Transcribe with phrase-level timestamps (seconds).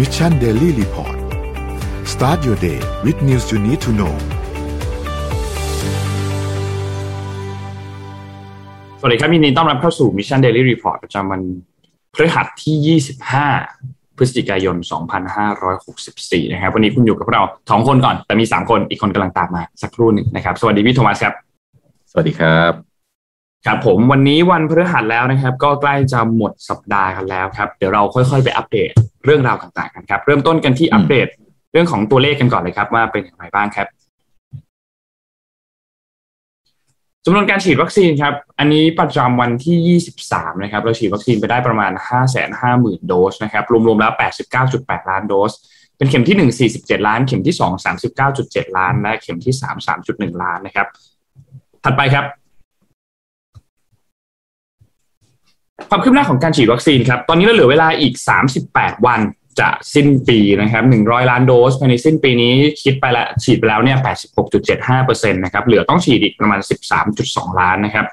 [0.00, 1.16] Mission Daily Report
[2.12, 4.14] start your day with news you need to know
[9.00, 11.40] สวัสดีครับยินดีต้อนรับเข้าสู่ Mission Daily Report ประจำวัน
[12.14, 12.98] พฤหัสที่
[13.60, 14.76] 25 พฤศจิกายน
[15.64, 21.34] 2564 นะครับ วันนี้คุณอยู่กับเราสองคนก่อน แต่มี 3 คน อีกคนกำลังตามมาสักครู่หนึ่งนะครับ สวัสดีพี่โทมัสครับ
[22.10, 22.89] สวัสดีครับ
[23.66, 28.90] ครับผมวันนี้วันพฤหัสแล้วนะครับ ก็ใกล้จะหมดสัปดาห์กันแล้วครับ เดี๋ยวเราค่อยๆ ไปอัปเดต
[29.24, 31.28] เรื่องราวต่างๆกันครับ เริ่มต้นกันที่อัปเดต
[31.72, 33.86] เรื่องของตัวเลขกันก่อนเลยครับ ว่าเป็นอย่างไรบ้างครับ
[37.24, 41.92] จำนวนการฉีดวัคซีนครับ อันนี้ประจำวันที่ 23 นะครับ เราฉีดวัคซีนไปได้ประมาณ
[42.50, 44.12] 550,000 โดสนะครับ รวมๆแล้ว
[44.60, 45.52] 89.8 ล้านโดส
[45.96, 46.36] เป็นเข็มที่
[46.66, 47.84] 1 47 ล้าน เข็มที่ 2
[48.26, 50.86] 39.7 ล้าน และเข็มที่ 3 3.1 ล้านนะครับ
[51.84, 52.24] ถัดไปครับ
[55.88, 58.14] ความคืบหน้าของการฉีดวัคซีนครับ ตอนนี้เราเหลือเวลาอีก
[58.60, 59.20] 38 วัน
[59.60, 63.98] จะสิ้นปีนะครับ 100 ล้านโดสภายในสิ้นปีนี้คิดไปแล้วฉีดไปแล้วเนี่ย
[64.64, 66.60] 86.75%นะครับ เหลือต้องฉีดอีกประมาณ
[67.10, 68.06] 13.2 ล้านนะครับ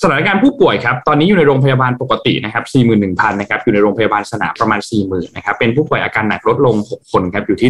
[0.00, 2.64] สถานการณ์ผู้ป่วยครับตอนนี้อยู่ในโรงพยาบาลปกตินะครับ
[3.02, 7.68] 41,000 นะครับอยู่ในโรงพยาบาลสนามประมาณ 40,000 นะครับเป็นผู้ป่วยอาการหนักลดลง 6 คนครับอยู่ที่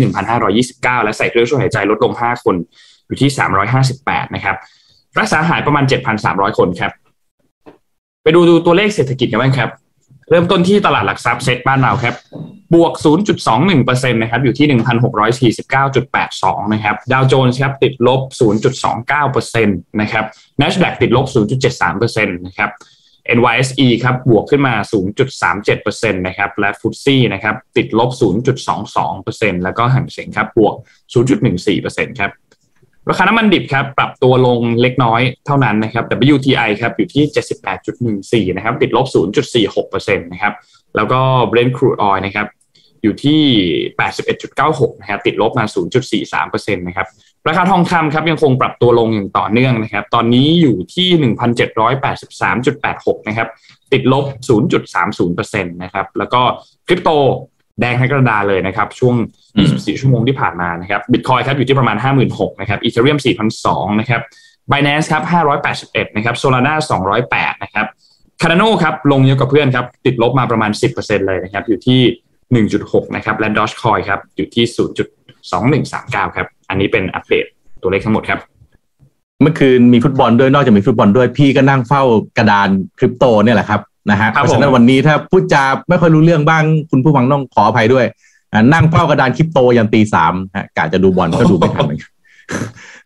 [0.52, 2.56] 1,529 และใส่เครื่องช่วยหายใจลดลง 5 คน
[3.06, 3.30] อยู่ที่
[3.82, 4.56] 358 นะครับ
[5.18, 5.84] รักษาหายประมาณ
[6.20, 6.92] 7,300 คนครับ
[8.22, 9.70] ไปดูดูตัวเลขเศรษฐกิจกันบ้างครับ
[10.30, 12.14] เริ่มต้นที่ตลาดหลักทรัพย์เซ็ตบ้านเราครับ
[12.74, 12.92] บวก
[13.56, 14.66] 0.21%นะครับ อยู่ที่
[15.52, 18.20] 1,649.82 นะครับ ดาวโจนส์ครับติดลบ
[18.90, 20.24] 0.29%นะครับ
[20.60, 21.26] NASDAQ ติดลบ
[21.76, 22.70] 0.73%นะครับ
[23.36, 24.74] NYSE ครับบวกขึ้นมา
[25.44, 28.10] 0.37%นะครับและฟุตซี่นะครับติดลบ
[28.88, 30.74] 0.22%แล้วก็หังเสียงครับบวก
[31.48, 32.30] 0.14%ครับ
[33.10, 37.24] ราคาน้ำมันดิบครับปรับตัวลงเล็กน้อยเท่านั้นนะครับ WTI ครับอยู่ที่
[38.44, 39.06] 78.14 นะครับติดลบ
[39.56, 40.54] 0.46%นะครับ
[40.96, 41.20] แล้วก็
[41.50, 42.46] Brent crude oil นะครับ
[43.02, 43.42] อยู่ที่
[44.20, 45.64] 81.96 นะครับติดลบมา
[46.20, 47.06] 0.43%นะครับ
[47.48, 51.08] ราคาทองคำครับยังคงปรับตัวลงอย่างต่อเนื่องนะครับ ตอนนี้อยู่ที่
[51.96, 53.48] 1,783.86 นะครับ
[53.92, 54.24] ติดลบ
[54.94, 56.40] 0.30%นะครับแล้วก็
[56.86, 57.10] คริปโต
[57.80, 59.14] แดงให้กระดาเลยนะครับ ช่วง
[59.56, 61.96] 24 ชั่วโมงที่ผ่านมานะครับบิตคอยครับอยู่ที่ประมาณ
[62.28, 63.18] 56,000นะครับอีเทเรียม
[63.58, 64.20] 4,200นะครับ
[64.70, 65.22] Binance ครับ
[65.68, 66.74] 581นะครับโซลาร่า
[67.54, 67.86] 208นะครับ
[68.42, 74.64] คาร์โนครับลงเยอะกว่าเพื่อนครับติดลบมาประมาณ 10%เลยนะครับอยู่ที่ 1.6นะครับและดอชคอยครับอยู่ที่
[75.90, 77.44] 0.2139ครับอันนี้เป็นอัปเดต
[77.82, 78.38] ตัวเลขทั้งหมดครับ
[79.42, 82.02] เมื่อคืนมีฟุตบอลด้วยนอกจากมีฟุตบอลด้วยพี่ก็นั่งเฝ้า
[82.38, 82.68] กระดาน
[82.98, 83.80] คริปโตเนี่ยแหละครับ
[84.10, 88.06] นะฮะครับเพราะฉะนั้นผมวันนี้ถ้าพูดจาไม่ค่อยรู้เรื่องบ้าง คุณผู้ฟังต้องขออภัยด้วย
[88.52, 92.10] อ่านั่งเฝ้ากระดานคริปโตยันตีสามฮะกะจะดูบอลก็ดูไม่ทันเหมือนกัน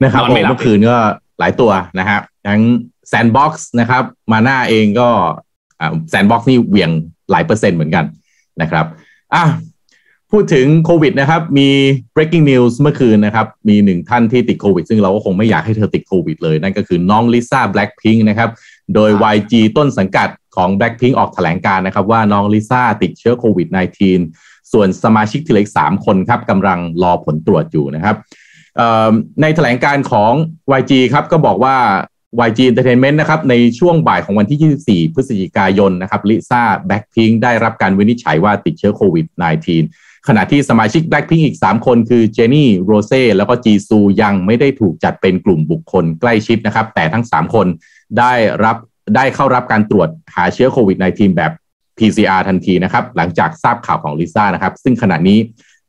[0.02, 0.96] นะครับนอนโอ้ไม่หลับเมื่อคืนก็
[1.38, 2.18] หลายตัวนะฮะ
[2.48, 2.60] ทั้ง
[3.08, 4.02] Sandbox นะครับ
[4.32, 5.08] มานาเองก็
[6.10, 6.90] Sandbox นี่เหวี่ยง
[7.30, 8.04] หลายเปอร์เซ็นต์เหมือนกัน
[8.62, 8.86] นะครับ
[9.34, 9.44] อะ
[10.30, 11.68] พูดถึงโควิดนะครับ มี
[12.14, 18.50] breaking news เมื่อคืนนะครับ มีหนึ่งท่านที่ติดโควิด ซึ่งเราก็คงไม่อยากให้เธอติดโควิดเลย นั่นก็คือน้องลิซ่า Blackpink นะครับ
[18.94, 23.68] โดย YG ต้นสังกัด ของ Blackpink ออกแถลงการนะครับว่าน้องลิซ่าติดเชื้อโควิด
[24.18, 28.16] -19 ส่วนสมาชิกที่เหลืออีก3คนครับกำลังรอผลตรวจอยู่นะครับ
[29.42, 30.32] ในแถลงการของ
[30.78, 31.76] YG ครับก็บอกว่า
[32.48, 39.26] YG Entertainment นะครับในช่วงบ่ายของวันที่ 24 พฤศจิกายนนะครับลิซ่า Blackpink ได้รับการวินิจฉัยว่าติดเชื้อโควิด
[39.76, 47.66] -19 ขณะที่สมาชิก Blackpink อีก 3 คนคือเจนี่โรเซ่แล้วก็จีซูยังไม่ได้ถูกจัดเป็นกลุ่มบุคคลใกล้ชิดนะครับ แต่ทั้ง 3 คน
[48.18, 48.32] ได้
[48.64, 48.76] รับ
[49.16, 51.52] ได้เข้ารับการตรวจหาเชื้อโควิด -19 แบบ
[51.98, 55.38] PCR ทันทีนะครับ หลังจากทราบข่าวของลิซ่านะครับ ซึ่งขณะนี้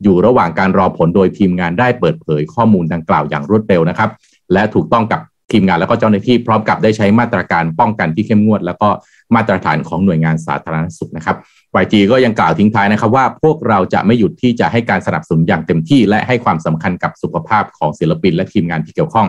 [0.02, 4.10] อยู่ระหว่างการรอผลโดยทีมงานได้เปิดเผยข้อมูลดังกล่าวอย่างรวดเร็วนะครับ
[4.52, 5.20] และถูกต้องกับ
[5.52, 8.88] ทีมงานแล้วก็เจ้าหน้าที่พร้อมกับได้ใช้มาตรการป้องกันที่เข้มงวด แล้วก็
[9.34, 11.36] มาตรฐานของหน่วยงานสาธารณสุขนะครับ
[11.82, 19.26] YG ก็ยังกล่าวทิ้งท้ายนะครับว่าพวกเราจะไม่หยุดที่จะให้การสนับสนุนอย่างเต็มที่ และให้ความสำคัญกับสุขภาพของศิลปินและทีมงานที่เกี่ยวข้อง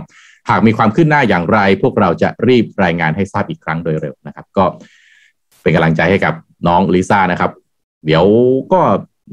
[0.49, 4.63] หากมีความคืบหน้าอย่างไร พวกเราจะรีบรายงานให้ทราบอีกครั้งโดยเร็วนะครับ ก็
[5.61, 6.33] เป็นกำลังใจให้กับ
[6.67, 7.51] น้องลิซ่านะครับ
[8.05, 8.25] เดี๋ยว
[8.73, 8.81] ก็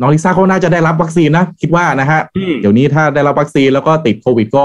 [0.01, 4.65] น้องลิซ่าเขาน่าจะได้รับวัคซีนนะ คิดว่านะฮะอืมเดี๋ยวนี้ถ้าได้รับวัคซีนแล้วก็ติดโควิดก็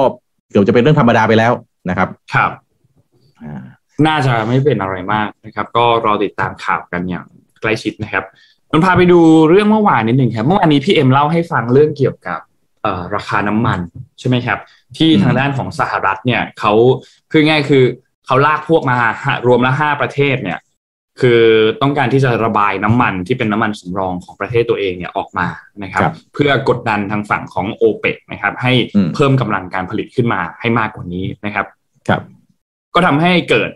[0.51, 1.53] เกือบจะเป็นเรื่องธรรมดาไปแล้ว
[1.89, 2.51] นะครับ ครับ
[3.41, 3.63] อ่า
[4.07, 7.25] น่าจะไม่เป็นอะไรมากนะครับ ก็รอติดตามข่าวกันอย่าง
[7.61, 8.23] ใกล้ชิดนะครับ
[8.71, 12.56] นนพาไปดูเรื่องเมื่อวานนิดหนึ่งครับ เมื่อวานนี้พี่เอ็มเล่าให้ฟังเรื่องเกี่ยวกับเอ่อ
[13.15, 13.79] ราคาน้ำมัน
[14.19, 14.59] ใช่ไหมครับ
[14.97, 16.73] ที่ทางด้านของสหรัฐเนี่ยเขา
[17.31, 17.83] คือง่ายคือ
[18.25, 20.59] เขาลากพวกมาหารวมแล้วห้าประเทศเนี่ย
[21.21, 21.41] คือ
[21.81, 25.47] ต้องการที่จะระบายน้ำมันที่เป็นน้ำมันสำรองของประเทศตัวเองเนี่ยออกมา
[25.83, 31.65] นะครับครับเพื่อกดดันทางฝั่งของโอเปกนะครับ ให้อืมเพิ่มกำลังการผลิตขึ้นมาให้มากกว่านี้นะครับ
[32.07, 32.21] ครับ
[32.95, 33.69] ก็ทำให้เกิด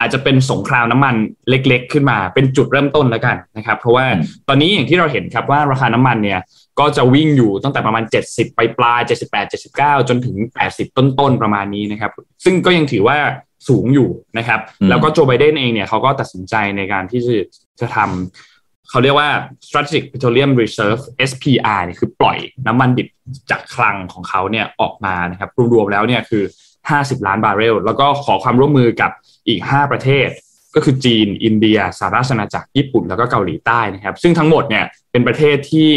[0.00, 1.14] อาจจะเป็นสงครามน้ำมัน
[1.48, 4.06] เล็ก ๆ ขึ้นมา เป็นจุดเริ่มต้นแล้วกันนะครับ เพราะว่า
[4.48, 6.40] ตอนนี้อย่างที่เราเห็นครับว่าราคาน้ำมันเนี่ย
[6.80, 9.00] ก็จะวิ่งอยู่ตั้งแต่ประมาณ 70 ไปปลาย
[9.32, 10.36] 78 79 จนถึง
[10.70, 12.12] 80 ต้นๆ ประมาณนี้นะครับ
[12.44, 13.18] ซึ่งก็ยังถือว่า
[13.68, 17.32] สูงอยู่นะครับ แล้วก็โจไบเดนเองเนี่ยเขาก็ตัดสินใจในการที่จะ
[17.80, 19.30] จะทำเขาเรียกว่า
[19.66, 23.08] strategic petroleum reserve SPR เนี่ยคือปล่อยน้ำมันดิบ
[23.50, 26.44] จากคลังของเขาเนี่ยออกมานะครับ รวมๆแล้วเนี่ยคือ
[26.84, 29.10] 50 ล้านบาร์เรล แล้วก็ขอความร่วมมือกับ
[29.48, 30.28] อีก 5 ประเทศ
[30.74, 35.90] ก็คือจีน อินเดียสหราชอาณาจักรญี่ปุ่นแล้วก็เกาหลีใต้นะครับ ซึ่งทั้งหมดเนี่ยเป็นประเทศที่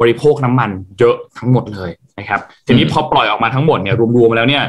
[0.00, 4.64] บริโภคน้ำมันเยอะทั้งหมดเลยนะครับทีนี้พอปล่อยออกมาทั้งหมดเนี่ยรวมๆแล้วเนี่ย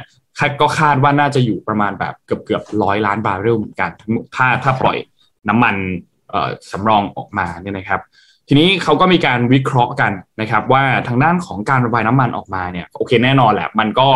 [0.61, 4.97] ก็คาดว่าน่าจะอยู่ประมาณแบบเกือบเกือบร้อยล้านบาร์เรลเหมือนกันทั้งหมดถ้าถ้าปล่อย
[5.49, 5.75] น้ำมัน
[6.71, 8.01] สำรองออกมาเนี่ยนะครับ
[8.47, 10.11] ทีนี้เขาก็มีการวิเคราะห์กัน
[10.41, 14.09] นะครับ ว่าทางด้านของการระบายน้ำมันออกมาเนี่ยโอเคแน่นอนแหละ มันก็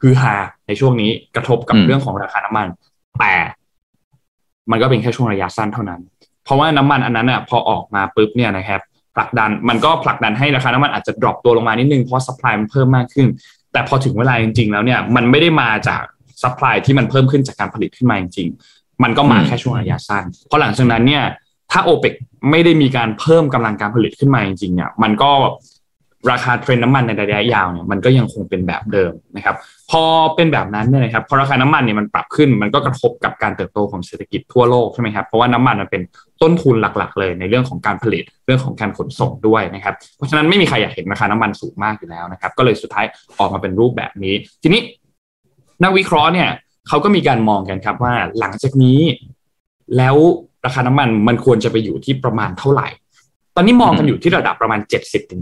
[0.00, 0.34] คือฮา
[0.66, 2.68] ในช่วงนี้กระทบกับเรื่องของราคาน้ำมัน
[3.18, 3.34] แต่
[4.70, 6.00] มันก็เป็นแค่ช่วงระยะสั้นเท่านั้น
[6.44, 8.80] เพราะว่าน้ำมันอันนั้นอะพอออกมาปุ๊บเนี่ยนะครับ
[9.15, 13.27] ผลักดันมันก็ผลักดันให้ราคาน้ำมันอาจจะดรอปตัวลงมานิดนึงเพราะสป라이มันเพิ่มมากขึ้น
[13.71, 16.03] แต่พอถึงเวลาจริงๆแล้วเนี่ย มันไม่ได้มาจาก
[16.43, 21.23] สป라이ที่มันเพิ่มขึ้นจากการผลิตขึ้นมาจริงๆมันก็มาแค่ช่วงระยะสั้นเพราะหลังจากนั้นเนี่ย
[21.71, 22.13] ถ้าโอเปก
[22.51, 25.31] ไม่ได้มีการเพิ่มกำลังการผลิตขึ้นมาจริงๆเนี่ยมันก็
[26.30, 29.56] ราคาเทรนน้ำมันในระยะยาวเนี่ยมันก็ยังคงเป็นแบบเดิมนะครับ
[29.90, 30.02] พอ
[30.34, 36.02] เป็นแบบนั้นเนี่ยนะครับพอราคาน้ำมันเนี่ยมันปรับขึ้นมันก็กระทบกับการเติบโตของเศรษฐกิจทั่วโลกใช่ไหมครับเพราะว่าน้ำมันมันเป็น
[36.42, 43.04] ต้นทุนหลักๆ เลยในเรื่องของการผลิตเรื่องของการขนส่งด้วยนะครับ เพราะฉะนั้นไม่มีใครอยากเห็นราคาน้ำมันสูงมากอยู่แล้วนะครับ ก็เลยสุดท้าย
[43.38, 44.80] ออกมาเป็นรูปแบบนี้ ทีนี้
[45.82, 46.48] นักวิเคราะห์เนี่ย
[46.88, 49.00] เขาก็มีการมองกันครับว่าหลังจากนี้
[49.96, 50.16] แล้ว
[50.66, 52.88] ราคาน้ำมันมันควรจะไปอยู่ที่ประมาณเท่าไหร่
[53.60, 54.80] อนนี้มองกันอยู่ที่ระดับประมาณ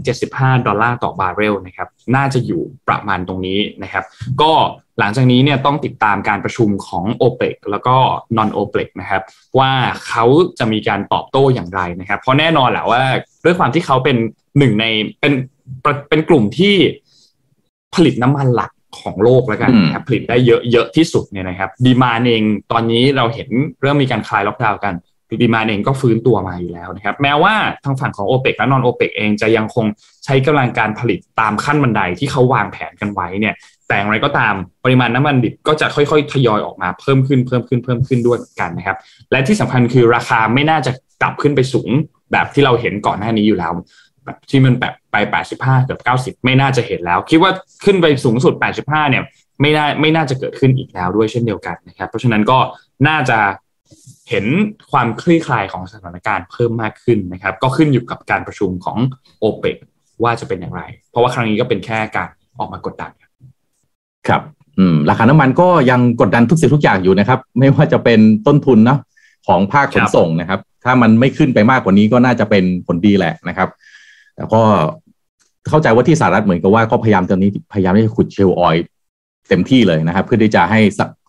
[0.03, 4.03] 70-75 ดอลลาร์ต่อบาร์เรลนะครับน่าจะอยู่ประมาณตรงนี้นะครับ
[4.41, 4.51] ก็
[4.99, 7.95] หลังจากนี้เนี่ยต้องติดตามการประชุมของ o p e ปแล้วก็
[8.37, 9.23] non o p e ปนะครับ
[9.59, 9.71] ว่า
[10.07, 10.25] เขา
[10.59, 13.01] จะมีการตอบโต้อย่างไรนะครับ เพราะแน่นอนแหละว่า
[13.45, 14.17] ด้วยความที่เขาเป็น
[14.57, 14.85] หนึ่งใน
[15.19, 15.33] เป็น
[16.09, 16.75] เป็นกลุ่มที่
[17.95, 23.49] ผลิตน้ำมันหลักของโลกแล้วกันนะครับผลิตได้เยอะเยอะที่สุดเนี่ยนะครับดีมาเองตอนนี้เราเห็น
[23.81, 24.93] เริ่มมีการคลายล็อกดาวน์กัน
[25.41, 27.53] ดีมาเองก็ฟื้นตัวมาอยู่แล้วนะครับ แม้ว่า
[27.83, 29.85] ทางฝั่งของโอเปกและนอนโอเปกเองจะยังคง
[30.25, 33.55] ใช้กำลังการผลิตตามขั้นบันไดที่เขาวางแผนกันไว้เนี่ย
[33.87, 34.53] แต่อย่างไรก็ตาม
[34.83, 38.97] ปริมาณน้ำมันดิบก็จะค่อยๆ ทยอยออกมาเพิ่มขึ้นเพิ่มขึ้นเพิ่มขึ้นด้วยกันนะครับ
[39.31, 40.91] และที่สำคัญคือราคาไม่น่าจะ
[41.21, 41.89] กลับขึ้นไปสูง
[42.31, 43.71] แบบที่เราเห็นก่อนหน้านี้อยู่แล้ว
[44.25, 45.15] แบบที่มันแบบไป
[45.55, 46.01] 85 เกือบ
[46.39, 47.51] 90 ไม่น่าจะเห็นแล้ว คิดว่า
[47.85, 48.53] ขึ้นไปสูงสุด
[48.83, 49.23] 85 เนี่ย
[49.61, 52.59] ไม่น่าไม่น่าจะเกิดขึ้นอีกแล้วด้วยเช่นเดียวกันนะครับ เพราะฉะนั้นก็
[53.07, 53.39] น่าจะ
[54.29, 54.45] เห็น
[54.91, 58.97] ความคลี่คลายของสถานการณ์เพิ่มมากขึ้นนะครับ ก็ขึ้นอยู่กับการประชุมของ
[59.39, 59.75] โอเปก
[60.23, 60.81] ว่าจะเป็นอย่างไร
[61.11, 62.29] เพราะว่าครั้งนี้ก็เป็นแค่การ
[62.59, 63.11] ออกมากดดัน
[64.27, 64.41] ครับ
[65.09, 68.99] ราคาน้ำมันก็ยังกดดันทุกสิ่งทุกอย่างอยู่นะครับ ไม่ว่าจะเป็นต้นทุนเนาะ
[69.47, 73.69] ของภาคขนส่งนะครับ ถ้ามันไม่ขึ้นไปมากกว่านี้ก็น่าจะเป็นผลดีแหละนะครับ
[74.35, 74.61] แต่ก็
[75.69, 78.75] เข้าใจว่าที่สหรัฐเหมือนกับว่าก็พยายามตอนนี้พยายามที่จะขุด shale oil
[79.49, 80.79] เต็มที่เลยนะครับ เพื่อที่จะให้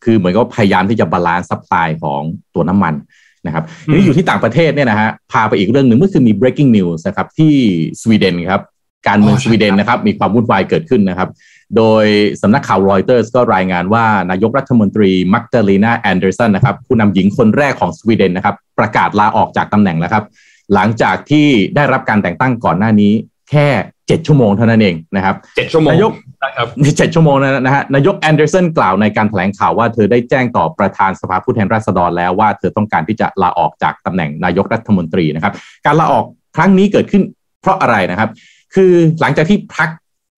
[0.05, 2.20] คือเหมือนก็พยายามที่จะ balance supply ของ
[2.55, 2.94] ตัวน้ำมัน
[3.46, 7.55] นะครับนี่อยู่ที่ต่างประเทศเนี่ยนะฮะพาไปอีกเรื่องหนึ่งเมื่อคืนมี breaking news นะครับที่
[8.02, 8.62] สวีเดนครับ
[9.08, 11.28] การเมืองสวีเดนนะครับมีความวุ่นวายเกิดขึ้นนะครับ
[11.76, 12.05] โดย
[12.43, 20.25] สำนักข่าวรอยเตอร์สก็รายงานว่านายกรัฐมนตรีมักดาเลนาแอนเดอร์สันนะครับผู้นำหญิงคนแรกของสวีเดนนะครับประกาศลาออกจากตำแหน่งแล้วครับ
[20.75, 23.12] หลังจากที่ได้รับการแต่งตั้งก่อนหน้านี้
[23.50, 23.66] แค่
[24.06, 26.12] เจ็ดชั่วโมงเท่านั้นเองนะครับเจ็ดชั่วโมงนายก
[26.44, 35.52] นะครับเจ็ดชั่วโมงนะฮะนายกแอนเดอร์สันกล่าวในการแถลงข่าวว่าเธอได้แจ้งต่อประธานสภาผู้แทนราษฎรแล้วว่าเธอต้องการที่จะลาออกจากตำแหน่งนายกรัฐมนตรีนะครับ
[35.87, 36.25] การลาออก
[36.56, 37.23] ครั้งนี้เกิดขึ้น
[37.62, 38.30] เพราะอะไรนะครับ
[38.75, 39.88] คือหลังจากที่พรรค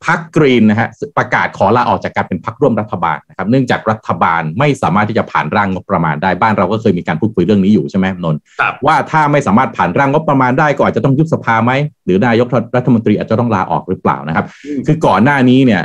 [0.07, 8.41] พรรคกรีนนะฮะประกาศขอลาออกจากการเป็นพรรคร่วมรัฐบาลนะครับเนื่องจากรัฐบาลไม่สามารถที่จะผ่านร่างงบประมาณได้บ้านเราก็เคยมีการพูดคุยเรื่องนี้อยู่ใช่ไหมนนท์
[8.87, 11.73] ว่าถ้าไม่สามารถผ่านร่างงบประมาณได้ก็อาจจะต้องยุบสภาไหม
[12.05, 14.47] หรือนายกรัฐมนตรีอาจจะต้องลาออกหรือเปล่านะครับ
[14.87, 15.83] คือก่อนหน้านี้เนี่ย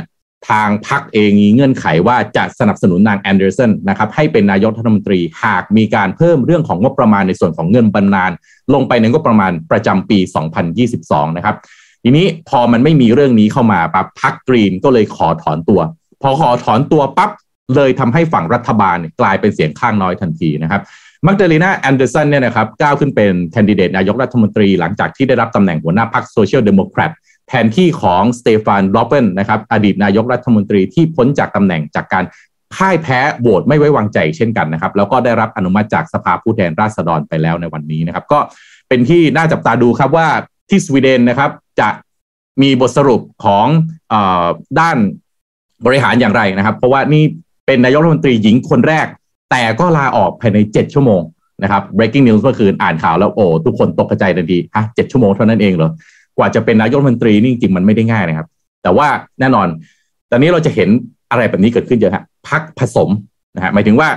[0.50, 8.24] ทางพรรคเองมีเงื่อนไขว่าจะสนับสนุนนางแอนเดอร์สันนะครับให้เป็นนายกรัฐมนตรีหากมีการเพิ่มเรื่องของงบประมาณในส่วนของเงินบำนา
[8.74, 10.18] ลงไปในงบประมาณประจำปี
[10.78, 11.56] 2022 นะครับ
[12.02, 15.80] ทีนี้พอมันไม่มีเรื่องนี้เข้ามาปั๊บพรรคกรีนก็เลยขอถอนตัว
[16.22, 17.30] พอขอถอนตัวปั๊บ
[17.76, 20.82] เลยทำให้ฝั่งรัฐบาลกลายเป็นเสียงข้างน้อยทันทีนะครับ
[21.26, 27.10] มักดาเลนาแอนเดอร์สันเนี่ยนะครับก้าวขึ้นเป็น candidate นายกรัฐมนตรีหลังจากที่ได้รับตำแหน่งหัวหน้าพรรคโซเชียลเดโมแครต
[27.48, 32.24] แทนที่ของสเตฟานลอเวนนะครับอดีตนายกรัฐมนตรีที่พ้นจากตำแหน่งจากการ
[32.74, 38.38] พ่ายแพ้โหวตไม่ไว้วางใจเช่นกันนะครับ แล้วก็ได้รับอนุมัติจากสภาผู้แทนราษฎรไปแล้วในวันนี้นะครับ ก็
[38.88, 40.28] เป็นที่น่าจับตาดูครับว่า
[40.70, 41.88] ที่สวีเดนนะครับจะ
[42.62, 43.66] มีบทสรุปของ
[44.12, 44.14] อ
[44.80, 44.96] ด้าน
[45.86, 47.24] บริหารอย่างไรนะครับ เพราะว่านี่
[47.66, 49.06] เป็นนายกรัฐมนตรีหญิงคนแรก
[49.50, 51.22] แต่ก็ลาออกภายใน 7 ชั่วโมง
[51.62, 55.90] นะครับ breaking news เมื่อคืนอ่านข่าวแล้วโอ้ทุกคนตกใจทันทีฮะเจ็ดชั่วโมงเท่านั้นเองเหรอ
[56.38, 58.46] กว่าจะเป็นนายกรัฐมนตรีนี่จริงมันไม่ได้ง่ายนะครับ
[58.82, 59.08] แต่ว่า
[59.40, 59.66] แน่นอน
[60.30, 60.88] ตอนนี้เราจะเห็น
[61.30, 63.08] อะไรแบบนี้เกิดขึ้นเยอะฮะพักผสม
[63.56, 64.08] นะฮะหมายถึงว่า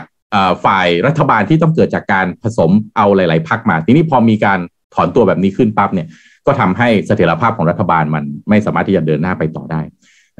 [0.65, 4.59] ฝ่ายรัฐบาลที่ต้องเกิดจากการผสมเอาหลาย ๆพรรคมา ทีนี้พอมีการ
[4.93, 6.07] ถอนตัวแบบนี้ขึ้นปั๊บเนี่ย
[6.47, 9.81] ก็ทำให้เสถียรภาพของรัฐบาลมันไม่สามารถที่จะเดินหน้าไปต่อได้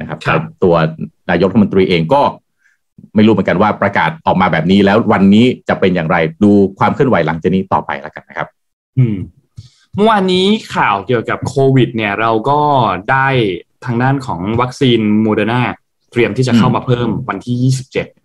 [0.00, 0.18] นะครับ
[0.62, 0.74] ตัว
[1.30, 2.22] นายกรัฐมนตรีเองก็
[3.14, 8.48] ไม่รู้เหมือนกันว่าประกาศออกมาแบบนี้แล้ววันนี้จะเป็นอย่างไรดูความเคลื่อนไหวหลังจากนี้ต่อไปแล้วกันนะครับ
[8.98, 9.16] อืม
[9.94, 12.60] เมื่อวานนี้ข่าวเกี่ยวกับโควิด เนี่ยเราก็
[13.10, 13.28] ได้
[13.84, 15.62] ทางด้านของวัคซีนโมเดอร์นา
[16.12, 17.72] เตรียมที่จะเข้ามาเพิ่มวันที่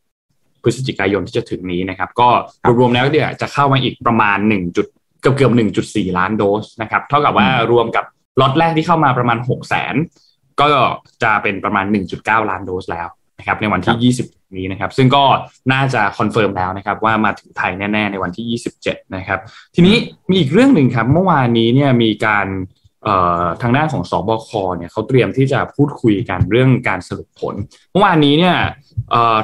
[0.06, 2.30] 27 พฤศจิกายนที่จะถึงนี้นะครับ ก็
[2.80, 4.38] รวมๆแล้วเนี่ยจะเข้ามาอีกประมาณ
[5.28, 8.06] 1จุดเกือบเกือบ1.4ล้านโดสนะครับ เท่ากับว่ารวมกับ
[8.42, 9.96] ล็อตแรกที่เข้ามาประมาณ6แสน
[10.60, 10.66] ก็
[11.24, 11.86] จะเป็นประมาณ
[12.18, 13.08] 1.9ล้านโดสแล้ว
[13.40, 15.24] นะครับในวันที่20นี้นะครับ ซึ่งก็
[15.74, 19.40] น่าจะ confirm แล้วนะครับ ว่ามาถึงไทยแน่ ๆ ในวันที่27นะครับ
[19.76, 19.96] ทีนี้
[20.30, 22.48] มีอีกเรื่องหนึ่งครับ เมื่อวานนี้เนี่ยมีการ
[23.62, 27.56] ทางด้านของสอบคเนี่ยเขาเตรียมที่จะพูดคุยกันเรื่องการสรุปผล
[27.92, 28.56] เมื่อวานนี้เนี่ย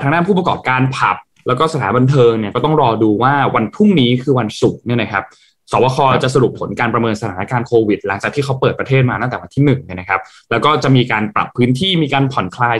[0.01, 5.23] ทางด้านผู้ประกอบการผับ แล้วก็สถานบันเทิงเนี่ยก็ต้องรอดูว่าวันพรุ่งนี้คือวันศุกร์เนี่ยนะครับ
[5.72, 12.77] สวคจะสรุปผลการประเมินสถานการณ์โควิด หลังจากที่เขาเปิดประเทศมาตั้งแต่วันที่หนึ่งเนี่ยนะครับ แล้วก็จะมีการปรับพื้นที่มีการผ่อนคลาย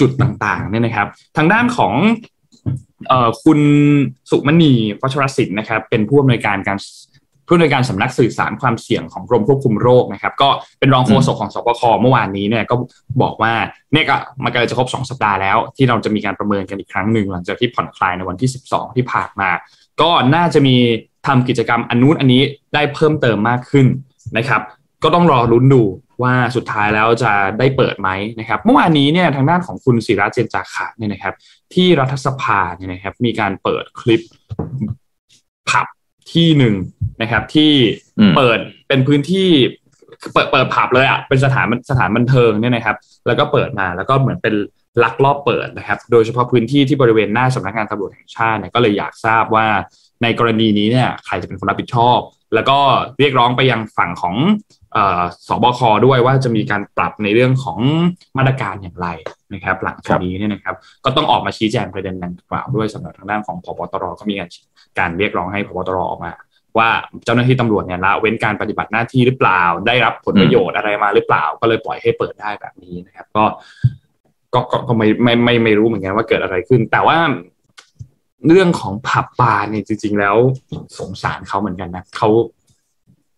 [0.00, 1.06] จุดต่างๆเนี่ยนะครับ
[1.36, 1.92] ทางด้านของ
[3.44, 3.60] คุณ
[4.30, 4.72] สุมณี
[5.02, 6.78] วัชรศิลป์นะครับ เป็นผู้อำนวยการการ
[7.46, 10.48] ผู้อำนวยการสำนักสื่อสารความเสี่ยงของกรมควบคุมโรคนะครับ ก็
[10.78, 12.74] เป็นรองโฆษกของสบคเมื่อวานนี้เนี่ยก็
[13.22, 13.52] บอกว่า
[13.92, 19.50] เนี่ยก็มันก็จะครบ 2 สัปดาห์แล้ว ที่เราจะมีการประเมินกันอีกครั้งหนึ่งหลังจากที่ผ่อนคลายในวันที่ 12 ที่ผ่านมา
[20.00, 20.76] ก็น่าจะมี
[21.28, 22.42] ทำกิจกรรมอันนู้นอันนี้
[22.74, 23.86] ได้เพิ่มเติมมากขึ้น
[24.38, 24.60] นะครับ
[25.02, 25.82] ก็ต้องรอรุ้นดู
[26.22, 28.08] ว่าสุดท้ายแล้วจะได้เปิดไหม
[28.40, 31.34] นะครับเมื่อวานนี้เนี่ยทางด้านของคุณศิระเจนจาคะเนี่ยนะครับ
[31.74, 34.20] ที่รัฐสภาเนี่ยนะครับ มีการเปิดคลิป
[35.70, 35.86] ผับ
[36.32, 36.74] ที่หนึ่ง
[37.22, 37.72] นะครับ ที่
[38.36, 38.58] เปิด
[38.88, 39.48] เป็นพื้นที่
[40.32, 44.54] เปิดเปิดผับเลยอะเป็นสถานสถานบันเทิงเนี่ยนะครับ แล้วก็เปิดมาแล้วก็เหมือนเป็น
[45.02, 49.66] ลักลอบเปิดนะครับ โดยเฉพาะพื้นที่ที่บริเวณหน้าสำนักงานตำรวจแห่งชาติเนี่ยก็เลยอยากทราบว่า
[50.22, 52.18] ในกรณีนี้เนี่ยใครจะเป็นคนรับผิดชอบ
[52.54, 52.78] แล้วก็
[53.18, 54.34] เรียกร้องไปยังฝั่งของ
[55.48, 57.78] สบคด้วยว่าจะมีการปรับในเรื่องของ
[58.38, 59.08] มาตรการอย่างไร
[59.54, 64.48] นะครับ หลังจากนี้เนี่ยนะครับ ก็ต้องออกมาชี้แจงประเด็นดังกล่าวด้วยสำหรับทางด้านของพบตรก็มีการ
[64.98, 66.32] การเรียกร้องให้พบตรออกมา
[66.78, 66.88] ว่า
[67.24, 73.44] เจ้าหน้าที่ตำรวจเนี่ยละเว้นการปฏิบัติหน้าที่หรือเปล่า ได้รับผลประโยชน์อะไรมาหรือเปล่า ก็เลยปล่อยให้เปิดได้แบบนี้นะครับ ก็
[74.54, 77.16] ก็ก็ไม่ไม่ไม่ไม่รู้เหมือนกันว่าเกิดอะไรขึ้น แต่ว่า
[78.46, 80.36] เรื่องของผับบาร์เนี่ยจริง ๆ แล้ว
[80.98, 82.28] สงสารเขาเหมือนกันนะเขา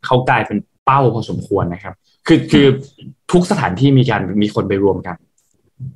[0.04, 1.94] เขากลายเป็นเป้าพอสมควรนะครับ
[2.26, 2.66] คือคือ
[3.32, 5.16] ทุกสถานที่มีการมีคนไปรวมกัน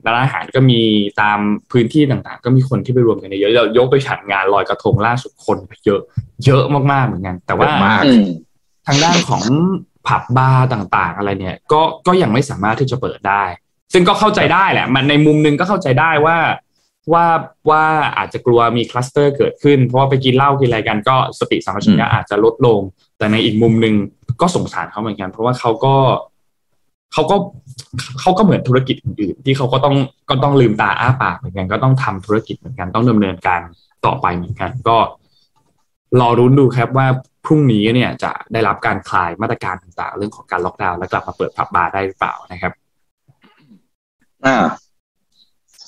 [0.06, 0.80] ร้านอาหารก็มี
[1.20, 1.38] ตาม
[1.72, 6.00] พื้นที่ต่างๆ ก็มีคนที่ไปรวมกันเยอะเรายกไปฉันงานลอยกระทงล่าสุดคนเยอะ
[6.46, 7.70] เยอะมากๆเหมือนกัน แต่ว่า
[8.86, 9.44] ทางด้านของ
[10.06, 13.42] ผับบาร์ต่างๆ อะไรเนี่ย ก็ก็ยังไม่สามารถที่จะเปิดได้
[13.92, 16.36] ซึ่งก็เข้าใจได้แหละ มันในมุมนึงก็เข้าใจได้ว่า
[17.12, 17.26] ว่า
[17.70, 17.84] ว่า
[18.16, 22.80] อาจจะกลัวมีคลัสเตอร์เกิดขึ้น เพราะว่าไปกินเหล้ากินอะไรกันก็สติสัมปชัญญะอาจจะลดลง
[23.18, 23.94] แต่ในอีกมุมหนึ่ง
[24.40, 25.94] ก็สงสารเขาเหมือนกัน เพราะว่าเขาก็
[27.12, 27.36] เขาก็
[28.20, 29.96] เขาก็เหมือนธุรกิจอื่นๆที่เขาก็ต้อง
[30.30, 33.60] ก็ต้องลืมตาอ้าปากเหมือนกันก็ต้องทำธุรกิจเหมือนกันต้องดำเนินการ
[34.06, 34.96] ต่อไปเหมือนกัน ก็
[36.20, 37.06] รอรุ้นดูครับว่า
[37.44, 42.72] พรุ่งนี้เนี่ยจะได้รับการคลายมาตรการต่างๆ เรื่องของการล็อกดาวน์และกลับมาเปิดผับบาร์ได้หรือเปล่านะครับ
[44.46, 44.56] อ่า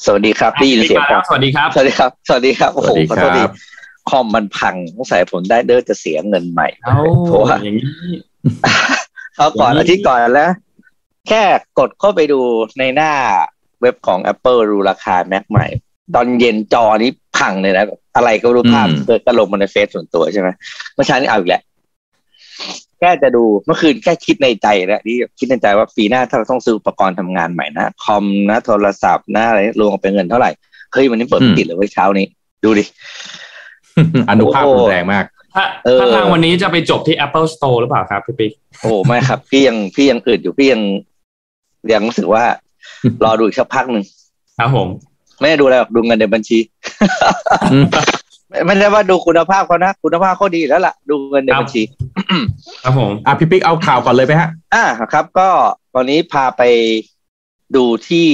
[0.05, 3.43] สวัสดีครับได้ยินเสียงสวัสดีครับ สวัสดีครับ สวัสดีครับ โอ้โหขอโทษดี
[4.11, 6.69] คอมมันพังสงสัยผมได้เด้อจะเสียเงินใหม่
[7.27, 7.85] เพราะว่าอย่างนี้
[9.37, 10.53] เขาก่อนอาทิตย์ก่อนแล้ว
[11.29, 11.43] แค่
[11.79, 12.41] กดเข้าไปดู
[12.79, 13.13] ในหน้า
[13.81, 15.67] เว็บของ Apple ดูราคา Mac ใหม่
[16.15, 17.85] ตอนเย็นจอนี้พังเลยนะ
[18.17, 20.49] อะไรก็รู้ภาพเกิดกระลงมาในเฟซส่วนตัวใช่ไหม
[20.95, 21.63] เมื่อเช้านี้เอาอีกแหละ
[22.99, 30.51] แค่จะดูเมื่อคืนแค่คิดในใจแล้วนี่คิดในใจว่าปีหน้าถ้าเราต้องซื้ออุปกรณ์ทำงานใหม่นะคอมนะโทรศัพท์นะอะไรรวมเป็นเงินเท่าไหร่
[30.93, 32.27] เฮ้ยวันนี้เปิดติดเลยไว้เช้านี้
[32.65, 32.85] ดูดิ
[34.31, 35.25] อนุภาพรุนแรงมาก
[35.55, 35.65] ถ้า
[36.01, 40.83] ถ้าทางวันนี้จะไปจบที่ Apple Store หรือเปล่าครับพี่ปิ๊กโอ้ไม่ครับ พี่ยังพี่ยังอืดอยู่พี่ยัง
[41.93, 42.45] ยังรู้สึกว่า
[43.25, 44.05] รอดูอีกสักพักหนึ่ง
[44.59, 44.89] ครับผม
[45.41, 46.59] ไม่ได้ดูอะไรหรอกดูเงินในบัญชี
[48.67, 51.83] ไม่ได้ว่าดูคุณภาพเขานะ คุณภาพเขาดีแล้วล่ะ ดูเงินในบัญชี
[52.83, 55.49] ครับผมอะพี่ปิ๊กเอาข่าวก่อนเลยไหมฮะ อ่าครับ ก็
[55.95, 56.63] ตอนนี้พาไป
[57.77, 58.29] ดูที่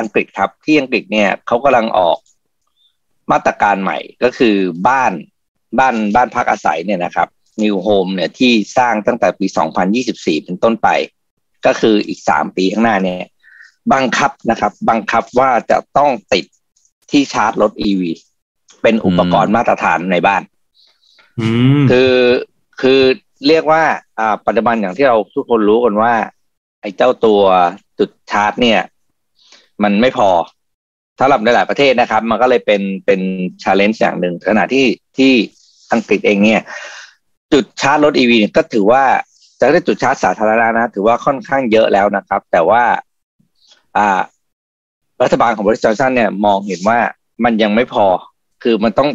[0.00, 2.18] อังกฤษครับ ที่อังกฤษเนี่ยเขากำลังออก
[3.32, 4.56] มาตรการใหม่ก็คือ
[4.88, 5.12] บ้าน
[5.78, 7.28] บ้านบ้านพักอาศัยเนี่ยนะครับ
[7.62, 9.46] นิวโฮมเนี่ยที่สร้างตั้งแต่ปี
[9.96, 10.88] 2024 เป็นต้นไป
[11.66, 13.18] ก็คืออีกสามปีข้างหน้าเนี่ย
[13.92, 16.44] บังคับนะครับ บังคับว่าจะต้องติด
[17.10, 18.02] ที่ชาร์จรถ EV
[18.82, 20.42] เป็นอุปกรณ์มาตรฐานในบ้าน
[21.40, 21.48] อื
[21.80, 22.14] มคือ
[22.80, 23.00] คือ
[23.48, 23.82] เรียกว่า
[24.18, 26.12] อ่าปัจจุบันอย่างที่เราทุกคนรู้กันว่า
[26.80, 27.42] ไอ้เจ้าตัว
[27.98, 28.80] จุดชาร์จ เนี่ย
[29.82, 30.30] มันไม่พอ
[31.18, 33.20] สำหรับในหลายประเทศนะครับ มันก็เลยเป็นเป็น
[33.62, 34.86] challenge อย่างหนึ่งขณะที่
[35.18, 35.32] ที่
[35.92, 36.62] อังกฤษเองเนี่ย
[37.52, 39.04] จุดชาร์จรถ EV ก็ถือว่า
[39.60, 42.82] จะได้จุดชาร์จสาธารณะนะ ถือว่าค่อนข้างเยอะแล้วนะครับ แต่ว่า
[43.96, 44.20] อ่า
[45.22, 46.98] รัฐบาลของบอริสจอห์นสันเนี่ย มองเห็นว่า
[47.44, 48.06] มันยังไม่พอ
[48.62, 49.08] คือมันต้อง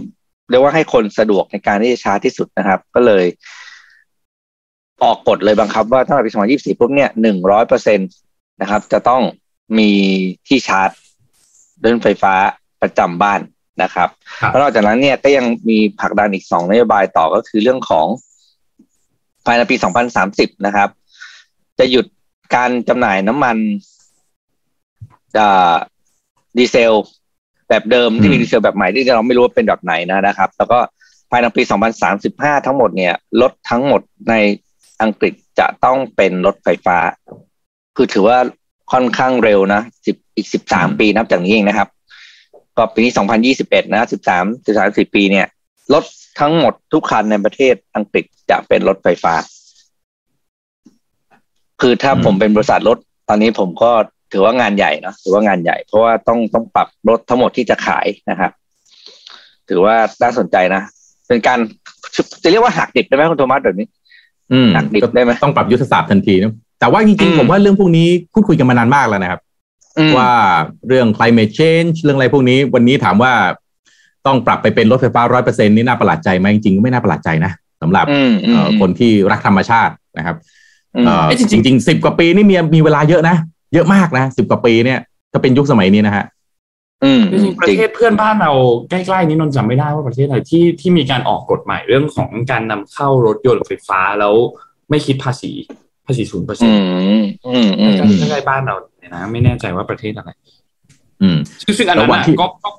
[0.50, 3.26] เรียกว่าให้คนสะดวกในการที่จะชาร์จที่สุดนะครับ ก็เลย
[5.04, 8.04] ออกกฎเลยบังคับ ว่าถ้าปี2024ปุ๊บเนี่ยหนึ่งร้อยเปอร์เซ็นต
[8.62, 9.22] นะครับ จะต้อง
[9.78, 9.92] มี
[10.48, 10.90] ที่ชาร์จ
[11.84, 12.34] รถไฟฟ้า
[12.82, 13.40] ประจำบ้าน
[13.84, 14.10] นะครับ
[14.42, 18.08] ครับแล้วนอกจากนั้นเนี่ยก็ยังมีผลักดันอีกสองนโยบายต่อก็คือเรื่องของ
[19.46, 19.76] ภายในปี
[20.22, 20.90] 2030 นะครับ
[21.80, 22.06] จะหยุด
[22.56, 23.58] การจำหน่ายน้ำมัน
[25.40, 25.76] อ่า
[26.58, 26.94] ดีเซล
[27.74, 30.80] แบบเดิมที่มีอืมดีเซลแบบใหม่ที่เราไม่รู้ว่าเป็นแบบไหนนะนะครับ แล้วก็
[31.30, 31.64] ภายในปี
[32.14, 34.34] 2035 ทั้งหมดเนี่ยรถทั้งหมดใน
[35.02, 36.98] อังกฤษจะต้องเป็นรถไฟฟ้า
[37.96, 38.38] คือถือว่า
[38.92, 41.90] ค่อนข้างเร็วนะสิบอีก 13 ปีนับจากนี้เองนะครับ
[42.78, 43.12] ก็ปีนี้
[43.54, 45.46] 2021 นะ 13 13 4ปีเนี่ย
[45.94, 46.04] รถ
[46.40, 49.34] ทั้งหมดทุกคันในประเทศอังกฤษจะเป็นรถไฟฟ้า
[51.82, 52.98] คือถ้าอืมผมเป็นบริษัทรถ
[53.30, 53.92] ตอนนี้ผมก็
[54.34, 58.52] ถือว่างานใหญ่เนอะถือว่างานใหญ่ เพราะว่าต้องต้องปรับรถทั้งหมดที่จะขายนะครับ
[59.70, 60.82] ถือว่าน่าสนใจนะ
[61.28, 61.60] เป็นการ
[62.44, 63.88] จะเรียกว่าหักดิบได้ไหมคุณโทมัสแบบนี้
[64.54, 69.42] อืมหักดิบได้ไหมต้องปรับยุทธศาสตร์ทันทีนะแต่ว่าจริงอืมๆผมว่าเรื่องพวกนี้พูดคุยกันมานานมากแล้วนะครับ
[69.98, 70.32] อืมว่า
[70.88, 73.32] เรื่อง climate change เรื่องอะไรพวกนี้ วันนี้ถามว่า
[74.26, 80.36] ต้องปรับไปเป็นรถไฟฟ้าร้อยเปอร์เซ็นนี่น่าประหลาดใจไหมจริงๆก็ไม่น่าประหลาดใจนะสำหรับอืมอืมเอ่อคนที่รักธรรมชาตินะครับ
[80.96, 83.36] อืมเอ่อเอ้ยจจริงๆริงๆสิบกว่าปีนี่มีมีเวลาเยอะนะ
[83.74, 85.00] เยอะมากนะสิบกว่าปีเนี่ย
[85.32, 86.26] ถ้าเป็นยุคสมัยนี้นะฮะ
[87.04, 88.52] อืมจริงๆประเทศเพื่อนบ้านเรา
[88.90, 94.34] ใกล้ๆนี้นนท์จำไม่ได้ว่าประเทศไหนที่ที่มีการออกกฎใหม่เรื่องของการนำเข้ารถยนต์ไฟฟ้าแล้ว
[94.90, 95.52] ไม่คิดภาษี
[96.06, 96.86] ภาษีศูนย์เปอร์เซ็นอืต์
[97.24, 100.30] มอืมอืมใกล้ๆบ้านเราเนี่ยนะไม่แน่ใจว่าประเทศอะไร
[101.22, 102.70] อืมซึ่งซึ่งอันนั้นแล้ววันน่ะที่ก็ก็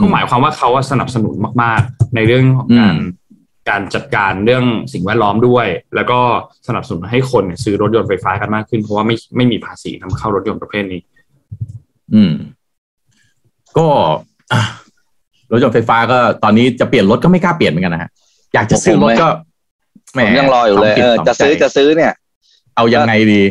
[0.00, 3.27] ก็หมายความว่าเขาอะสนับสนุนมาก ๆ ในเรื่องของการอืม
[3.68, 6.20] การจัดการเรื่องสิ่งแวดล้อมด้วย แล้วก็
[6.68, 11.00] สนับสนุนให้คนเนี่ยซื้อรถยนต์ไฟฟ้ากันมากขึ้น เพราะว่าไม่ไม่มีภาษีนำเข้ารถยนต์ประเภทนี้
[12.14, 12.32] อืม
[13.78, 13.86] ก็
[14.52, 14.62] อะ
[15.52, 18.10] รถยนต์ไฟฟ้าก็ตอนนี้จะเปลี่ยนรถก็ไม่กล้าเปลี่ยนเหมือนกันนะฮะ
[18.54, 19.28] อยากจะซื้อรถก็
[20.14, 22.12] แหผมยังรออยู่เลยสเออจิตจะซื้อสงใจจะซื้อเนี่ย
[22.76, 23.42] เอายังไงดี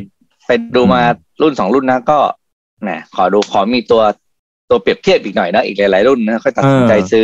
[0.48, 1.02] ไปดูมา
[1.42, 2.20] รุ่นสองรุ่นนะก็
[2.82, 4.02] แหมขอดูขอมีตัว
[4.70, 7.24] ตัวเปรียบเทียบอีกหน่อยนะอีกหลายๆรุ่นนะค่อยตัดสินใจเออซื้อ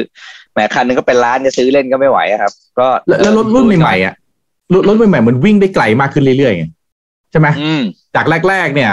[0.54, 4.14] แหมคันหนึงก็เป็นล้านจะซื้อเล่นก็ไม่ไหวอะครับ ก็แล้วแล้วรถรุ่นใหม่ๆอะ
[4.74, 6.66] รถรถใหม่ๆมันวิ่งได้ไกลมากขึ้นเรื่อยๆไง
[7.32, 7.82] ใช่ไหมอืม
[8.16, 8.92] จากแรก ๆ เนี่ย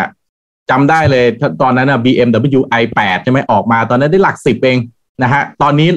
[0.70, 1.24] จำได้เลย
[1.62, 4.78] ตอนนั้นนะ BMW i8 ใช่ไหมออกมา ตอนนั้นได้หลักสิบเอง
[5.22, 5.88] นะฮะตอนนี้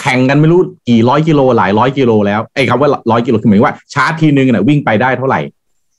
[0.00, 5.40] แข่งกันไม่รู้กี่ร้อยกิโลหลายร้อยกิโลแล้วไอ้คำว่าร้อยกิโลคือหมายว่าชาร์จทีนึงน่ะวิ่งไปได้เท่าไหร่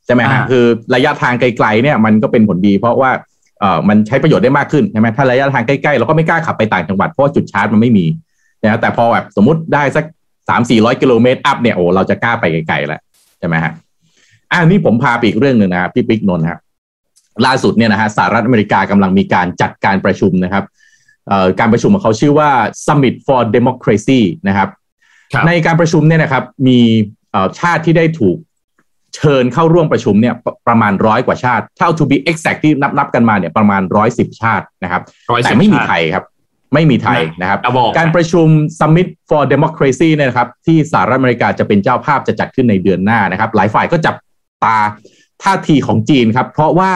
[0.06, 0.64] ใช่ไหมฮะอ่าคือ
[0.96, 3.12] ระยะทางไกลๆเนี่ยมันก็เป็นผลดี เพราะว่า
[3.60, 8.06] เอ่อมันใช้ประโยชน์ได้มากขึ้นใช่ไหมถ้าระยะทางใกล้ๆเราก็ไม่กล้าขับไปต่างจังหวัดเพราะว่าจุดชาร์จมันไม่มี
[8.64, 10.06] นะแต่พอแบบสมมติได้สัก
[10.50, 13.02] สามสี่ร้อยกิโลเมตรอัพเนี่ยโอ้เราจะกล้าไปไกลๆแล้ว
[13.40, 13.74] ใช่ไหมฮะ
[14.52, 16.60] อ่านี่ผมพาไปอีกเรื่องหนึ่งนะครับพี่ปิ๊กนนท์ครับ
[17.46, 20.64] ล่าสุดเนี่ยนะฮะสหรัฐอเมริกากำลังมีการจัดการประชุมนะครับ
[21.28, 22.50] เอ่อการประชุมของเขาชื่อว่า
[22.86, 24.70] Summit for Democracy นะครับ
[25.34, 26.80] ครับในการประชุมเนี่ยนะครับมี
[27.32, 28.38] เอ่อชาติที่ได้ถูก
[29.16, 36.26] เชิญเข้าร่วมประชุมเนี่ยประประมาณร้อยกว่าชาติ เท่า to be exact ที่นับนับกันมาเนี่ยประมาณร้อยสิบชาตินะครับ110แต่ไม่มีชาติไทยครับ
[36.74, 38.48] ไม่มีไทยนะครับอะบอกการประชุม
[38.80, 44.16] Summit for Democracy เนี่ยนะครับที่สหรัฐอเมริกาจะเป็นเจ้าภาพจะจัดขึ้นในเดือนหน้านะครับ หลายฝ่ายก็จับ
[44.64, 44.78] ตา
[45.44, 46.92] ท่าทีของจีนครับ เพราะว่า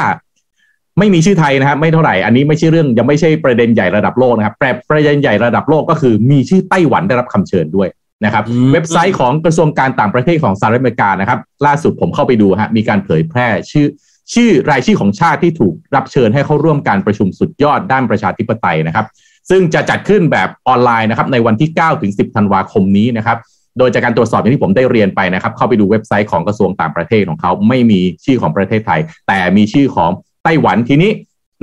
[1.00, 7.90] ไม่มีชื่อไทยนะครับ ไม่เท่าไหร่ อันนี้ไม่ใช่เรื่องยังไม่ใช่ประเด็นใหญ่ระดับโลกนะครับแต่ประเด็นใหญ่ระดับโลกก็คือมีชื่อไต้หวันได้รับคำเชิญด้วย
[8.26, 13.88] นะครับอืมเว็บไซต์ของกระทรวงการต่างประเทศของสหรัฐอเมริกานะครับ ล่าสุดผมเข้าไปดูฮะมีการเผยแพร่ชื่อ
[14.34, 19.06] ชื่อรายชื่อของชาติที่ถูกรับเชิญให้เข้าร่วมการประชุมสุดยอดด้านประชาธิปไตยนะครับ
[19.50, 23.38] ซึ่งจะจัดขึ้นแบบออนไลน์นะครับในวันที่ 9 ถึง 10 ธันวาคมนี้นะครับ
[23.78, 30.12] โดยจากการตรวจสอบอย่างที่ผมได้เรียนไปนะครับ เข้าไปดูเว็บไซต์ของกระทรวงต่างประเทศของเขาไม่มีชื่อของประเทศไทย แต่มีชื่อของ
[30.44, 31.12] ไต้หวันทีนี้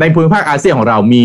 [0.00, 1.24] ในภูมิภาคอาเซียนของเรามี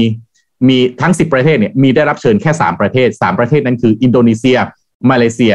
[0.67, 4.57] มีทั้ง 10 ประเทศเนี่ยมีได้รับเชิญแค่ 3 ประเทศ 3 ประเทศนั้นคือ อินโดนีเซีย
[5.09, 5.53] มาเลเซีย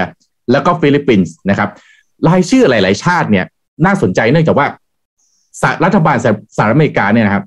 [0.53, 1.69] แล้วก็ฟิลิปปินส์นะครับ
[2.29, 3.45] รายชื่อหลาย ๆ ชาติเนี่ย
[3.85, 4.67] น่าสนใจเนื่องจากว่า
[5.85, 6.17] รัฐบาล
[6.57, 7.45] สหรัฐอเมริกาเนี่ยนะครับ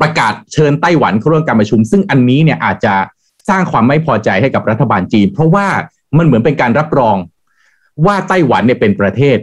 [0.00, 2.94] ประกาศเชิญไต้หวันเข้าร่วมการประชุม ซึ่งอันนี้เนี่ยอาจจะ
[3.48, 5.66] สร้างความไม่พอใจให้กับรัฐบาลจีน เพราะว่า
[6.18, 7.16] มันเหมือนเป็นการรับรอง
[8.06, 9.38] ว่าไต้หวันเนี่ยเป็นประเทศ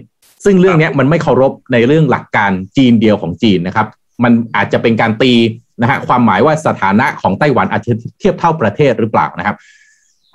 [0.46, 3.88] ซึ่งเรื่องนี้มันไม่เคารพในเรื่องหลักการจีนเดียวของจีนนะครับ
[4.24, 5.34] มันอาจจะเป็นการตี
[5.82, 9.56] นะฮะความหมายว่าสถานะของไต้หวันอาจจะเทียบเท่าประเทศหรือเปล่านะครับ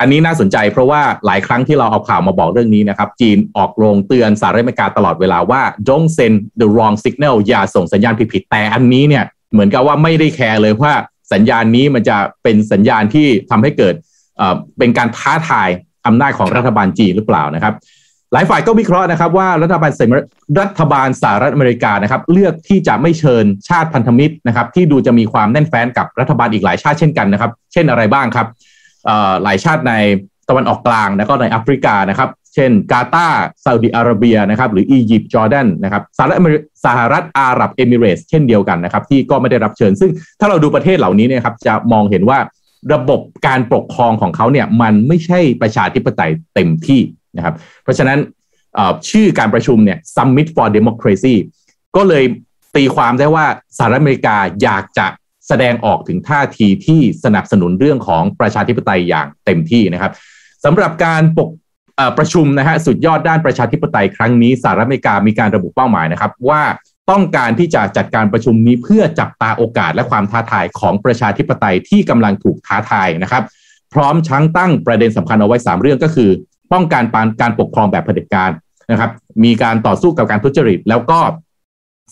[0.00, 10.92] อันนี้น่าสนใจเพราะว่าหลายครั้งที่เราเอาข่าวมาบอกเรื่องนี้นะครับ จีนออกโรงเตือนสหรัฐอเมริกาตลอดเวลาว่า don't send the wrong signal อย่าส่งสัญญาณผิดๆแต่อันนี้เนี่ย เหมือนกับว่าไม่ได้แคร์เลยว่า
[11.32, 13.94] สัญญาณนี้มันจะเป็นสัญญาณที่ทำให้เกิด
[14.78, 15.68] เป็นการท้าทาย
[16.06, 17.74] อำนาจของรัฐบาลจีนหรือเปล่านะครับ
[18.32, 19.90] หลายฝ่ายก็วิเคราะห์นะครับ ว่ารัฐบาล
[20.60, 28.46] รัฐบาลสหรัฐอเมริกานะครับ เลือกที่จะไม่เชิญชาติพันธมิตรนะครับ ที่ดูจะมีความแน่นแฟ้นกับรัฐบาลอีกหลายชาติเช่นกันนะครับ เช่นอะไรบ้างครับ
[29.42, 29.92] หลายชาติใน
[30.48, 36.38] ตะวันออกกลางแล้วก็ในแอฟริกานะครับเช่นกาตาร์ซาอุดิอาระเบียนะครับหรืออียิปต์จอร์แดนนะครับสหรัฐ
[36.84, 42.38] สหรัฐอาหรับเอมิเรสเช่นเดียวกันนะครับที่ก็ไม่ได้รับเชิญ ซึ่งถ้าเราดูประเทศเหล่านี้เนี่ยครับจะมองเห็นว่า
[42.94, 47.00] ระบบการปกครองของเขาเนี่ยมันไม่ใช่ประชาธิปไตยเต็มที่
[47.36, 48.18] นะครับเพราะฉะนั้น
[49.10, 51.34] ชื่อการประชุมเนี่ย Summit for Democracy
[51.96, 52.24] ก็เลย
[52.76, 53.46] ตีความได้ว่า
[53.78, 55.06] สหรัฐอเมริกาอยากจะ
[55.48, 60.12] แสดงออกถึงท่าทีที่สนับสนุนเรื่องของประชาธิปไตยอย่างเต็มที่นะครับ
[60.64, 61.50] สำหรับการปก
[62.18, 66.62] ประชุมนะฮะสุดยอดด้านประชาธิปไตยครั้งนี้สหรัฐอเมริกามีการระบุเป้าหมายนะครับ ว่า
[67.10, 73.42] ต้องการที่จะจัดการประชุมนี้เพื่อจับตาโอกาสและความท้าทายของประชาธิปไตยที่กำลังถูกท้าทายนะครับ
[73.94, 76.30] พร้อมชั้งตั้งประเด็นสำคัญเอาไว้ 3 เรื่องก็คือ
[76.72, 78.50] ป้องกันปานการปกครองแบบเผด็จการ
[78.90, 79.10] นะครับ
[79.44, 81.18] มีการต่อสู้กับการทุจริต แล้วก็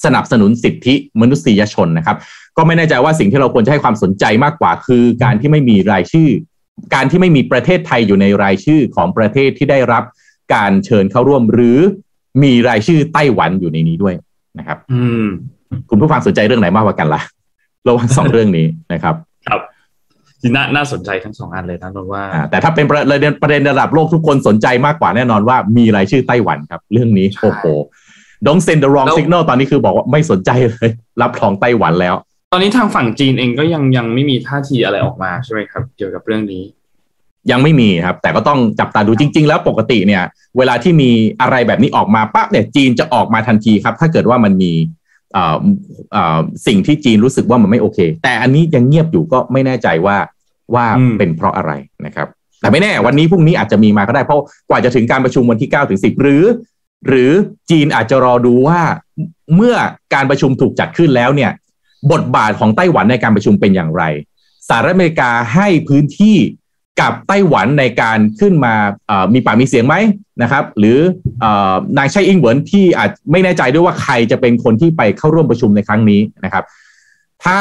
[0.05, 2.16] สนับสนุนสิทธิมนุษยชนนะครับ
[2.57, 6.31] ก็ไม่แน่ใจว่าสิ่งที่เราควรจะให้ความสนใจมากกว่า คือการที่ไม่มีรายชื่อ
[6.94, 10.04] การที่ไม่มีประเทศไทยอยู่ในรายชื่อของประเทศที่ได้รับ
[10.54, 11.78] การเชิญเข้าร่วม หรือ
[12.42, 14.14] มีรายชื่อไต้หวันอยู่ในนี้ด้วย
[14.58, 15.26] นะครับ อืม
[15.90, 17.22] คุณผู้ฟังสนใจเรื่องไหนมากกว่ากันละ่ะ
[17.86, 19.14] ระหว่างสองเรื่องนี้นะครับ
[19.48, 19.60] ครับ
[20.56, 27.64] น่าน่าสนใจทั้งสองอันเลยนะนนว่า แต่ถ้าเป็นประเด็นประเด็นระดับโลกทุกคนสนใจมากกว่าแน่นอนว่ามีรายชื่อไต้หวันครับ เรื่องนี้โอ้โห
[28.46, 30.88] don't send the wrong signal ตอนนี้คือบอกว่าไม่สนใจเลย
[31.22, 32.14] รับรองไต้หวันแล้ว
[32.52, 36.62] ตอนนี้ทางฝั่งจีนเองก็ยังยังไม่มีท่าทีอะไรออกมาใช่ไหมครับ เกี่ยวกับเรื่องนี้
[37.50, 40.22] ยังไม่มีครับ แต่ก็ต้องจับตาดูจริง ๆ แล้วปกติเนี่ย
[40.59, 44.72] เวลาที่มีอะไรแบบนี้ออกมาปั๊บเนี่ยจีนจะออกมาทันทีครับ ถ้าเกิดว่ามันมี
[46.66, 50.16] สิ่งที่จีนรู้สึกว่ามันไม่โอเค แต่อันนี้ยังเงียบอยู่ก็ไม่แน่ใจว่า
[50.74, 50.87] ว่า
[51.18, 51.72] เป็นเพราะอะไร
[52.06, 52.28] นะครับ
[52.61, 56.44] แต่ไม่แน่วันนี้พรุ่งนี้อาจจะมีมาก็ได้เพราะกว่าจะถึงการประชุมวันที่9ถึง10 หรือ
[57.09, 57.30] หรือ
[57.70, 58.80] จีนอาจจะรอดูว่า
[59.54, 59.74] เมื่อ
[60.14, 61.50] การประชุมถูกจัดขึ้นแล้วเนี่ย
[62.12, 64.02] บทบาทของไต้หวันในการประชุมเป็นอย่างไร
[64.68, 66.37] สหรัฐอเมริกาให้พื้นที่
[67.00, 68.74] กับไต้หวันในการขึ้นมา
[69.35, 69.96] มีปากมีเสียงไหม
[70.42, 70.98] นะครับ หรือ
[71.98, 76.64] นางไช่อิงเหวินที่อาจไม่แน่ใจด้วยว่าใครจะเป็นคนที่ไปเข้าร่วมประชุมในครั้งนี้นะครับ
[77.44, 77.61] ถ้า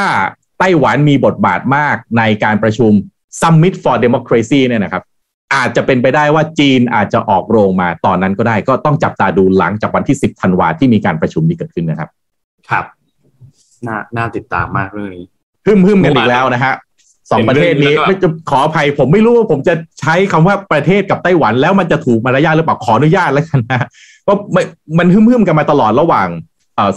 [0.60, 2.91] ไต้หวันมีบทบาทมากในการประชุม
[3.41, 5.04] Summit for Democracy เนี่ยนะครับ
[5.56, 12.10] อาจจะเป็นไปได้ว่าจีนอาจจะออกโรงมาตอนนั้นก็ได้ ก็ต้องจับตาดูหลังจากวันที่ 10 ธันวาที่มีการประชุมนี้เกิดขึ้นนะครับ
[12.69, 12.86] ครับ
[13.88, 15.26] น่าน่าติดตามมากเรื่องนี้
[15.66, 16.76] ฮึมฮึมกันอีกแล้วนะฮะ
[17.32, 23.88] สองประเทศนี้ไม่จะขออภัยผมไม่รู้ว่าผมจะใช้คำว่าประเทศกับไต้หวัน แล้วมันจะถูกมารยาทหรือเปล่าขออนุญาตแล้วกันนะ
[24.28, 24.34] ก็
[25.00, 26.28] มันฮึ่มๆกันมาตลอดระหว่าง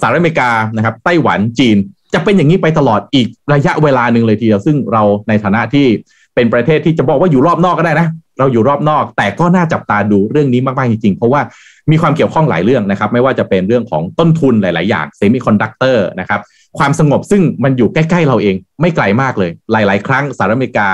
[0.00, 1.76] สหรัฐอเมริกานะครับ ไต้หวันจีน
[2.14, 5.86] จะเป็นอย่างนี้ไปตลอดอีกระยะเวลาหนึ่งเลยทีเดียวซึ่งเราในฐานะที่
[6.34, 11.40] เป็นประเทศที่จะบอกว่าอยู่รอบนอกก็ได้นะ เราอยู่รอบนอก แต่ก็น่าจับตาดูเรื่องนี้มากๆจริงๆเพราะว่า
[11.90, 16.40] มีความเกี่ยวข้องหลายเรื่องนะครับ ไม่ว่าจะเป็นเรื่องของต้นทุนหลาย ๆ อย่างเซมิคอนดักเตอร์นะครับ
[16.78, 20.88] ความสงบซึ่งมันอยู่ใกล้ ๆ เราเองไม่ไกลมากเลย หลาย ๆ ครั้งสหรัฐอเมริกา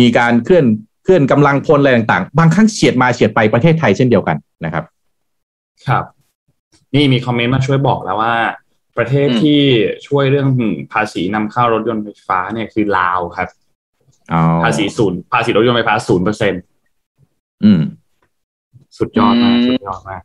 [0.00, 0.66] มีการเคลื่อน
[1.04, 4.84] เคลื่อนกำลังพลอะไรต่าง ๆ บางครั้งเฉียดมาเฉียดไปประเทศไทยเช่นเดียวกันนะครับ
[5.88, 6.04] ครับ
[6.94, 8.34] นี่มีคอมเมนต์มาช่วยบอกแล้วว่า
[8.98, 9.60] ประเทศที่
[10.06, 10.48] ช่วยเรื่อง
[10.92, 13.48] ภาษีนำเข้ารถยนต์ไฟฟ้าเนี่ยคือลาวครับ
[14.64, 16.62] ภาษีศูนย์ภาษีรถยนต์ไฟฟ้าศูนย์เปอร์เซ็นต์
[17.64, 17.80] อืม
[18.98, 20.22] สุดยอดมากสุดยอดมาก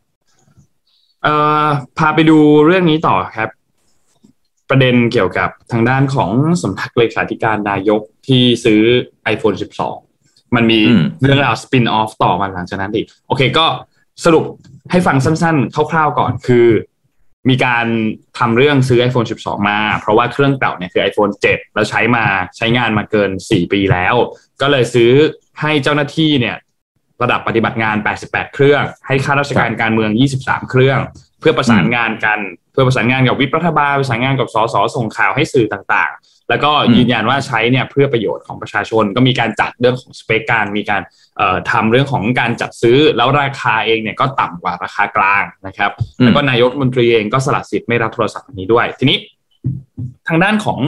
[1.24, 1.34] เอ่
[1.64, 1.66] อ
[1.98, 3.50] พาไปดูเรื่องนี้ต่อครับ
[4.70, 6.30] ประเด็นเกี่ยวกับทางด้านของ
[6.62, 8.82] สำนักเลขาธิการนายกที่ซื้อ
[9.34, 9.56] iPhone
[10.04, 10.78] 12 มันมี
[11.20, 13.66] เรื่องราวสปินออฟต่อมาหลังจากนั้นอีก โอเคก็
[14.24, 14.44] สรุป
[14.90, 16.66] ให้ฟังสั้นๆ คร่าวๆก่อนคือ
[17.48, 17.86] มีการ
[18.38, 22.24] ทำเรื่องซื้อ iPhone 12 มา เพราะว่าเครื่องเก่าเนี่ยคือ iPhone 7 แล้วใช้มา
[22.56, 24.14] ใช้งานมาเกิน 4 ปีแล้ว
[24.60, 25.10] ก็เลยซื้อ
[25.60, 26.56] ให้เจ้าหน้าที่เนี่ย
[27.22, 27.96] ระดับปฏิบัติงาน
[28.26, 30.98] 88 เครื่อง ให้ข้าราชการการเมือง 23 เครื่อง
[31.40, 32.38] เพื่อประสานงานกัน
[32.72, 36.12] เพื่อประสานงานกับวิปรัฐบาล ประสานงานกับสสส่งข่าวให้สื่อต่าง
[36.50, 41.02] แล้วก็ยืนยันว่าใช้เนี่ยเพื่อประโยชน์ของประชาชน ก็มีการจัดเรื่องของสเปคการ มีการ
[41.70, 45.90] ทำเรื่องของการจัดซื้อ แล้วราคาเองเนี่ยก็ต่ำกว่าราคากลางนะครับ
[46.22, 49.18] แล้วก็นายกมนตรีเองก็สละสิทธิ์ไม่รับโทรศัพท์นี้ด้วย ทีนี้
[50.28, 50.78] ทางด้านของ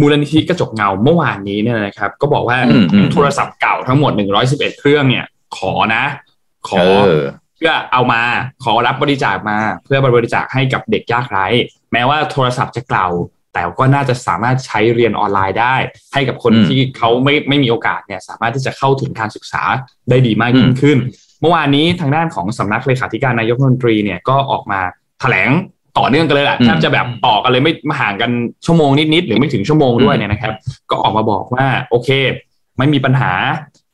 [0.00, 2.58] มูลนิธิกระจกเงาเมื่อวานนี้เนี่ยนะครับ ก็บอกว่า
[3.12, 4.12] โทรศัพท์เก่าทั้งหมด
[4.46, 5.24] 111 เครื่องเนี่ย
[5.56, 6.04] ขอนะ
[6.68, 6.82] ขอ
[7.56, 8.22] เพื่อเอามา
[8.64, 11.46] ขอรับบริจาคมา เพื่อบริจาคให้กับเด็กยากไร้
[11.92, 13.08] แม้ว่าโทรศัพท์จะเก่า
[13.54, 15.76] แต่ก็น่าจะสามารถใช้เรียนออนไลน์ได้
[16.12, 19.62] ให้กับคนอืมที่เขาไม่ไม่มีโอกาสเนี่ยสามารถที่จะเข้าถึงการศึกษา
[20.10, 20.98] ได้ดีมากยิ่งขึ้น
[21.40, 24.80] เมื่อวานนี้ทางด้านของสำนักเลขาธิการนายกรัฐมนตรีเนี่ยก็ออกมา
[25.20, 25.50] แถลง
[25.98, 28.30] ต่อเนื่องกันเลยแหละอืมแทบจะแบบต่อกันเลยไม่มาห่างกัน
[28.66, 30.54] ชั่วโมงนิดๆหรือไม่ถึงชั่วโมงด้วยเนี่ยนะครับ
[30.90, 32.08] ก็ออกมาบอกว่าโอเค
[32.78, 33.32] ไม่มีปัญหา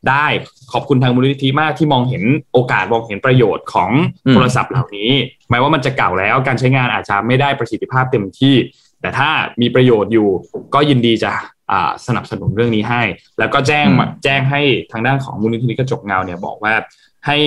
[0.08, 0.26] ได้
[0.72, 3.90] ขอบคุณทางมูลนิธิมากที่มองเห็นโอกาสมองเห็นประโยชน์ของ
[4.26, 5.10] อืมโทรศัพท์เหล่านี้
[5.50, 8.54] แม้ว่ามันจะเก่าแล้วการใช้งานอาจจะไม่ได้ประสิทธิภาพเต็มที่
[9.00, 9.30] แต่ถ้า
[9.60, 10.28] มีประโยชน์อยู่
[10.74, 11.32] ก็ยินดีจะ
[11.70, 13.02] อ่าสนับสนุนเรื่องนี้ให้
[13.38, 14.60] แล้วก็แจ้งมาแจ้งให้
[14.92, 16.74] ทางด้านของมูลนิธิกระจกเงาเนี่ยบอกว่า
[17.26, 17.38] ให้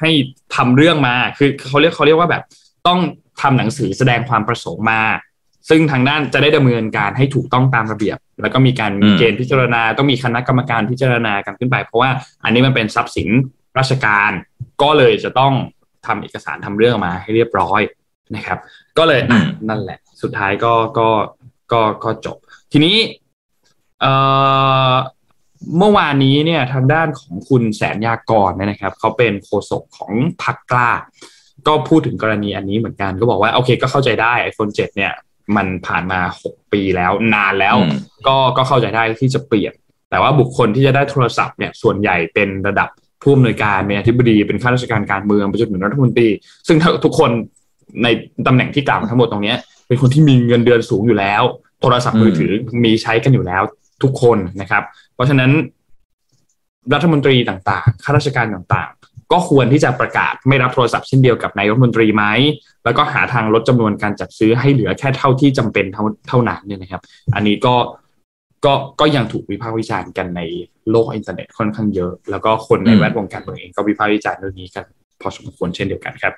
[0.00, 0.10] ให้
[0.54, 2.42] ทำเรื่องมาคือเขาเรียกเขาเรียกว่าแบบ
[2.86, 3.00] ต้อง
[3.40, 5.00] ทำหนังสือแสดงความประสงค์มา
[5.68, 12.10] ซึ่งทางด้านจะได้ดำเนินการให้ถูกต้องตามระเบียบ แล้วก็มีการอืมเกณฑ์พิจารณาต้องมีคณะกรรมการพิจารณากันขึ้นไป เพราะว่า
[12.44, 13.28] อันนี้มันเป็นทรัพย์สิน
[13.78, 14.30] ราชการ
[14.82, 15.52] ก็เลยจะต้อง
[16.06, 17.80] ทำเอกสารทำเรื่องมาให้เรียบร้อย
[18.36, 18.58] นะครับ
[18.98, 21.08] ก็เลยอะอืมนั่นแหละ สุดท้ายก็ก็
[21.72, 22.36] ก็ก็จบ
[22.72, 22.96] ทีนี้
[24.00, 24.12] เอ่
[24.90, 24.94] อ
[25.78, 30.90] เมื่อวานนี้เนี่ยทางด้านของคุณแสนยากรเนี่ยนะครับเขาเป็นโฆษกของพรรคกล้า
[31.66, 35.12] ก็พูดถึงกรณีอันนี้เหมือนกันก็บอกว่าโอเคก็เข้าใจได้ iPhone 7 เนี่ย
[35.56, 39.72] มันผ่านมา6ปีแล้วนานแล้วอืมก็ก็เข้าใจได้ที่จะเปลี่ยน
[40.10, 42.88] แต่ว่าบุคคลที่จะได้โทรศัพท์เนี่ยส่วนใหญ่เป็นระดับ
[43.22, 46.28] ผู้อำนวยการเป็นอธิบดีเป็นข้าราชการการเมืองไปจนถึงรัฐมนตรี
[46.66, 47.30] ซึ่งทุกคน
[48.02, 48.06] ใน
[48.46, 49.56] ตำแหน่งที่กล่าวมาทั้งหมดตรงเนี้ย
[49.86, 51.42] เป็นคนที่มีเงินเดือนสูงอยู่แล้ว
[51.80, 52.52] โทรศัพท์มือถือ
[52.84, 53.62] มีใช้กันอยู่แล้ว
[54.02, 54.82] ทุกคนนะครับ
[55.14, 55.50] เพราะฉะนั้น
[56.94, 62.24] รัฐมนตรีต่างๆข้าราชการต่างๆ ก็ควรที่จะประกาศไม่รับโทรศัพท์เช่นเดียวกับนายกรัฐมนตรีไหม
[62.84, 67.02] แล้วก็หาทางลดจำนวนการจัดซื้อให้เหลือแค่เท่าที่จำเป็นเท่าเท่านั้นเนี่ยนะครับ
[67.34, 67.74] อันนี้ก็
[68.64, 70.40] ก็ก็ยังถูกวิพากษ์วิจารณ์กันใน
[70.90, 74.84] โลกอินเทอร์เน็ตค่อนข้างเยอะ แล้วก็คนในอืมแวดวงการเมืองเองก็วิพากษ์วิจารณ์เรื่องนี้กัน
[75.20, 76.34] พอสมควรเช่นเดียวกันครับ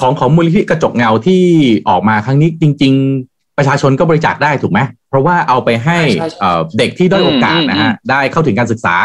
[0.00, 1.42] ของของมูลนิธิกระจกเงาที่
[1.88, 2.92] ออกมาครั้งนี้จริง
[3.26, 8.96] ๆ ประชาชนก็บริจาคได้ถูกไหมเพราะว่าเอาไปให้ใช่ใช่เอ่อเด็กที่ด้อยโอกาสนะฮะได้เข้าถึงการศึกษา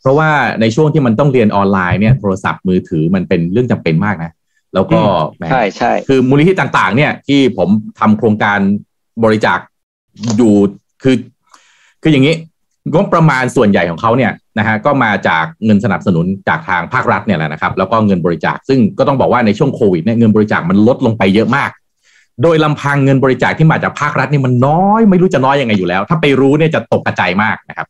[0.00, 4.32] เพราะว่าในช่วงที่มันต้องเรียนออนไลน์เนี่ยโทรศัพท์มือถือมันเป็นเรื่องจำเป็นมากนะ
[4.74, 5.00] แล้วก็
[5.38, 7.68] แหมใช่ใช่คือมูลนิธิต่างๆ เนี่ยที่ผม
[8.00, 8.58] ทำโครงการ
[9.24, 9.58] บริจาค
[10.36, 10.54] อยู่
[11.02, 11.16] คือ
[12.02, 12.34] คืออย่างนี้
[12.92, 21.70] งบประมาณส่วนใหญ่ของเขาเนี่ยนะฮะก็มาจากเงินสนับสนุนจากทางภาครัฐเนี่ยแหละนะครับ แล้วก็เงินบริจาค ซึ่งก็ต้องบอกว่าในช่วงโควิดเนี่ยเงินบริจาคมันลดลงไปเยอะมาก
[22.42, 27.86] โดยลำพังเงินบริจาคที่มาจากภาครัฐนี่มันน้อยไม่รู้จะน้อยยังไงอยู่แล้ว ถ้าไปรู้เนี่ยจะตกกระจายมากนะครับ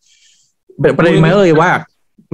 [0.96, 1.70] ประเด็นมันก็เลยว่า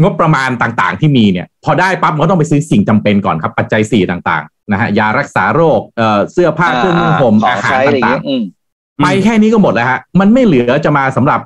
[0.03, 11.41] งบประมาณต่างๆ ที่มีเนี่ยพอได้ปั๊บมันก็ต้องไปซื้อสิ่งจำเป็นก่อนครับ ปัจจัยสี่ต่างๆนะฮะยารักษาโรคเอ่อเสื้อผ้าเครื่องนุ่งห่มขออางหารใช้อะไรอย่างต่าเงี้งยอืมๆไปแค่นี้ก็หมดแล้วฮะมันไม่เหลือจะมาสำหรับ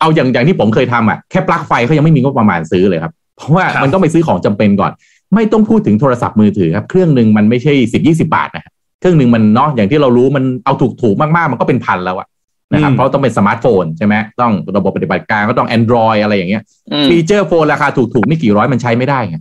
[0.00, 4.92] เอาอย่างอย่างที่ผมเคยทำอะแค่ปลั๊กไฟเขายังไม่มีงบประมาณซื้อเลยครับ เพราะว่าครับมันต้องไปซื้อของจำเป็นก่อน
[5.34, 12.26] ไม่ต้องพูดถึงโทรศัพท์มือถือครับเครื่องหนึ่งมันไม่ใช่สิบยี่สิบาทนะครับเครื่องหนึ่งมันเนาะอย่างที่เรารู้มันเอาถูกถูกๆมากๆ มันก็เป็นพันแล้วอะ
[12.72, 19.36] นะครับอืมเพราะต้องเป็นสมาร์ทโฟนใช่ไหมต้องระบบปฏิบัติการก็ต้อง Android อะไรอย่างเงี้ยอืมฟีเจอร์โฟนราคาถูกๆไม่กี่ร้อยมันใช้ไม่ได้ไง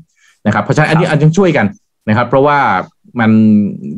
[0.45, 1.65] นะครับเพราะฉะนั้นอันนี้อันต้องช่วยกัน
[2.09, 2.57] นะครับ เพราะว่า
[3.19, 3.31] มัน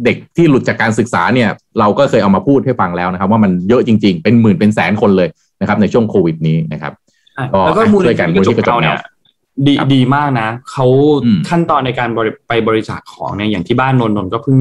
[0.04, 5.30] เด็กที่หลุดจากการศึกษาเนี่ย เราก็เคยเอามาพูดให้ฟังแล้วนะครับ ว่ามันเยอะจริง ๆ เป็นหมื่นเป็นแสนคนเลย
[5.62, 6.94] นะครับ ในช่วงโควิดนี้นะครับ
[7.54, 9.17] ก็แล้วก็อะมูลช่นิวยกันธิกระจกมูลนิธิกระจกเงาเนี่ยเงา
[9.66, 10.86] ดีครับดีมากนะเขา
[11.26, 14.58] อืมขั้นตอนในการบริไปบริจาคของเนี่ยอย่างที่บ้านนนท์นนท์ก็เพิ่ง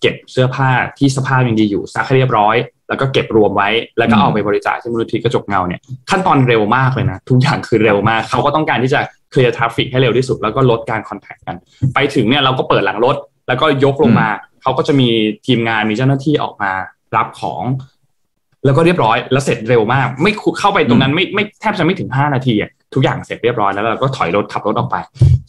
[0.00, 2.56] เก็บเสื้อผ้าที่สภาพยังดีอยู่ซักให้เรียบร้อย
[2.88, 5.80] แล้วก็เก็บรวมไว้ แล้วก็เอาไปบริจาคที่มูลนิธิกระจกเงาเนี่ย
[6.10, 11.56] ขั้นตอนเร็วมากเลยนะ ทุกอย่างคือเร็วมาก เขาก็ต้องการที่จะเคลียร์ traffic ให้เร็วที่สุด แล้วก็ลดการ contact กัน
[11.94, 13.16] ไปถึงเนี่ยเราก็เปิดหลังรถ
[13.48, 14.28] แล้วก็ยกลงมา
[14.62, 15.08] เขาก็จะมี
[15.46, 16.72] ทีมงานมีเจ้าหน้าที่ออกมา
[17.16, 17.62] รับของ
[18.64, 24.96] แล้วก็เรียบร้อยแล้วเสร็จเร็วมาก ไม่คุเข้าไปตรงนั้นไม่ไม่แทบจะไม่ถึงห้านาทีอะ ทุกอย่างเสร็จเรียบร้อยแล้วเราก็ถอยรถขับรถออกไป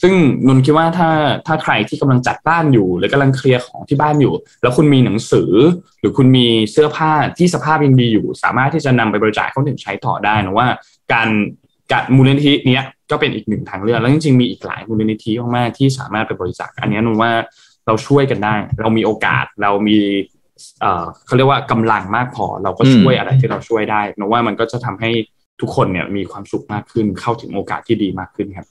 [0.02, 0.14] ซึ่ง
[0.48, 1.10] นนคิดว่าถ้า
[1.48, 5.52] ถ้าใครที่กำลังจัดบ้านอยู่ หรือกำลังเคลียร์ของที่บ้านอยู่ แล้วคุณมีหนังสือ
[6.00, 10.68] หรือคุณมีเสื้อผ้าที่สภาพยังดีอยู่ สามารถที่จะนำไปบริจาคให้คนอื่นใช้ต่อได้นะว่า
[11.14, 11.30] การ
[11.92, 17.32] การมูลนิธิเนี้ยก็เป็นอีกหนึ่งทางเลือกแล้วจริงๆมีอีกหลายมูลนิธิมากๆที่สามารถไปบริจาคอันนี้ยนนว่า
[17.88, 20.00] เราช่วยกันได้ เรามีโอกาสเรามี
[20.82, 25.12] เอ่อเขาเรียกว่ากำลังมากพอเราก็ช่วยอะไรที่เราช่วยได้นนท์ว่ามันก็จะทำให้
[25.62, 28.68] ทุกคนเนี่ยมีความสุขมากขึ้นเข้าถึงโอกาสที่ดีมากขึ้นครับ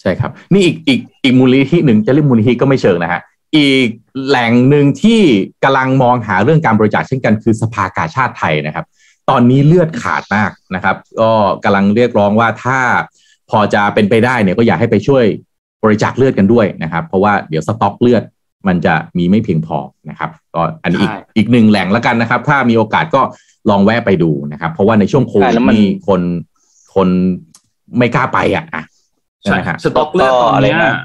[0.00, 3.20] ใช่ครับ นี่อีกอีกอีกมูลนิธิหนึ่งจะเรียกมูลนิธิก็ไม่เชิงนะฮะ
[3.56, 3.88] อีก
[4.26, 5.20] แหล่งหนึ่งที่
[5.64, 8.86] กำลังมองหาเรื่องการบริจาคเช่นกันคือสภากาชาติไทยนะครับ
[9.30, 11.30] ตอนนี้เลือดขาดมากนะครับ ก็
[11.64, 12.78] กำลังเรียกร้องว่าถ้า
[13.50, 15.24] พอจะเป็นไปได้เนี่ยก็อยากให้ไปช่วย
[15.84, 18.22] บริจาคเลือดกันด้วยนะครับ เพราะว่าเดี๋ยวสต็อกเลือด
[18.68, 19.78] มันจะมีไม่เพียงพอ
[20.10, 23.22] นะครับ ก็อันนี้อีกใช่อีกหนึ่งแหล่งแล้วกันนะครับ ถ้ามีโอกาสก็
[23.70, 26.20] ลองแวะไปดูนะครับ เพราะว่าในช่วงโควิใช่ดแล้วมันนี่คน
[26.94, 27.08] คน
[27.98, 28.82] ไม่กล้าไปอะอะ
[29.40, 31.02] ใช่ไหมฮะสต็อกเลือดตอนอะไรเนี้ยนะ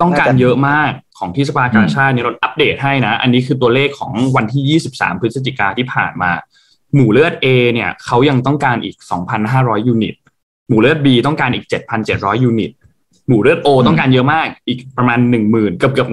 [0.00, 6.30] ต้องการเยอะมากของที่สภากาชาติเนี่ยเราอัปเดตให้นะ อันนี้คือตัวเลขของวันที่ 23 พฤศจิกาที่ผ่านมา
[6.94, 8.96] หมู่เลือด A เนี่ยเขายังต้องการอีก
[9.42, 10.14] 2,500 ยูนิต
[10.68, 11.66] หมู่เลือด B ต้องการอีก
[12.04, 12.70] 7,700 ยูนิต
[13.28, 16.10] หมู่เลือด O ต้องการเยอะมากอีกประมาณ 10,000เกือบเกือบ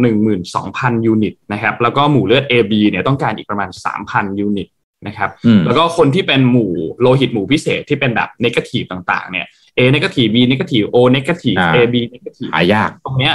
[0.51, 3.69] 12,000ยูนิตนะครับแล้วก็หมู่เลือด AB เนี่ยต้องการอีกประมาณ
[4.05, 4.67] 3,000 ยูนิต
[5.07, 9.45] นะครับอืมแล้วก็คนที่เป็นหมู่โลหิตหมู่พิเศษที่เป็นแบบ negative ต่างๆเนี่ย
[9.77, 13.33] A เนกาทีฟ B เนกาทีฟ O เนกาทีฟอ่า AB เนกาทีฟหายากตรงเนี้ย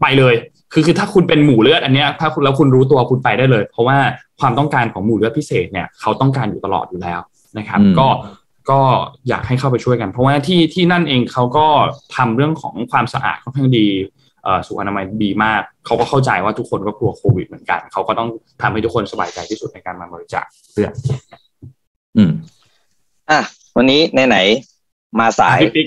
[0.00, 0.34] ไปเลย
[0.72, 3.98] คือคือถ้าคุณเป็นหมู่เลือดอันเนี้ยถ้าคุณแล้วคุณรู้ตัวคุณไปได้เลย เพราะว่า
[4.40, 7.20] ความต้องการของหมู่เลือดพิเศษเนี่ยเขาต้องการอยู่ตลอดอยู่แล้ว
[7.58, 8.06] นะครับอืมก็
[8.70, 8.80] ก็
[9.28, 11.66] อยากให้เข้าไปช่วยกัน เพราะว่าที่ที่นั่นเองเขาก็
[12.16, 13.86] ทำเรื่องของความสะอาดค่อนข้างดี
[14.42, 18.28] เอ่อสุขอนามัยดีมาก เขาก็เข้าใจว่าทุกคนก็กลัวโควิดเหมือนกัน เขาก็ต้อง
[18.62, 20.92] ทำให้ทุกคนสบายใจที่สุดในการมาบริจาคเลือด
[22.16, 22.32] อืม
[23.30, 23.40] อะ
[23.76, 25.86] วันนี้ไหนๆมาสายพี่ปิ๊ก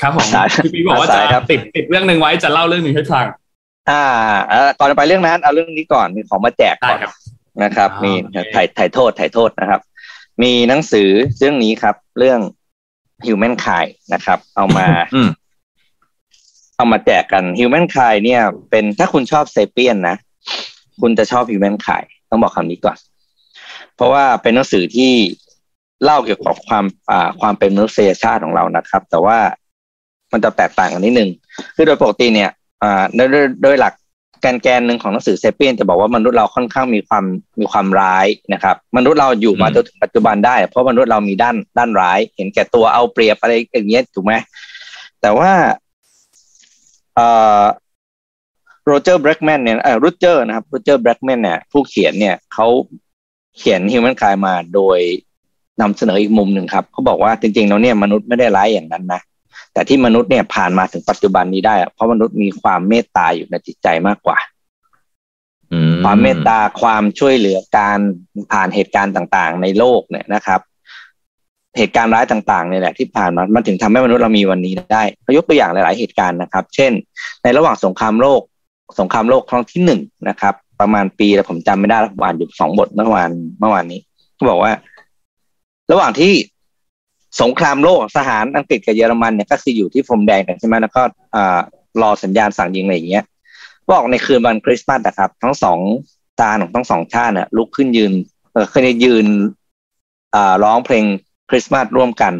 [0.00, 3.26] ครับผมสายพี่ปิ๊กบอกว่าสาจะยครับติดติดเรื่องหนึ่งไว้จะเล่าเรื่องหนึ่งให้ฟัง
[3.90, 4.04] อ่า
[4.50, 7.12] เอ่อก่อนจะไปเรื่องนั้นเอาเรื่องนี้ก่อนมีของมาแจกได้ก่อนครับ
[7.62, 9.80] นะครับอ่ามีมีถ่ายถ่ายโทษถ่ายโทษนะครับ
[10.42, 12.40] มีหนังสือเรื่องนี้ครับ เรื่อง
[13.26, 15.28] Human Kind นะครับ เอามาอืม
[16.76, 20.16] เอามาแจกกัน Human Kind เนี่ย เป็นถ้าคุณชอบเซเปียนนะ
[21.00, 22.98] คุณจะชอบ Human Kind ต้องบอกคำนี้ก่อน
[23.96, 25.12] เพราะว่าเป็นหนังสือที่
[26.04, 29.38] เล่าเกี่ยวกับความอ่าความเป็นมนุษยชาติของเรานะครับ แต่ว่า
[30.32, 31.30] มันจะแตกต่างกันนิดนึง
[31.76, 32.50] คือโดยปกติเนี่ย
[32.82, 33.94] อ่าโดยโดยโดยหลัก
[34.40, 37.24] แกนแกนหนึ่งของหนังสือ Sapiens จะบอกว่ามนุษย์เราค่อนข้างมีความ
[37.60, 44.34] มีความร้ายนะครับ มนุษย์เราอยู่มาอืมจนถึงปัจจุบันได้ เพราะมนุษย์เรามีด้านด้านร้าย เห็นแก่ตัวเอาเปรียบอะไรอย่างเงี้ยถูกไหม
[45.20, 45.50] แต่ว่า
[47.14, 47.28] เอ่
[47.60, 47.62] อ
[48.84, 52.66] โรเจอร์เบรกแมนเนี่ยเออรูเจอร์นะครับรูเจอร์เบรกแมนเนี่ยผู้เขียนเนี่ยเขา
[53.58, 54.98] เขียน Humankind มาโดย
[55.80, 59.20] นำเสนออีกมุมหนึ่งครับเขาบอกว่าจริงๆแล้วเนี่ยมนุษย์ไม่ได้ร้ายอย่างนั้นนะ
[59.72, 64.38] แต่ที่มนุษย์เนี่ยผ่านมาถึงปัจจุบันนี้ได้อะเพราะมนุษย์มีความเมตตาอยู่ในจิตใจมากกว่า
[65.72, 67.98] อืความเมตตาความช่วยเหลือการ
[68.52, 70.60] ผ่านเหตุการณ์ต่างๆ ในโลกเนี่ยนะครับ
[71.78, 76.92] เหตุการณ์ร้ายต่างๆเนี่ยแหละที่ผ่านมามันถึงทำให้มนุษย์เรามีวันนี้ได้เขายกตัวอย่างหลาย ๆ เหตุการณ์นะครับ เช่น
[77.42, 78.40] ในระหว่างสงครามโลก
[79.00, 84.00] สงครามโลกครั้งที่หนึ่งนะครับ ประมาณปีแล้วผมจำไม่ได้แล้วผมอ่านอยู่สองบทเมื่อวานเมื่อวานนี้
[84.34, 84.72] เขาบอกว่า
[85.92, 86.32] ระหว่างที่
[87.40, 91.02] สงครามโลกทหารอังกฤษกับเยอรมันเนี่ยก็คืออยู่ที่พรมแดงกันใช่ไหมแล้วก็
[92.02, 93.24] รอสัญญาณสั่งยิงอะไรอย่างเงี้ย
[93.90, 95.78] บอกในคืนวันคริสต์มาสนะครับ ทั้งสอง
[96.40, 98.12] ตาของทั้งสองชาติเนี่ยลุกขึ้นยืน
[98.52, 99.26] เออขึ้นยืน
[100.64, 101.04] ร้องเพลง
[101.50, 102.32] คริสต์มาสร่วมกัน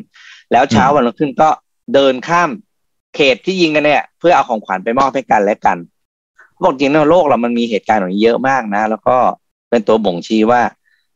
[0.52, 1.48] แล้วเช้าวันรุ่งขึ้นก็
[1.94, 2.50] เดินข้าม
[3.14, 5.78] เขตที่ยิงกันเนี่ย เพื่อเอาของขวัญไปมอบให้กันและกัน
[6.62, 9.16] บอกจริงนะโลกเรามันมีเหตุการณ์แบบนี้เยอะมากนะ แล้วก็
[9.70, 10.62] เป็นตัวบ่งชี้ว่า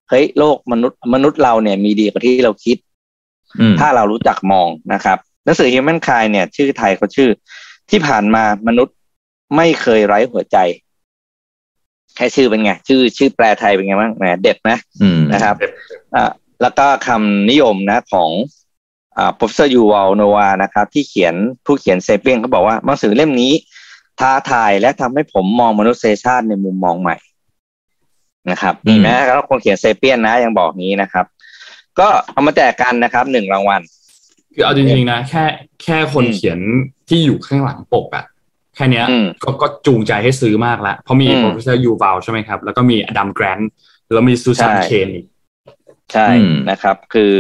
[0.08, 2.76] เฮ้ยโลกมนุษย์มนุษย์เราเนี่ยมีดีกว่าที่เราคิด
[3.80, 7.28] ถ้าเรารู้จักมองนะครับหนังสือ Human Kind เนี่ย ชื่อไทยเขาชื่อ
[7.90, 8.96] ที่ผ่านมามนุษย์
[9.56, 10.58] ไม่เคยไร้หัวใจ
[12.16, 14.70] แค่ชื่อเป็นไง ชื่อชื่อแปลไทยเป็นไงบ้างแหมเด็ดไหม
[15.02, 15.54] อืมนะครับ
[16.14, 16.30] อ่า
[16.62, 18.30] แล้วก็คำนิยมนะของ
[19.16, 21.34] อ่า professor Yuval Noah นะครับ ที่เขียน
[21.64, 23.52] ผู้เขียน Sapiens เขาบอกว่าหนังสือเล่มนี้
[24.20, 27.16] ท้าทายและทำให้ผมมองมนุษยชาติในมุมมองใหม่
[28.50, 31.24] นะครับอืมนี่นะแล้วคนเขียน Sapiens นะยังบอกนี้นะครับ
[31.98, 33.82] ก็เอามาแจกกันนะครับหนึ่งรางวัล
[34.54, 35.44] คือเอาจริงๆนะแค่
[35.82, 36.58] แค่คนอืมเขียน
[37.08, 38.24] ที่อยู่ข้างหลังปกอะ
[38.74, 43.70] แค่เนี้ยอืมก็ก็จูงใจให้ซื้อมากแล้วเพราะมีอืม professor ยูวาลใช่ไหมครับ แล้วก็มีอดัมแกรนท์
[44.12, 45.26] แล้วมีซูซานใช่เคนอีก
[46.12, 47.32] ใช่อืมนะครับ คือ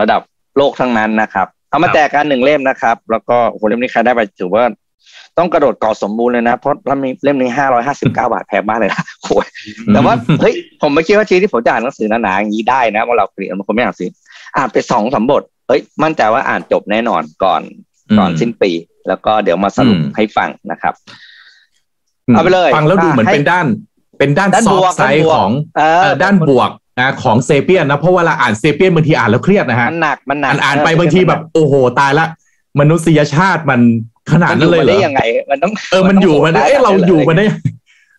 [0.00, 0.20] ระดับ
[0.56, 4.64] โลกทั้งนั้นนะครับ เอามาครับแจกกันหนึ่งเล่มนะครับ แล้วก็โอ้โหเล่มนี้ใครได้ไปถือว่า
[5.40, 9.46] ต้องกระโดดเกาะสมบูรณ์เลยนะ เพราะเล่มนี้เล่มนี้ห้าร้อยห้าสิบเก้าบาทแพงมากเลยนะโอ้ย
[9.92, 14.10] แต่ว่าเฮ้ยผมไม่คิดว่าชีวิตที่ผมจะอ่านหนังสือหนาๆอย่างนี้ได้นะว่าเราเรียนบางคนไม่อ่านหนังสือ
[14.56, 17.62] อ่านไปสองสามบทเฮ้ยมั่นใจว่าอ่านจบแน่นอนก่อน
[18.18, 18.70] ก่อนสิ้นปี
[19.08, 20.94] แล้วก็เดี๋ยวมาสรุปอืมให้ฟังนะครับ
[22.32, 23.66] มเอาไปเลย ฟังแล้วดูเหมือนให้เป็นด้าน
[24.18, 32.26] เป็นด้านด้านซอบวฟกไซด้านด์บวกของเออเอ่อด้านบวกนะของเซเปียนนะเพราะเวลาอ่านเซเปียนบางทีอ่านแล้วเครียดนะฮะมันหนักมันหนัอ่ากนอ่านไปบางทีแบบ โอ้โหตายละ
[32.80, 33.80] มนุษยชาติมัน
[34.32, 37.44] ขนาดมันอนั้นยู่เลยมาเหรได้อยังไง มันต้องเออมันอยู่มันได้เอ๊ะเราอยู่มันได้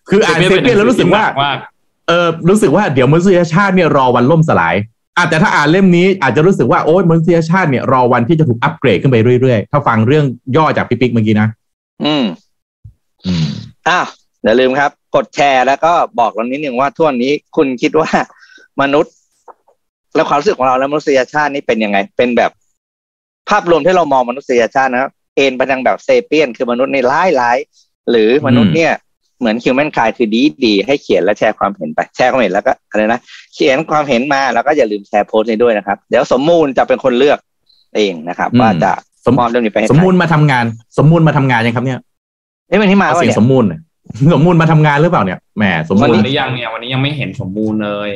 [0.09, 1.53] คืออ่านเซเปียนแล้วรู้สึกว่าว่า
[2.07, 4.75] เออรู้สึกว่าเดี๋ยวมนุษยชาติเนี่ยรอวันล่มสลาย
[5.17, 11.47] อะแต่ถ้าอ่านเล่มนี้อาจจะรู้สึกว่าโอ้ยมนุษยชาติเนี่ยรอวันที่จะถูกอัปเกรดขึ้นไปเรื่อยๆ ถ้าฟังเรื่องย่อจากพี่ปิ๊กเมื่อกี้นะ
[12.05, 12.25] อืม
[13.25, 13.47] อืม
[13.87, 14.05] อ้าว
[14.43, 18.09] อย่าลืมครับ กดแชร์แล้วก็บอกเรานิดหนึ่งว่าทั่วนี้คุณคิดว่า
[18.81, 19.13] มนุษย์
[20.15, 22.51] และความรู้สึกของเราและมนุษยชาตินี่เป็นยังไง เป็นแบบ
[23.49, 27.57] ภาพรวมที่เรามองมนุษยชาตินะครับ เอ็นไปทางแบบเซเปียน คือมนุษย์ในร้ายร้าย
[28.11, 28.93] หรือมนุษย์เนี่ย
[29.39, 33.19] เหมือนคิวแมนคายคือดีดีให้เขียนและแชร์ความเห็นไปแชร์ความเห็นแล้วก็อะไรนะ
[33.53, 37.39] เขียนความเห็นมาแล้วก็อย่าลืมแชร์โพสต์ให้ด้วยนะครับ เดี๋ยวสมมูลจะเป็นคนเลือก
[37.95, 38.91] เองนะครับอืมว่าจะ
[39.25, 40.65] สมมอบเรื่องนี้ไปให้สมมูลใครมาทำงาน
[40.97, 41.99] สมมูลมาทำงานยังครับเนี่ย
[42.67, 43.81] เอ้ยวันนี้มาเอาวะเสียงเนี่ยสมมูลหน่อย
[44.33, 48.09] สมมูลมาทำงานหรือเปล่าเนี่ยแหมสมวันมูลนี้ยังเนี่ยวันนี้ยังไม่เห็นสมบูรณ์เลย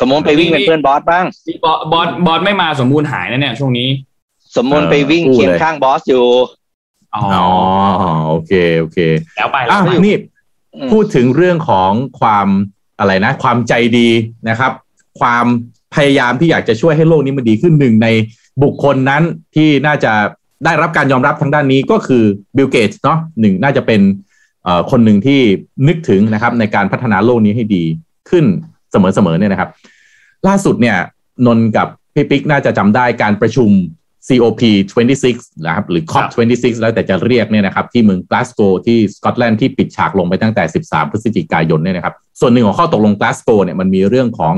[0.00, 1.24] สมมติไปวิ่งเป็นเพื่อนบอสบ้าง
[1.64, 3.88] บอสบอสบอสไม่มาสมบูรณ์หายนะเนี่ยช่วงนี้
[4.56, 6.26] สมมติไปวิ่งเคียงข้างบอสอยู่
[7.14, 7.22] อ๋อ
[8.02, 8.98] อ๋อโอเค โอเค
[9.36, 10.14] แล้วไปแล้อะวนี่
[10.74, 12.48] อืมพูดถึงเรื่องของความ
[12.98, 14.08] อะไรนะ ความใจดี
[14.48, 14.72] นะครับ
[15.20, 15.46] ความ
[15.94, 18.08] พยายามที่อยากจะช่วยให้โลกนี้มันดีขึ้นหนึ่งใน
[18.62, 19.22] บุคคลนั้น
[19.54, 20.12] ที่น่าจะ
[20.64, 22.24] ได้รับการยอมรับทางด้านนี้ก็คือ
[22.56, 24.00] บิลเกตส์เนาะหนึ่งน่าจะเป็น
[24.64, 25.40] เอ่อคนหนึ่งที่
[25.88, 27.84] นึกถึงนะครับ ในการพัฒนาโลกนี้ให้ดี
[28.30, 28.44] ขึ้น
[28.90, 29.70] เสมอๆเนี่ยนะครับ
[30.46, 30.96] ล่าสุดเนี่ย
[31.46, 33.70] นนท์กับพี่ปิ๊กน่าจะจำได้การประชุม
[34.26, 34.62] COP
[35.12, 44.54] 26นะครับหรือ COP 26แล้วแต่จะเรียกเนี่ยนะครับที่เมืองกลาสโกว์ที่สกอตแลนด์ที่ปิดฉากลงไปตั้งแต่ 13 พฤศจิกายนเนี่ยนะครับส่วนหนึ่งของข้อตกลงกลาสโกเนี่ยมันมีเรื่องของ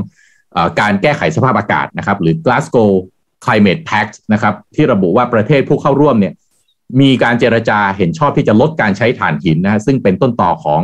[0.53, 2.91] เออการแก้ไขสภาพอากาศนะครับหรือ Glasgow
[3.45, 6.33] Climate Pact นะครับที่ระบุว่าประเทศผู้เข้าร่วมเนี่ย
[7.01, 10.81] มีการเจรจาเห็นชอบที่จะลดการใช้ถ่านหินนะฮะซึ่งเป็นต้นต่อของ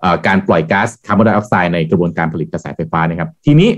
[0.00, 3.70] เออการปล่อยก๊าซคาร์บอนไดออกไซด์ในกระบวนการผลิตกระแสไฟฟ้านะครับ ทีนี้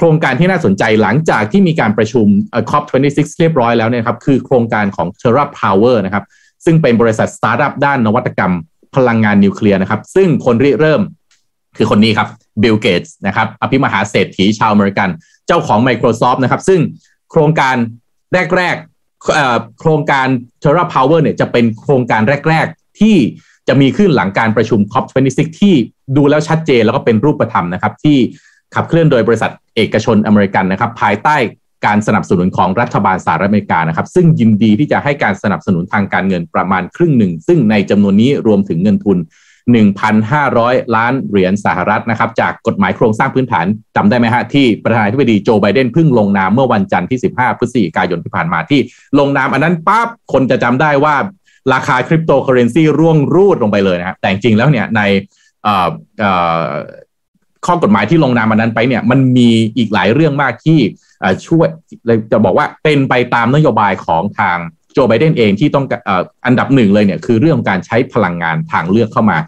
[0.00, 2.26] โครงการที่น่าสนใจหลังจากที่มีการประชุม
[2.70, 6.24] COP26 เรียบร้อยแล้วเนี่ยครับคือโครงการของ Terra Power นะครับ
[6.64, 8.52] ซึ่งเป็นบริษัทสตาร์ทอัพด้านนวัตกรรม
[8.96, 11.02] พลังงานนิวเคลียร์นะครับ ซึ่งคนริเริ่ม
[11.76, 12.28] คือคนนี้ครับ
[12.62, 15.08] บิลเกตส์นะครับอภิมหาเศรษฐีชาวอเมริกัน
[15.46, 16.80] เจ้าของ Microsoft นะครับ ซึ่ง
[17.30, 17.76] โครงการ
[18.56, 20.26] แรกๆโครงการ
[20.62, 23.16] Terra Power เนี่ยจะเป็นโครงการแรก ๆ ที่
[23.68, 25.74] จะมีขึ้นหลังการประชุม COP26 ที่
[26.16, 28.18] ดูแล้วชัดเจนแล้วก็เป็นรูปธรรมนะครับ ที่
[28.74, 31.36] ขับเคลื่อนโดยบริษัทเอกชนอเมริกันนะครับ ภายใต้
[31.86, 39.18] การสนับสนุนของรัฐบาลสหรัฐอเมริกานะครับ ซึ่งยินดีที่จะให้การสนับสนุนทางการเงินประมาณครึ่งหนึ่ง ซึ่งในจำนวนนี้รวมถึงเงินทุน
[40.26, 43.66] 1,500 ล้านเหรียญสหรัฐนะครับ จากกฎหมายโครงสร้างพื้นฐาน
[43.96, 48.80] จำได้ไหมฮะ ที่ประธานาธิบดีโจไบเดนเพิ่งลงนามเมื่อวันจันทร์ที่ 15 พฤศจิกายนที่ผ่านมาที่
[49.18, 51.14] ลงนามอันนั้นปั๊บคนจะจำได้ว่า
[51.72, 55.02] ราคาคริปโตเคอเรนซีร่วงรูดลงไปเลยนะครับแต่จริงแล้วเนี่ยใน
[57.66, 60.78] ข้อกฎหมายที่ลงนามอันนั้นไปเนี่ยมันมีอีกหลายเรื่องมากที่
[61.46, 61.68] ช่วย
[62.32, 64.58] จะบอกว่าเป็นไปตามนโยบายของทาง
[64.92, 66.10] โจไบเดนเองที่ต้องอ,
[66.46, 69.38] อันดับหนึ่งเลยเนี่ยคือเรื่องของการใช้พลังงานทางเลือกเข้ามา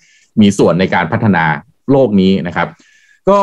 [0.40, 1.44] มีส่วนในการพัฒนา
[1.90, 2.68] โลกนี้นะครับ
[3.28, 3.38] ก็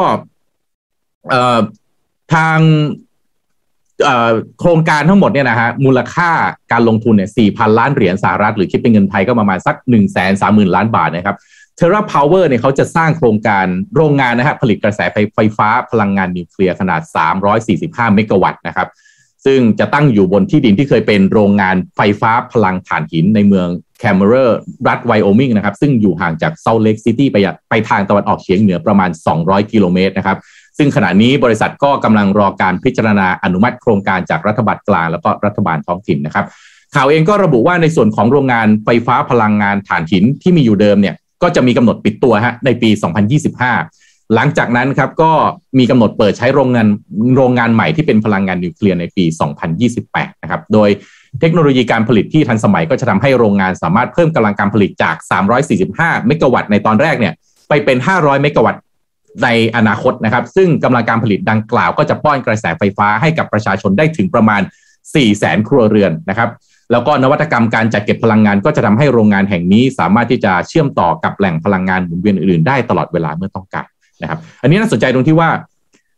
[2.33, 2.59] ทาง
[4.59, 6.29] โครงการทั้งหมดเนี่ยนะฮะมูลค่า
[6.71, 11.37] การลงทุนเนี่ยสี่พันล้านเหรียญสหรัฐหรือคิดเป็นเงินไทยก็ประมาณสักหนึ่งแสนสามหมื่นล้านบาทนะครับ
[11.79, 13.65] Terra Power เนี่ยเขาจะสร้างโครงการ
[13.95, 17.01] โรงงานนะครับผลิตกระแสไฟไฟฟ้าพลังงานนิวเคลียร์ขนาด
[17.57, 18.87] 345 เมกะวัตต์นะครับ
[19.45, 23.67] ซึ่งจะตั้งอยู่บนที่ดินที่เคยเป็นโรงงานไฟฟ้าพลังถ่านหินในเมือง
[23.99, 27.37] เคมเมอเรอร์รัฐไวโอมิงนะครับ ซึ่งอยู่ห่างจากซอลต์เลกซิตี้ไป
[27.69, 29.09] ไปทางตะวันออกเฉียงเหนือประมาณ
[29.39, 30.37] 200 กิโลเมตรนะครับ
[30.77, 36.45] ซึ่งขณะนี้บริษัทก็กำลังรอการพิจารณาอนุมัติโครงการจากรัฐบาลกลางแล้วก็รัฐบาลท้องถิ่นนะครับ
[36.95, 42.89] ข่าวเองก็ระบุว่าในส่วนของโรงงานไฟฟ้าพลังงานถ่านหินที่มีอยู่เดิมเนี่ย ก็จะมีกำหนดปิดตัวฮะในปี
[43.55, 45.31] 2025 หลังจากนั้นครับก็
[45.79, 46.87] มีกำหนดเปิดใช้โรงงาน
[47.35, 49.25] โรงงานใหม่ที่เป็นพลังงานนิวเคลียร์ในปี
[49.83, 50.89] 2028 นะครับ โดย
[51.39, 55.15] เทคโนโลยีการผลิตที่ทันสมัยก็จะทำให้โรงงานสามารถเพิ่มกำลังการผลิตจาก
[55.71, 57.33] 345 เมกะวัตต์ในตอนแรกเนี่ย
[57.69, 58.81] ไปเป็น 500 เมกะวัตต์
[59.43, 64.61] ในอนาคตนะครับ ซึ่งกำลังการผลิตดังกล่าวก็จะป้อนกระแสไฟฟ้าให้กับประชาชนได้ถึงประมาณ
[65.05, 66.49] 4แสนครัวเรือนนะครับ
[66.91, 73.87] แล้วก็นวัตกรรมการจัดเก็บพลังงาน ก็จะทำให้โรงงานแห่งนี้สามารถที่จะเชื่อมต่อกับแหล่งพลังงานหมุนเวียนอื่นๆได้ตลอดเวลาเมื่อต้องการ
[74.21, 75.49] นะครับ อันนี้น่าสนใจตรงที่ว่า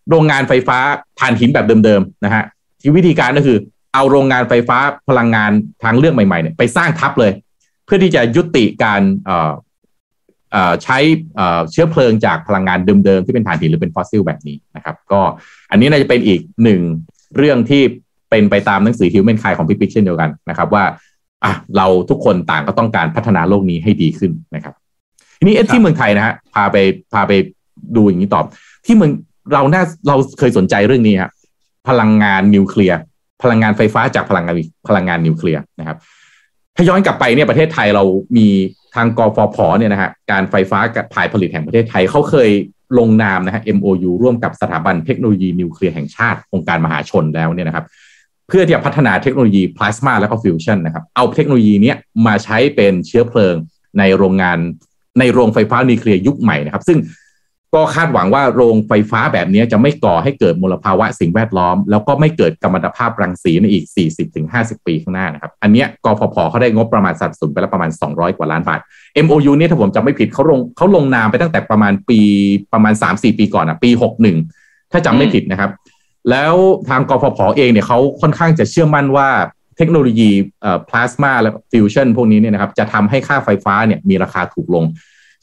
[0.10, 0.78] โรงงานไฟฟ้า
[1.20, 2.44] ถ่านหินแบบเดิมๆนะฮะ
[2.82, 3.58] ที่วิธีการก็คือ
[3.94, 4.78] เอาโรงงานไฟฟ้า
[5.10, 5.52] พลังงาน
[5.84, 7.32] ทางเลือกใหม่ๆเนี่ยไปสร้างทับเลย
[7.86, 9.52] เพื่อที่จะยุติการเอ่อ
[10.84, 10.98] ใช้
[11.72, 15.22] เชื้อเพลิงจากพลังงานเดิมๆที่เป็นถ่านหินหรือเป็นฟอสซิลแบบนี้นะครับ ก็
[15.72, 16.82] อันนี้น่าจะเป็นอีกหนึ่ง
[17.38, 17.84] เรื่องที่
[18.30, 20.84] เป็นไปตามหนังสือ Human Kind ของพี่ปิ๊กเช่นเดียวกันนะครับว่า
[21.44, 24.74] อะเราทุกคนต่างก็ต้องการพัฒนาโลกนี้ให้ดีขึ้นนะครับ
[25.40, 26.78] ทีนี้ที่เมืองไทยนะฮะพาไป
[27.14, 27.32] พาไป
[27.96, 28.46] ดูอย่างนี้ตอบ
[28.86, 29.12] ที่เมือง
[29.54, 31.32] เราน่าเราเคยสนใจเรื่องนี้ฮะ
[31.90, 33.00] พลังงานนิวเคลียร์
[33.44, 34.56] พลังงานไฟฟ้าจากพลังงาน
[34.88, 35.98] พลังงานนิวเคลียร์นะครับ
[36.76, 38.04] ถ้าย้อนกลับไปเนี่ยประเทศไทยเรา
[38.38, 38.48] มี
[38.96, 42.50] ทางกฟผเนี่ยนะฮะการไฟฟ้ากับภายผลิตแห่งประเทศไทยเขาเคย
[43.00, 47.86] ลงนามนะฮะ MOU ร่วมกับสถาบันเทคโนโลยีนิวเคลียร์แห่งชาติองค์การมหาชนแล้วเนี่ยนะครับ
[48.50, 51.94] เพื่อที่จะพัฒนาเทคโนโลยีพลาสมาและก็ฟิวชันนะครับ เอาเทคโนโลยีนี้
[52.26, 53.56] มาใช้เป็นเชื้อเพลิง
[54.00, 54.58] ในโรงงาน
[55.20, 57.00] ในโรงไฟฟ้านิวเคลียร์ยุคใหม่นะครับ ซึ่ง
[57.76, 63.86] ก็คาดหวังว่าโรงไฟฟ้าแบบนี้จะไม่ก่อให้เกิดมลภาวะสิ่งแวดล้อม แล้วก็ไม่เกิดกัมมันตภาพรังสีในอีก
[64.36, 68.80] 40-50 ปีข้างหน้านะครับ อันเนี้ยกฟผเขาได้งบประมาณสนับสนุนไปแล้วประมาณ 200 กว่าล้านบาท
[69.26, 72.20] MOU นี่ถ้าผมจำไม่ผิดเขาลงเขาลงนามไปตั้งแต่ประมาณปี
[72.74, 73.90] ประมาณ 3-4 ปีก่อนอะปี
[74.42, 75.70] 61 ถ้าจำไม่ผิดนะครับ
[76.30, 76.54] แล้ว
[76.90, 79.30] ทางกฟผเองเนี่ยเขาค่อนข้างจะเชื่อมั่นว่า
[79.78, 84.86] เทคโนโลยีเอ่อพลาสมาและฟิวชั่นพวกนี้เนี่ยนะครับจะทำให้ค่าไฟฟ้าเนี่ยมีราคาถูกลง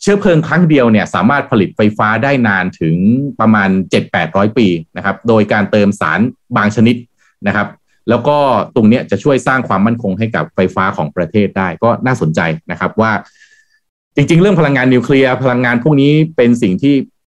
[0.03, 2.97] เชื้อเพลิงครั้งเดียวเนี่ยสามารถผลิตไฟฟ้าได้นานถึง
[3.41, 3.69] ประมาณ
[4.13, 4.67] 7-800 ปี
[4.97, 6.21] นะครับโดยการเติมสาร
[6.57, 6.97] บางชนิด
[7.47, 7.69] นะครับ
[8.09, 8.37] แล้วก็
[8.75, 13.13] ตรงนี้จะช่วยสร้างความมั่นคงให้กับไฟฟ้าของประเทศได้ก็น่าสนใจนะครับว่า
[14.17, 16.95] จริง ๆ เรื่องพลังงานนิวเคลียร์พลังงานพวกนี้เป็นสิ่งที่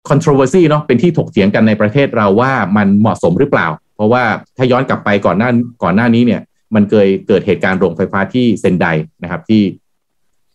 [0.09, 4.23] controversy เนาะเป็นที่ถกเถียงกันในประเทศเราว่ามันเหมาะสมหรือเปล่า เพราะว่า
[4.57, 5.51] ถ้าย้อนกลับไปก่อนหน้า
[5.83, 6.41] ก่อนหน้านี้เนี่ย
[6.75, 8.87] มันเคยเกิดเหตุการณ์โรงไฟฟ้าที่เซนได
[9.23, 9.63] นะครับที่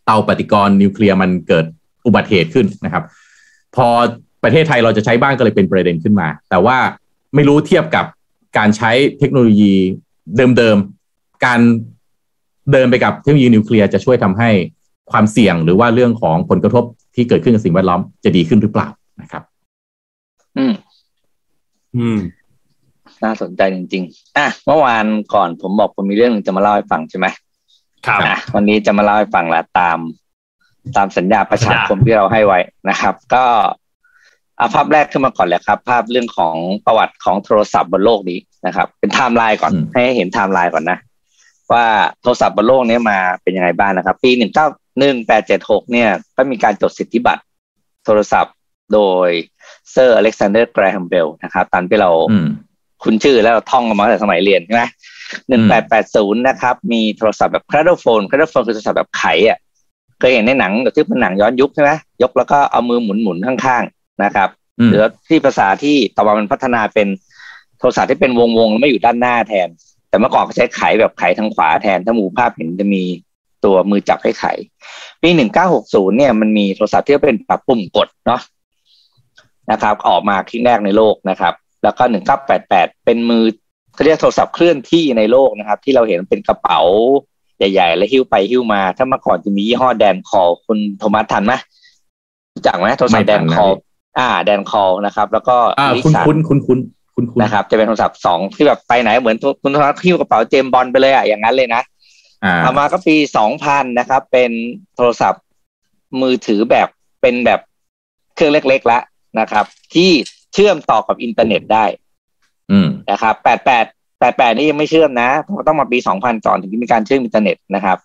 [0.05, 1.65] เตาปฏิกรณ์นิวเคลียร์มันเกิด
[2.05, 3.03] อุบัติเหตุขึ้นนะครับ
[3.75, 3.87] พอ
[4.43, 6.77] ประเทศไทยเราจะใช้บ้านก็เลยเป็นประเด็นขึ้นมา แต่ว่า
[7.35, 8.05] ไม่รู้เทียบกับ
[8.57, 9.73] การใช้เทคโนโลยี
[10.57, 11.59] เดิมๆ การ
[12.71, 14.49] เดินไปกับเทคโนโลยีนิวเคลียร์จะช่วยทำให้
[15.11, 16.83] ความเสี่ยงหรือว่าเรื่องของผลกระทบ
[17.15, 18.87] ที่เกิดขึ้นกับสิ่งแวดล้อมจะดีขึ้นหรือเปล่า
[19.22, 19.43] นะครับ
[20.57, 20.74] อืม
[21.97, 22.20] อืม
[23.24, 27.28] น่าสนใจจริง ๆ อะ เมื่อวานก่อนผมบอกผมมีเรื่องหนึงจะมาเล่าให้ฟังใช่ไหม
[28.07, 29.99] ครับอะวันนี้จะมาเล่าให้ฟังละตาม
[30.97, 32.59] ตามสัญญาประชาคมที่เราให้ไว้
[32.89, 33.43] นะครับ ก็
[34.57, 36.55] เอาภาพแรกขึ้นมาก่อนเลยครับ ภาพเรื่องของ
[36.86, 40.97] ประวัติของโทรศัพท์บนโลกนี้นะครับ เป็นไทม์ไลน์ก่อนอืมให้เห็นไทม์ไลน์ก่อนนะ
[41.72, 41.86] ว่า
[42.22, 44.68] โทรศัพท์บนโลกนี้มาเป็นยังไงบ้างนะครับ ปีหนึ่งเก้า
[44.99, 47.43] หนึ่งแปดเจ็ดหกเนี่ย ก็มีการจดสิทธิบัตร
[48.05, 48.53] โทรศัพท์
[48.93, 49.29] โดย
[49.91, 52.47] เซอร์อเล็กซานเดอร์แกรแฮมเบลนะครับตามที่เราอืม
[53.03, 54.83] คุ้นชื่อแล้วเราท่องกันมาตั้งแต่สมัยเรียนใช่ไหม
[55.49, 59.57] หนึ่งแปดแปดศูนย์นะครับ มีโทรศัพท์แบบ cradle phone cradle phone คือโทรศัพท์แบบไขอะ
[60.19, 67.07] เคยเห็นในหนังแบบที่เป็นหนังย้อนยุคใช่ไหมยกแล้วก็เอามือหมุนหมุนๆข้างๆนะครับอืมหรือที่ภาษาที่ต่อมามันพัฒนาเป็น
[67.79, 69.69] โทรศัพท์ที่เป็นวงวงๆแล้วไม่อยู่ด้านหน้าแทน
[70.09, 73.03] แต่เมื่อก่อนเขาใช้ไขแบบไขทางขวาแทนถ้าหมูภาพเห็นจะมี
[73.65, 74.45] ตัวมือจับให้ไข
[75.21, 78.41] ปีหนึ่งเก้าหกศูนย์เนี่ยมันมีโทรศัพท์ที่เป็นปรับปุ่มกดเนาะ
[79.72, 81.53] นะครับ ออกมาครั้งแรกในโลกนะครับ
[81.84, 83.43] แล้วก็หนึ่งเก้าแปดแปดเป็นมือ
[83.93, 86.82] เขาเรียกโทรศัพท์เคลื่อนที่ในโลกนะครับ ที่เราเห็นเป็นกระเป๋า
[87.57, 91.53] ใหญ่ๆ แล้วหิ้วไปหิ้วมา ถ้าเมื่อก่อนจะมียี่ห้อแดนคอลคุณโทมัสทันไหม
[92.53, 93.72] รู้จักไหมโทรศัพท์แดนคอล
[94.20, 96.80] อ่า แดนคอลนะครับ แล้วก็อ่าลิคุณซ่าคุณคุณคุณ
[97.16, 101.82] คุณคุณนะครับ จะเป็นโทรศัพท์สองที่แบบไปไหนเหมือนคุณโทมัสหิ้วกระเป๋าเจมส์บอนด์ไปเลยอะอย่างนั้นเลยนะ
[102.43, 104.51] อ่าต่อมาก็ปีสองพันนะครับ เป็น
[104.95, 105.43] โทรศัพท์
[106.22, 106.88] มือถือแบบ
[107.22, 107.59] เป็นแบบ
[108.36, 109.01] เครื่องเล็กๆแล้ว
[109.39, 109.65] นะครับ
[109.95, 110.11] ที่
[110.53, 111.86] เชื่อมต่อกับอินเทอร์เน็ตได้
[112.71, 113.86] อืมนะครับแปดแปด
[114.19, 117.97] แปดแปดนี่ยังไม่เชื่อมนะเพราะต้องมาปีสองพันก่อนถึงจะมีการเชื่อมอินเทอร์เน็ตนะครับ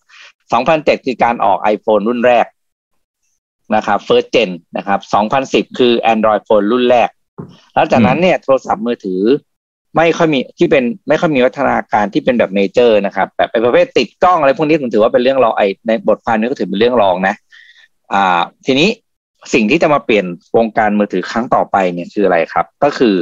[0.53, 2.47] สองพันเจ็ดคือการออก iPhone รุ่นแรก
[3.76, 7.09] นะครับ first gen นะครับสองพันสิบคือ Android phone รุ่นแรก
[7.74, 9.22] แล้วจากนั้นเนี่ยโทรศัพท์มือถือ
[9.97, 17.35] ไม่ค่อยมีที่เป็นไม่ค่อยมีวัฒนาการที่เป็นแบบเมเจอร์นะครับแบบเป็นประเภทติดกล้องอะไรพวกนี้ผมถือว่าเป็นเรื่องรองไอในบทความนี้ก็ถือเป็นเรื่องรองนะ
[18.12, 18.89] อ่า ทีนี้
[19.55, 20.26] สิ่งที่จะมาเปลี่ยน
[20.57, 23.16] วงการมือถือครั้งต่อไปเนี่ยคืออะไรครับ ก็คือ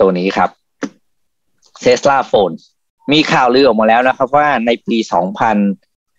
[0.00, 0.50] ตัวนี้ครับ
[1.80, 2.50] เทสลาโฟน
[3.12, 4.96] มีข่าวลือออกมาแล้วนะครับว่าในปี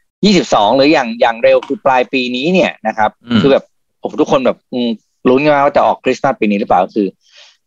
[0.03, 3.63] 2022 หรืออย่างอย่างเร็วคือปลายปีนี้เนี่ยนะครับอืมคือแบบ
[3.99, 4.89] โอ้โหทุกคนแบบอืม
[5.30, 7.07] ลุ้นกันว่าจะออกคริสต์มาสปีนี้หรือเปล่าคือ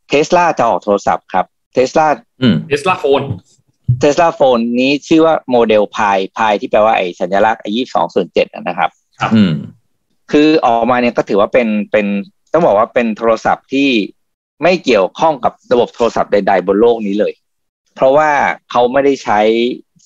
[0.08, 2.06] เทสลาจะออกโทรศัพท์ครับเทสลา
[2.42, 3.22] อืม Tesla Phone
[4.00, 8.90] Tesla Phone นี้ชื่อว่า Model Pi Pi ที่แปลว่าไอ้สัญลักษณ์ไอ้ยี่สิบสองส่วนเจ็ดนะครับ
[9.34, 9.52] อืม
[10.32, 12.06] คือออกมาเนี่ยก็ถือว่าเป็นเป็น
[12.52, 13.90] ต้องบอกว่าเป็นโทรศัพท์ที่
[14.62, 17.32] ไม่เกี่ยวข้องกับระบบโทรศัพท์ใด ๆ บนโลกนี้เลย
[17.94, 18.30] เพราะว่า
[18.70, 19.40] เขาไม่ได้ใช้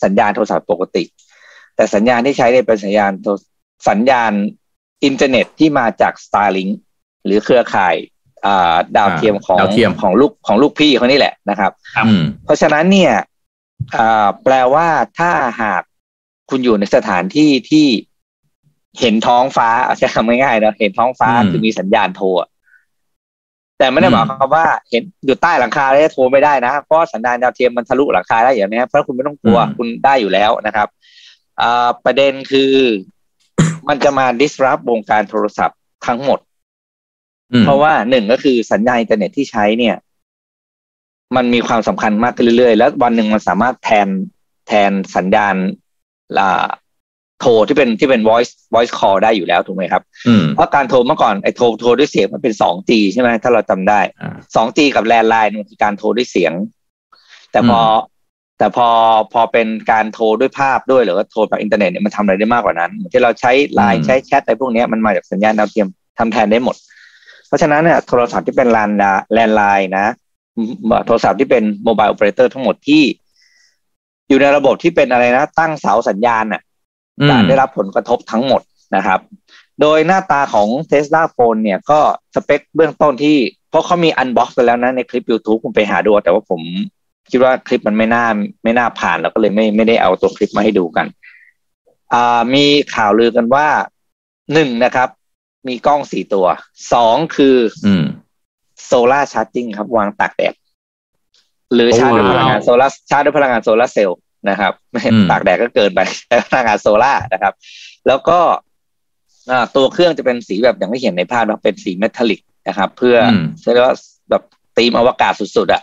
[0.03, 1.05] สัญญาณโทรศัพท์ปกติ
[1.77, 3.31] แต่สัญญาณที่ใช้เนี่ยเป็นสัญญาณโทร
[3.89, 4.33] สัญญาณ
[5.05, 6.73] อินเทอร์เน็ตที่มาจาก Starlink
[7.25, 7.95] หรือเครือข่าย
[8.47, 11.73] อ่าดาวเทียมของดาวเทียมของลูกของลูกพี่เขานี่แหละนะครับ
[12.07, 13.13] อืมเพราะฉะนั้นเนี่ย
[13.97, 14.87] อ่าแปลว่า
[15.19, 15.31] ถ้า
[15.63, 15.83] หาก
[16.51, 17.87] คุณอยู่ในสถานที่ที่
[19.01, 22.49] เห็นท้องฟ้าเอาใช้คำง่ายๆนะเห็นท้องฟ้าอืมคือมีสัญญาณโทรอะ
[23.79, 30.89] แต่ไม่ได้อืมหมายความว่าเห็นอยู่ใต้หลังคาแล้วจะโทรไม่ได้นะเพราะว่าสัญญาณดาวเทียมมันทะลุหลังคาได้อย่างนี้เพราะคุณไม่ต้องกลัวคุณได้อยู่แล้วนะครับ
[31.61, 32.73] อ่าประเด็นคือ
[33.89, 36.39] มันจะมา disrupt วงการโทรศัพท์ทั้งหมด
[37.53, 39.97] อืมเพราะว่าหนึ่งก็คือสัญญาณอินเทอร์เน็ตที่ใช้เนี่ย
[41.37, 44.09] มันมีความสำคัญมากขึ้นเรื่อยๆ แล้ววันหนึ่งมันสามารถแทน
[44.67, 45.55] แทนสัญญาณ
[46.39, 46.67] อ่า
[47.41, 56.53] โทรที่เป็นที่เป็น voice voice call ได้อยู่แล้วถูกไหมครับอืมเพราะการโทรเมื่อก่อนไอ้โทรโทรด้วยเสียงมันเป็น 2G ใช่ไหมถ้าเราจำได้อ่า 2G กับแลนไลน์มันคือการโทรด้วยเสียง
[57.53, 58.17] แต่พออืม
[58.59, 58.89] แต่พอ
[59.33, 66.77] พอเป็นการโทรด้วยภาพด้วยหรือว่าโทรแบบอินเทอร์เน็ตเนี่ยมันทำอะไรได้มากกว่านั้นเหมือนที่เราใช้ไลน์ใช้แชทอะไรพวกเนี้ยมันมาจากสัญญาณดาวเทียมทำแทนได้หมด
[67.47, 70.07] เพราะฉะนั้นเนี่ยโทรศัพท์ที่เป็นแลนดา landline นะ
[70.57, 73.03] อืมโทรศัพท์ที่เป็น mobile operator ทั้งหมดที่
[74.29, 76.63] อยู่ในระบบที่เป็นอะไรนะ ตั้งเสาสัญญาณน่ะ
[77.21, 78.63] อืมจะได้รับผลกระทบทั้งหมด
[78.97, 79.21] นะครับ
[79.81, 82.01] โดยหน้าตาของ Tesla Phone เนี่ยก็
[82.35, 83.37] สเปคเบื้องต้นที่
[83.71, 86.61] เพราะเขามี unbox ไปแล้วนะในคลิป YouTube คุณไปหาดู แต่ว่าผม
[87.31, 88.27] คิดว่าคลิปมันไม่น่า
[88.65, 91.07] ไม่น่าผ่านแล้วก็เลยไม่ไม่ได้เอาตัวคลิปมาให้ดูกัน
[92.13, 92.65] อ่ามี
[92.95, 93.67] ข่าวลือกันว่า
[94.53, 95.09] หนึ่งนะครับ
[95.69, 96.47] มีกล้องสี่ตัว
[96.93, 97.57] สองคือ
[97.87, 98.05] อืม
[98.85, 100.55] solar charging ครับ วางตากแดด
[101.75, 104.19] หรือโอ้ชาร์จด้วยพลังงานว้าวโซลาร์ชาร์จด้วยพลังงานโซลาร์เซลล์
[104.51, 107.53] นะครับไม่อืมตากแดดก็เกินไปใช้พลังงานโซลาร์นะครับ
[108.07, 108.39] แล้วก็
[109.51, 113.41] อ่าตัวเครื่องจะเป็นสีแบบอย่างที่เห็นในภาพนะเป็นสี metallic นะครับ เพื่ออืม
[113.75, 113.97] เรียกว่า
[114.31, 114.43] แบบ
[114.77, 115.83] ธีมอวกาศสุดๆอะ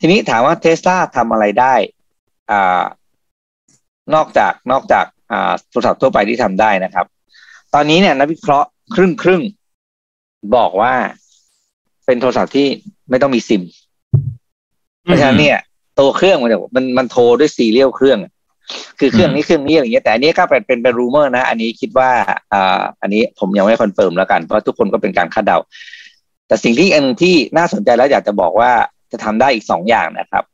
[0.00, 1.74] ทีนี้ถามว่าเทสลาทำอะไรได้
[2.50, 2.82] อ่า
[4.14, 7.06] นอกจากนอกจากอ่าโทรศัพท์ทั่วไปที่ทำได้นะครับ
[7.74, 10.94] ตอนนี้เนี่ยนักวิเคราะห์ครึ่งครึ่งๆบอกว่า
[12.06, 12.66] เป็นโทรศัพท์ที่
[13.10, 13.62] ไม่ต้องมีซิม
[15.02, 15.58] เพราะฉะนั้นเนี่ย
[15.98, 18.32] ตัวเครื่องมันจะมันมันโทรด้วย serial เครื่องอะ
[18.98, 22.10] คือเครื่องนี้เครื่องนี้อะไรอย่างเงี้ยแต่อันนี้ก็เป็นเป็นเป็น rumor นะ อันนี้คิดว่า
[22.52, 25.58] อ่าอันนี้ผมยังไม่ confirm แล้วกัน เพราะทุกคนก็เป็นการคาดเดา
[26.48, 28.70] แต่สิ่งที่อันที่น่าสนใจแล้วอยากจะบอกว่า
[29.12, 30.44] จะทำได้อีกสองอย่างนะครับ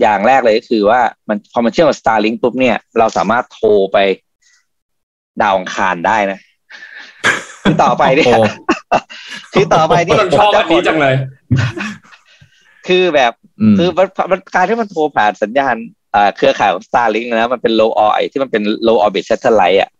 [0.00, 3.98] อย่างแรกเลยก็คือว่ามันพอมันเชื่อมกับ Starlink ปุ๊บเนี่ย เราสามารถโทรไป
[5.42, 6.38] ดาวอังคารได้นะ
[7.62, 8.42] คือต่อไปเนี่ยโอ้
[9.52, 11.14] คือต่อไปก็เนี่ยชอบอันนี้จังเลย
[12.88, 13.47] คือแบบอืม
[13.78, 15.74] คือมันมันการที่มันโทรผ่านสัญญาณ
[16.14, 19.90] อ่าเครือข่ายของ Starlink นะมันเป็น low orbit ที่มันเป็น low orbit satellite อะ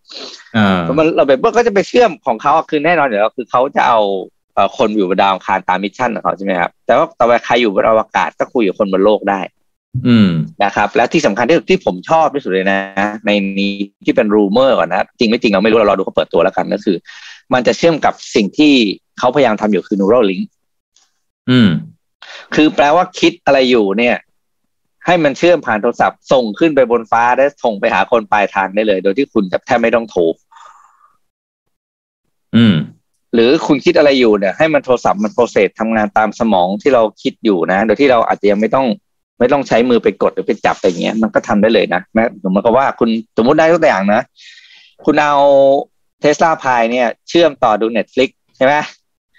[0.57, 4.01] อ่ามันเราแบบก็จะไปเชื่อมของเขาอะคือแน่นอนอยู่แล้วคือเขาจะเอา
[4.55, 9.41] เอ่อคนอยู่บนดาวอังคารตาม mission ของเขาใช่ไหมครับ แต่ว่าต่อไปใครอยู่บนอวกาศก็คุยกับคนบนโลกได้
[10.07, 10.31] อืม
[10.65, 12.79] นะครับ และที่สำคัญที่สุดที่ผมชอบที่สุดเลยนะ
[13.27, 16.97] ในนี้ที่เป็นรูเมอร์ก่อนนะจริงไม่จริงเราไม่รู้เรารอดูเขาเปิดตัวแล้วกันก็คือ
[17.55, 18.75] มันจะเชื่อมกับสิ่งที่
[19.19, 20.45] เขาพยายามทำอยู่คือ neural link
[21.51, 21.69] อืม
[22.55, 24.16] คือแปลว่าคิดอะไรอยู่เนี่ย
[25.07, 30.22] ให้มันเชื่อมผ่านโทรศัพท์ ส่งขึ้นไปบนฟ้าได้ส่งไปหาคนปลายทางได้เลย โดยที่คุณแบบแทบไม่ต้องโทร
[32.57, 32.76] อืม
[33.35, 38.87] หรือคุณคิดอะไรอยู่เนี่ย ให้มันโทรศัพท์มันโปรเซสทำงานตามสมองที่เราคิดอยู่นะ โดยที่เราอาจจะยังไม่ต้อง
[39.39, 44.22] ไม่ต้องใช้มือไปกดหรือไปจับอะไรอย่างเงี้ย มันก็ทำได้เลยนะนะสมมติว่าคุณสมมติได้ตัวอย่างนะ
[45.05, 45.35] คุณเอา
[46.20, 48.74] เทสลาพายเนี่ย เชื่อมต่อดู Netflix ใช่ไหม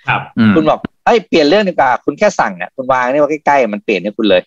[0.10, 4.42] ครับอืมคุณบอกเอ้ยเปลี่ยนเรื่องดีกว่าคุณแค่สั่งเนี่ยคุณวางนี่ว่าใกล้ๆมันเปลี่ยนให้คุณเลย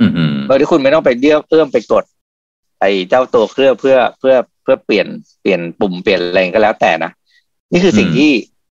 [0.00, 2.04] อืมอืมโดยที่คุณไม่ต้องไปเลี้ยวเอื้อมไปกด
[2.80, 5.06] ไอ้เจ้าตัวเครื่องเพื่อเพื่อเพื่อเปลี่ยน
[5.40, 7.10] เปลี่ยนปุ่มเปลี่ยนอะไรก็แล้วแต่นะ
[7.72, 8.30] นี่คือสิ่งที่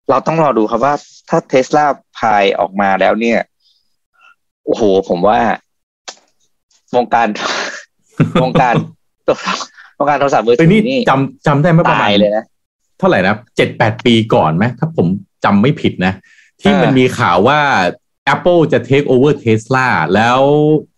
[0.09, 0.93] เราต้องรอดูครับว่า
[1.29, 1.85] ถ้าเทสลา
[2.17, 3.39] พายออกมาแล้วเนี่ย
[4.65, 5.39] โอ้โห ผมว่า
[6.95, 7.27] วงการ
[8.43, 8.75] วงการ
[9.99, 12.43] วงการโทรศัพท์มือเอ้ถืยนี่อนี่จำจำได้ไหมประมาตาณยเลยนะ
[12.99, 15.07] เท่าไหร่นะเจ็ดแปดปีก่อนไหมถ้าผม
[15.45, 16.13] จำไม่ผิดนะ
[16.61, 17.59] ที่อ่ามัมันมีข่าวว่า
[18.33, 20.39] Apple จะ take over Tesla แล้ว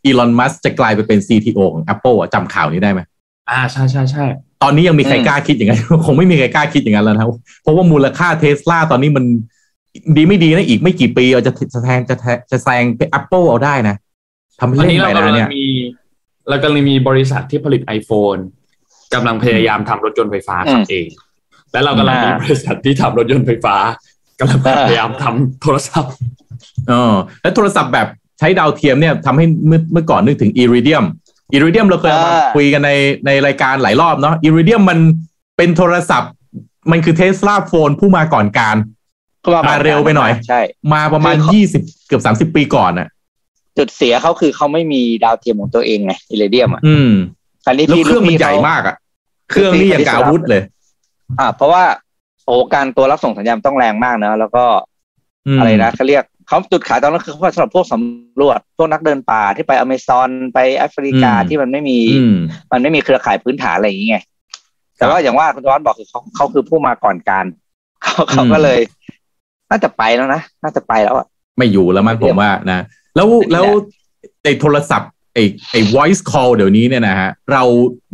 [0.05, 3.01] อีลอนมัสจะกลายไปเป็น CTO ของ Apple อะจำข่าวนี้ได้ไหม
[3.49, 4.25] อ่าใช่ใช่ใช่
[4.63, 7.25] ตอนนี้ยังมีใครอืมกล้าคิดอย่างนั้นคงไม่มีใครกล้าคิดอย่างนั้นแล้วนะ
[7.61, 9.25] เพราะว่ามูลค่าเทสลาตอนนี้มัน
[10.17, 13.95] ดีไม่ดีนะอีกไม่กี่ปีเราจะจะแซงจะแทจะแซงไป Apple เอาได้นะ
[14.59, 15.65] ทำตอนเล่นนี้ไปเรากำลันะงเนี่ยมี
[16.49, 18.41] เรากำลังมีบริษัทที่ผลิต iPhone
[19.13, 21.07] กำลังพยายามทำรถยนต์ไฟฟ้าอืมทำเอง
[21.71, 23.75] และเรากำลังมีอ่าบริษัทที่ทำรถยนต์ไฟฟ้า
[24.41, 26.13] กำลังพยายามทำโทรศัพท์
[26.89, 28.07] เออแล้วโทรศัพท์แบบ
[28.39, 31.05] ใช้ดาวเทียมเนี่ยทำให้เมื่อเมื่อก่อนนึกถึง Iridium
[31.55, 32.91] Iridium เราเคยเอามาอ่าคุยกันใน
[33.25, 34.99] ในรายการหลายรอบเนาะ Iridium มัน
[35.57, 36.31] เป็นโทรศัพท์
[36.91, 38.77] มันคือเทสลาโฟนผู้มาก่อนการ
[39.45, 40.61] ก็มามาเร็วไปหน่อย ใช่
[40.93, 43.07] มาประมาณคือเขายี่สิบเกือบสามสิบปีก่อนอะ
[43.77, 47.11] จุดเสียเขาคือเขาไม่มีดาวเทียมของตัวเองไงอิเลเดียมอะอืม
[47.67, 48.95] อันนี้แล้วพี่เครื่องมันลูพี่ใหญ่ขมากอะ
[49.49, 50.61] เครื่องนี่อย่างกับอาวุธเลย
[51.39, 54.65] อ่า เพราะว่าโอ้การตัวรับส่งสัญญาณต้องแรงมากนะแล้วก็
[55.55, 62.37] มอะไรนะเขาเรียกเขาจุดขายตอนนั้นคือสำหรับพวกสำรวจพวกนักเดินป่าที่ไปอเมซอนไปแอฟริกาอืมที่มันไม่มีอืม
[62.71, 64.23] มันไม่มีเครือข่ายพื้นฐานอะไรอย่างเงี้ย
[64.97, 67.45] แต่ว่าอย่างว่าคุณร้อนบอกคือเขาเขาคือผู้มาก่อนการ
[68.03, 68.79] เขาเขาก็เลย
[69.69, 71.27] น่าจะไปแล้วนะน่าจะไปแล้วอะ
[71.57, 72.79] ไม่อยู่แล้วมั้งผมว่านะ
[73.15, 73.75] แล้วไม่มีแล้วแหละ
[74.43, 77.63] ไอ้โทรศัพท์ ไอ้ไอ้ voice call เดี๋ยวนี้เนี่ยนะฮะเรา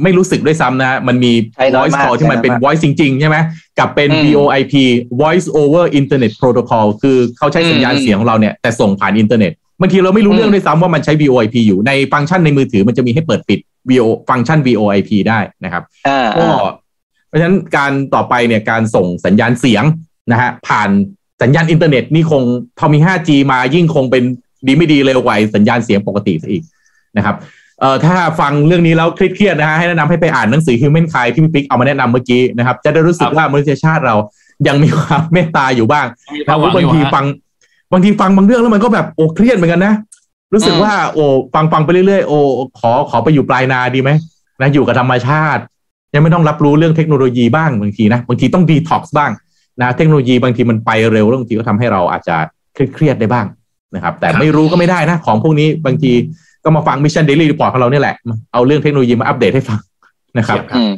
[0.03, 3.38] ไม่รู้สึกด้วยซ้ำนะ มันมีใช้น้อย voice มาก call ที่มันเป็นใช้น้อยมาก voice จริง ๆ ใช่ไหม
[3.80, 4.74] กับเป็นอืม VoIP
[5.22, 9.51] voice over internet protocol คือเขาใช้สัญญาณอืมเสียงของเราเนี่ยแต่ส่งผ่านอินเทอร์เน็ต
[9.82, 13.59] บางทีเราไม่รู้อืมเรื่องด้วยซ้ำว่ามันใช้ VoIP อยู่ในฟังก์ชันในมือถือมันจะมีให้เปิดปิด
[13.89, 16.72] VO ฟังก์ชัน VoIP ได้นะครับอ่าก็อ่า
[17.28, 19.84] เพราะฉะนั้นการต่อไปเนี่ยการส่งสัญญาณเสียง
[20.32, 20.89] นะฮะผ่าน
[21.41, 22.43] สัญญาณอินเทอร์เน็ตนี่คง
[22.80, 24.24] พอมี 5G มายิ่งคงเป็น
[24.68, 26.63] ดีไม่ดีเร็วกว่าไอ้สัญญาณเสียงปกติซะอีก
[27.18, 27.36] นะครับ
[27.80, 34.16] เอ่อถ้าฟังเรื่องนี้แล้วเครียดๆนะฮะให้แนะนำให้ไปอ่านหนังสือ Human Kind ที่พี่ปิ๊กเอามาแนะนำเมื่อกี้นะครับ จะได้รู้สึกครับว่ามนุษยชาติเรา
[34.68, 36.05] ยังมีความเมตตาอยู่บ้าง
[36.36, 37.26] มีความหวังบางอยู่นะฮะบางทีฟัง
[37.91, 39.93] บางทีฟังบางเรื่องแล้วมันก็แบบโอ้เครียดเหมือนกันนะ
[40.53, 42.39] รู้สึกอืมว่า โอ้ฟังฟังไปเรื่อยๆโอ้
[42.80, 44.10] ขอขอไปอยู่ปลายนาดีไหม
[44.62, 45.62] นะอยู่กับธรรมชาติ
[46.14, 49.32] ยังไม่ต้องรับรู้เรื่องเทคโนโลยีบ้างบางทีนะบางทีต้องดีท็อกซ์บ้าง
[49.82, 52.36] นะเทคโนโลยีบางทีมันไปเร็วแล้วบางทีก็ทำให้เราอาจจะ
[52.74, 53.45] เครียดๆได้บ้าง
[53.95, 56.12] นะครับ แต่ครับไม่รู้ก็ไม่ได้นะ ของพวกนี้บางที
[56.68, 58.15] ก็มาฟัง Mission Daily Report ของเราเนี่ยแหละ
[58.53, 59.80] เอาเรื่องเทคโนโลยีมาอัปเดตให้ฟัง
[60.38, 60.91] นะครับเขียบครับอืม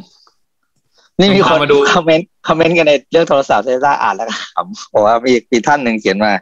[1.18, 6.32] นี่มีคนมาดูคอมเมนต์คอมเมนต์กันในเรื่องโทรศัพท์เซซ่าอ่านแล้วก็ขำบอกว่ามีมีท่านหนึ่งเขียนมา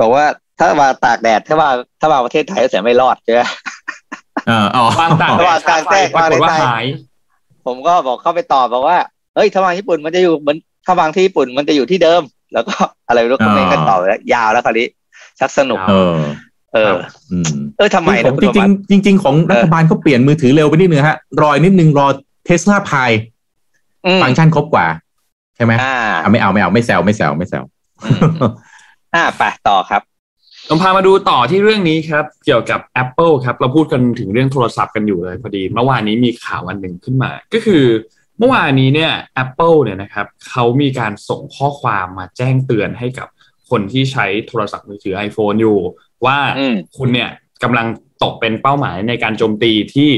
[0.00, 0.24] บอกว่า
[0.58, 1.68] ถ้ามาตากแดดถ้ามา
[2.00, 3.40] ถ้ามาประเทศไทยก็เสียไม่รอดใช่ไหม
[4.46, 6.84] เอออ๋อวางต่างระหว่างกลางแจ้งปรากฏว่าว่าในไทยหาย
[7.66, 8.98] ผมก็บอกเข้าไปตอบบอกว่า
[9.34, 12.22] เฮ้ยถ้าวางญี่ปุ่นมันจะอยู่เหมือนถ้าวางที่ญี่ปุ่นมันจะอยู่ที่เดิม
[12.54, 12.74] แล้วก็
[13.08, 14.86] อะไรไม่รู้คอมเมนต์กันต่อแล้วยาวแล้วคราวนี้
[15.40, 15.78] ชักสนุก
[16.74, 17.00] เออเออ
[17.30, 17.44] อืม
[17.78, 22.06] เออทำไมขนะองคุณจโทริมังสๆจริงๆของรัฐบาลเขาเปลี่ยนมือถือเร็วไปนิดนึงฮะ รอยนิดนึงรอ
[22.44, 23.10] เทสลาพาย
[24.06, 24.86] อืมฟังก์ชันครบกว่า
[25.56, 27.64] ใช่ไหมอ่าอะไม่เอาไม่เอาไม่แซวไม่แซวไม่แซว
[28.04, 28.50] อืม
[29.14, 30.02] อ่าไปต่อครับ
[30.68, 37.84] ผมพามาดูต่อที่เรื่องนี้ครับ เกี่ยวกับ Apple ครับ เราพูดกันถึงเรื่องโทรศัพท์กันอยู่เลยพอดี เมื่อวานนี้มีข่าวอันหนึ่งขึ้นมา ก็คือ
[38.38, 39.12] เมื่อวานนี้เนี่ย
[39.42, 43.28] Apple เนี่ยนะครับเขามีการส่งข้อความมาแจ้งเตือนให้กับ
[43.70, 45.78] คนที่ใช้โทรศัพท์มือถือ iPhone อยู่
[46.26, 47.30] ว่าอืมคุณเนี่ย
[47.62, 47.86] กำลัง
[48.22, 50.10] ตกเป็นเป้าหมายในการโจมตีที่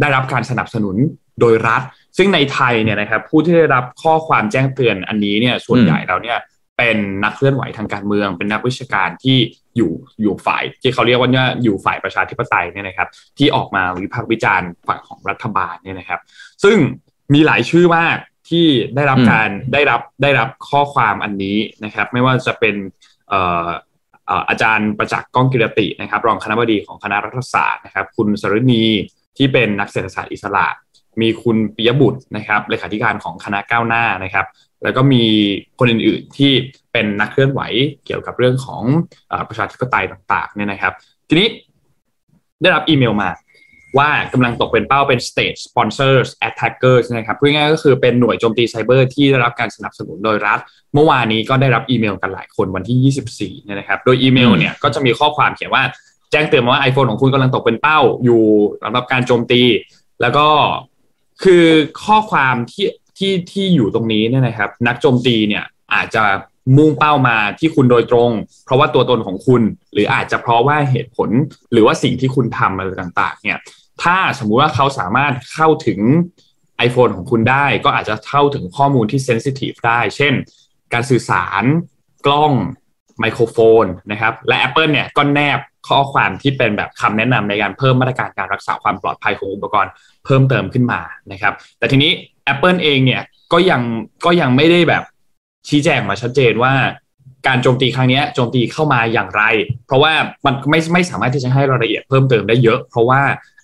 [0.00, 0.96] ได้รับการสนับสนุน
[1.40, 1.82] โดยรัฐ
[2.16, 6.38] ซึ่งในไทยเนี่ยนะครับผู้ที่ได้รับข้อความแจ้งเตือนอันนี้เนี่ยส่วนอืมใหญ่แล้วเนี่ย
[6.78, 9.38] เป็นนักเคลื่อนไหวทางการเมือง เป็นนักวิชาการที่
[9.76, 9.92] อยู่
[10.22, 16.20] อยู่ฝ่าย ที่เขาเรียกว่าเนี่ยอยู่ฝ่ายประชาธิปไตยเนี่ยนะครับ ที่ออกมาวิพากษ์วิจารณ์ฝั่งของรัฐบาลเนี่ยนะครับ
[16.64, 16.76] ซึ่ง
[17.34, 18.16] มีหลายชื่อมาก
[18.50, 22.74] ที่ได้รับอืมการได้รับได้รับข้อความอันนี้นะครับ ไม่ว่าจะเป็น
[23.28, 28.84] เอาจารย์ประจักษ์ก้องกิรตินะครับ รองคณบดีของคณะรัฐศาสตร์นะครับ คุณสรณี
[29.36, 30.66] ที่เป็นนักเศรษฐศาสตร์อิสระ
[31.20, 34.46] มีคุณปิยบุตรนะครับเลขาธิการของคณะก้าวหน้านะครับ
[34.82, 35.24] แล้วก็มี
[35.78, 36.52] คนอื่นๆที่
[36.92, 37.60] เป็นนักเคลื่อนไหว
[38.06, 38.82] เกี่ยวกับเรื่องของ
[39.30, 40.92] อประชาธิปไตยต่างๆเนี่ยนะครับ
[41.28, 41.48] ทีนี้
[42.62, 43.30] ได้รับอีเมลมา
[43.98, 50.58] ว่ากำลังตกเป็นเป้าเป็น state sponsors attackers นะครับพูดง่ายๆก็คือเป็นหน่วยโจมตีไซเบอร์ที่ได้รับการสนับสนุนโดยรัฐ
[50.94, 55.82] เมื่อวานนี้ก็ได้รับอีเมลกันหลายคนวันที่ 24เนี่ยนะครับ โดยอีเมลเนี่ยก็จะมีข้อความเขียนว่า
[56.30, 58.42] แจ้งเตือนมาว่า iPhone ของคุณกำลังตกเป็นเป้าอยู่
[58.82, 59.62] สำหรับการโจมตี
[60.20, 60.48] แล้วก็
[61.44, 61.64] คือ
[62.04, 62.86] ข้อความที่
[63.18, 65.64] ที่ที่อยู่ตรงนี้เนี่ยนะครับ นักโจมตีเนี่ย
[65.94, 66.24] อาจจะ
[66.76, 68.30] มุ่งเป้ามาที่คุณโดยตรง
[68.64, 69.62] เพราะว่าตัวตนของคุณ
[69.92, 71.30] หรืออาจจะเพราะว่าเหตุผล
[71.72, 73.58] หรือว่าสิ่งที่คุณทำอะไรต่าง ๆ เนี่ย
[74.02, 76.00] ถ้าสมมุติว่าเขาสามารถเข้าถึง
[76.86, 80.32] iPhone ของคุณได้ ก็อาจจะเข้าถึงข้อมูลที่เซนซิทีฟได้ เช่น
[80.92, 81.64] การสื่อสาร
[82.26, 82.52] กล้อง
[83.20, 85.58] ไมโครโฟนนะครับ และ Apple เนี่ยก็แนบ
[85.88, 89.92] ข้อความที่เป็นแบบคำแนะนำในการเพิ่มมาตรการการรักษาความปลอดภัยของอุปกรณ์
[90.24, 91.00] เพิ่มเติมขึ้นมา
[91.32, 92.10] นะครับ แต่ทีนี้
[92.52, 93.82] Apple เองเนี่ยก็ยัง
[94.24, 95.02] ก็ยังไม่ได้แบบ
[95.68, 96.74] ชี้แจงมาชัดเจนว่า
[97.46, 99.42] การโจมตีครั้งนี้โจมตีเข้ามาอย่างไร
[99.86, 100.12] เพราะว่า
[100.46, 103.20] มันไม่ไม่สามารถที่จะให้รายละเอียดเพิ่มเติมได้เยอะ เพราะว่า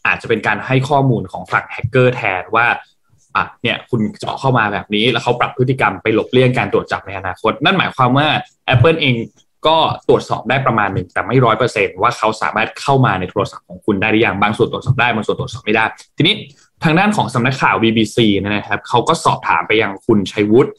[0.06, 2.66] อาจจะเป็นการให้ข้อมูลของฝั่งแฮกเกอร์แทนว่า
[3.36, 8.26] อะเนี่ยคุณเจาะเข้ามาแบบนี้แล้วเขาปรับพฤติกรรมไปหลบเลี่ยงการตรวจจับในอนาคต นั่นหมายความว่า
[8.74, 9.14] Apple เอง
[9.66, 9.76] ก็
[10.08, 15.84] ตรวจสอบได้ประมาณหนึ่งแต่ไม่ร้อยเปอร์เซนว่าเขาสามารถเข้ามาในโทรศัพท์ของคุณได้หรือยังบางส่วนตรวจสอบได้บางส่วนตรวจสอบไม่ได้
[16.16, 16.34] ทีนี้
[16.84, 20.70] ทางด้านของสำนักข่าว BBC นะครับเขาก็สอบถามไปยังคุณชัยวุฒิ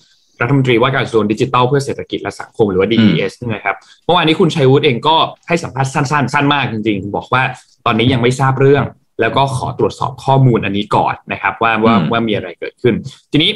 [0.41, 3.75] รัฐมนตรีว่าการกระทรวงดิจิทัลเพื่อเศรษฐกิจและสังคมหรือว่า DES นี่นะครับ
[4.05, 5.15] เมื่อวานนี้คุณชัยวุฒิเองก็
[5.47, 7.43] ให้สัมภาษณ์สั้นๆสั้นมากจริงๆ บอกว่า
[7.86, 8.83] ตอนนี้ยังไม่ทราบเรื่อง
[9.21, 12.93] แล้วก็ขอตรวจสอบข้อมูลอันนี้ก่อนนะครับ ว่าว่าอืมว่ามีอะไรเกิดขึ้น
[13.31, 13.51] ทีนี้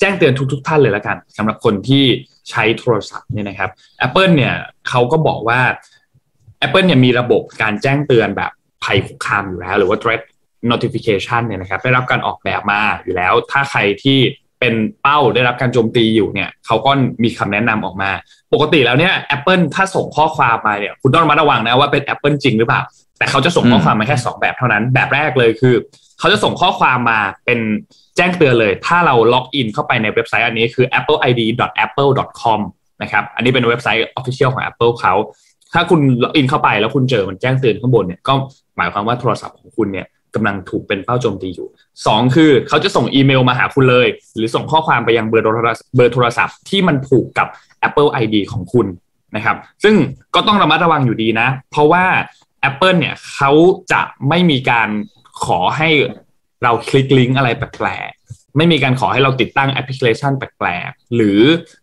[0.00, 2.04] แจ้งเตือนทุกๆท่านเลยละกันสำหรับคนที่
[2.50, 3.70] ใช้โทรศัพท์เนี่ยนะครับ
[4.06, 4.54] Apple เนี่ย
[4.88, 5.60] เขาก็บอกว่า
[6.66, 8.50] Apple เนี่ยมีระบบการแจ้งเตือนแบบ
[8.84, 10.22] ภัยคุกคามอยู่แล้ว หรือว่า threat
[10.70, 14.18] notification เนี่ยนะครับได้รับการออกแบบมาอยู่แล้ว ถ้าใครที่
[14.60, 16.90] เป็นเป้าได้รับการโจมตีอยู่เนี่ยเขาก็
[17.22, 18.10] มีคำแนะนำออกมา
[18.52, 22.82] ปกติแล้วเนี่ย Apple ถ้าส่งข้อความมาเนี่ยคุณต้องระมัดระวังนะว่าเป็น Apple จริงหรือเปล่า
[23.18, 25.74] แต่เขาจะส่งข้อความมาแค่ 2 แบบเท่านั้น แบบแรกเลยคือ
[26.18, 27.58] เขาจะส่งข้อความมาเป็น
[28.16, 32.60] แจ้งเตือนเลย ถ้าเราล็อกอินเข้าไปในเว็บไซต์อันนี้คือ appleid.apple.com
[33.02, 35.14] นะครับอันนี้เป็นเว็บไซต์ official ของ Apple เขา
[35.72, 38.32] ถ้าคุณล็อกอินเข้าไปแล้วคุณเจอมันแจ้งเตือนข้างบนเนี่ยก็
[38.76, 40.06] หมายความว่าโทรศัพท์ของคุณเนี่ย
[40.38, 41.68] กำลังถูกเป็นเป้าโจมตีอยู่
[42.06, 47.48] สองคือเขาจะส่งอีเมลมาหาคุณเลย หรือส่งข้อความไปยังเบอร์โทรศัพท์เบอร์โทรศัพท์ที่มันผูกกับ
[47.88, 48.86] Apple ID ของคุณ
[49.36, 49.94] นะครับ ซึ่ง
[50.34, 52.04] ก็ต้องระมัดระวังอยู่ดีนะ เพราะว่า
[52.68, 53.52] Apple เนี่ยเขา
[53.92, 54.88] จะไม่มีการ
[55.44, 55.90] ขอให้
[56.62, 61.40] เราคลิกลิงก์อะไรแปลกๆไม่มีการขอให้เราติดตั้งแอปพลิเคชันแปลกๆหรือ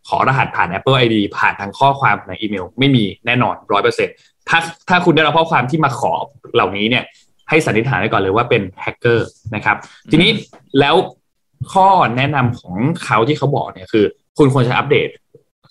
[0.07, 4.09] ขอรหัสผ่าน Apple ID ผ่านทางข้อความในอีเมล ไม่มีแน่นอนร้อยเปอร์เซ็น
[4.49, 6.13] ถ้าถ้าคุณได้รับข้อความที่มาขอ
[6.55, 7.03] เหล่านี้เนี่ย
[7.49, 9.77] ให้สันนิษฐานไว้ก่อนเลยว่าเป็นแฮกเกอร์นะครับ
[10.11, 10.31] ทีนี้
[10.79, 10.95] แล้ว
[11.73, 11.87] ข้อ
[12.17, 14.05] แนะนำของเขาที่เขาบอกเนี่ยคือ
[14.37, 15.07] คุณควรจะอัปเดต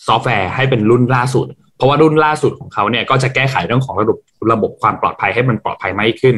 [0.07, 1.47] ซอฟต์แวร์ให้เป็นรุ่นล่าสุด
[1.77, 4.19] เพราะว่ารุ่นล่าสุดของเขาเนี่ยก็จะแก้ไขเรื่องของระบบ
[4.53, 6.37] ระบบความปลอดภัยให้มันปลอดภัยมากขึ้น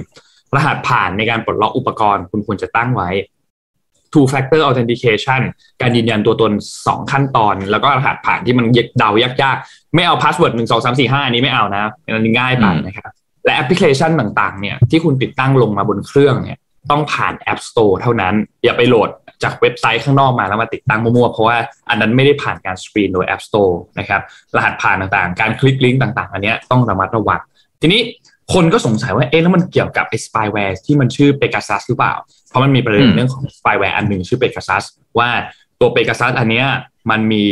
[0.55, 3.11] รหัสผ่านในการปลดล็อกอุปกรณ์ คุณควรจะตั้งไว้
[4.13, 5.41] two factor authentication
[5.81, 8.67] การยืนยันตัวตน 2 ขั้นตอน แล้วก็รหัสผ่านที่มัน
[8.99, 9.11] เดา
[9.43, 13.11] ยากๆ ไม่เอา password หนึ่งสองสามสี่ห้าอันนี้ไม่เอานะอันนี้ง่ายไปอืมนะครับ
[13.47, 16.59] และแอปพลิเคชันต่างๆเนี่ยที่คุณติดตั้งลงมาบนเครื่องเนี่ย
[16.91, 18.35] ต้องผ่าน App Store เท่านั้น
[18.65, 19.11] อย่าไปโหลด
[19.43, 21.57] จากเว็บไซต์ข้างนอกมาแล้วมาติดตั้งมั่วๆ เพราะว่า
[21.89, 24.21] อันนั้นไม่ได้ผ่านการสกรีนโดย App Store นะครับ
[24.57, 27.41] รหัสผ่านต่างๆ การคลิกลิงก์ต่างๆ อันนี้ต้องระมัดระวัง
[27.81, 28.01] ทีนี้
[28.55, 32.15] คนก็สงสัยว่า เอ๊ะแล้วมันเกี่ยวกับไอ้สปายแวร์ที่มันชื่อเปกัส u ัสหรือเปล่า
[32.49, 34.85] เพราะมันมีประเด็นเรื่องของสปายแวร์อันหนึ่งชื่อเปกัส u ัส
[35.19, 35.31] ว่า
[35.81, 36.67] ตัวเปกัส u ัสอันเนี้ย
[37.11, 37.45] มันมี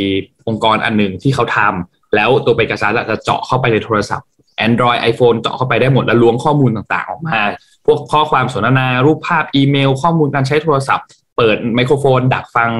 [0.49, 4.29] องค์กรอันหนึ่งที่เขาทำแล้วตัวเปกัส u ัสจะเจาะเข้าไปในโทรศัพท์
[4.67, 7.41] Android iPhone เจาะเข้าไปได้หมดแล้วล้วงข้อมูลต่างๆ ออกมา
[7.87, 12.71] พวกข้อความสนทนารูปภาพอีเมล ข้อมูลการใช้โทรศัพท์ เปิดไมโครโฟน ดักฟัง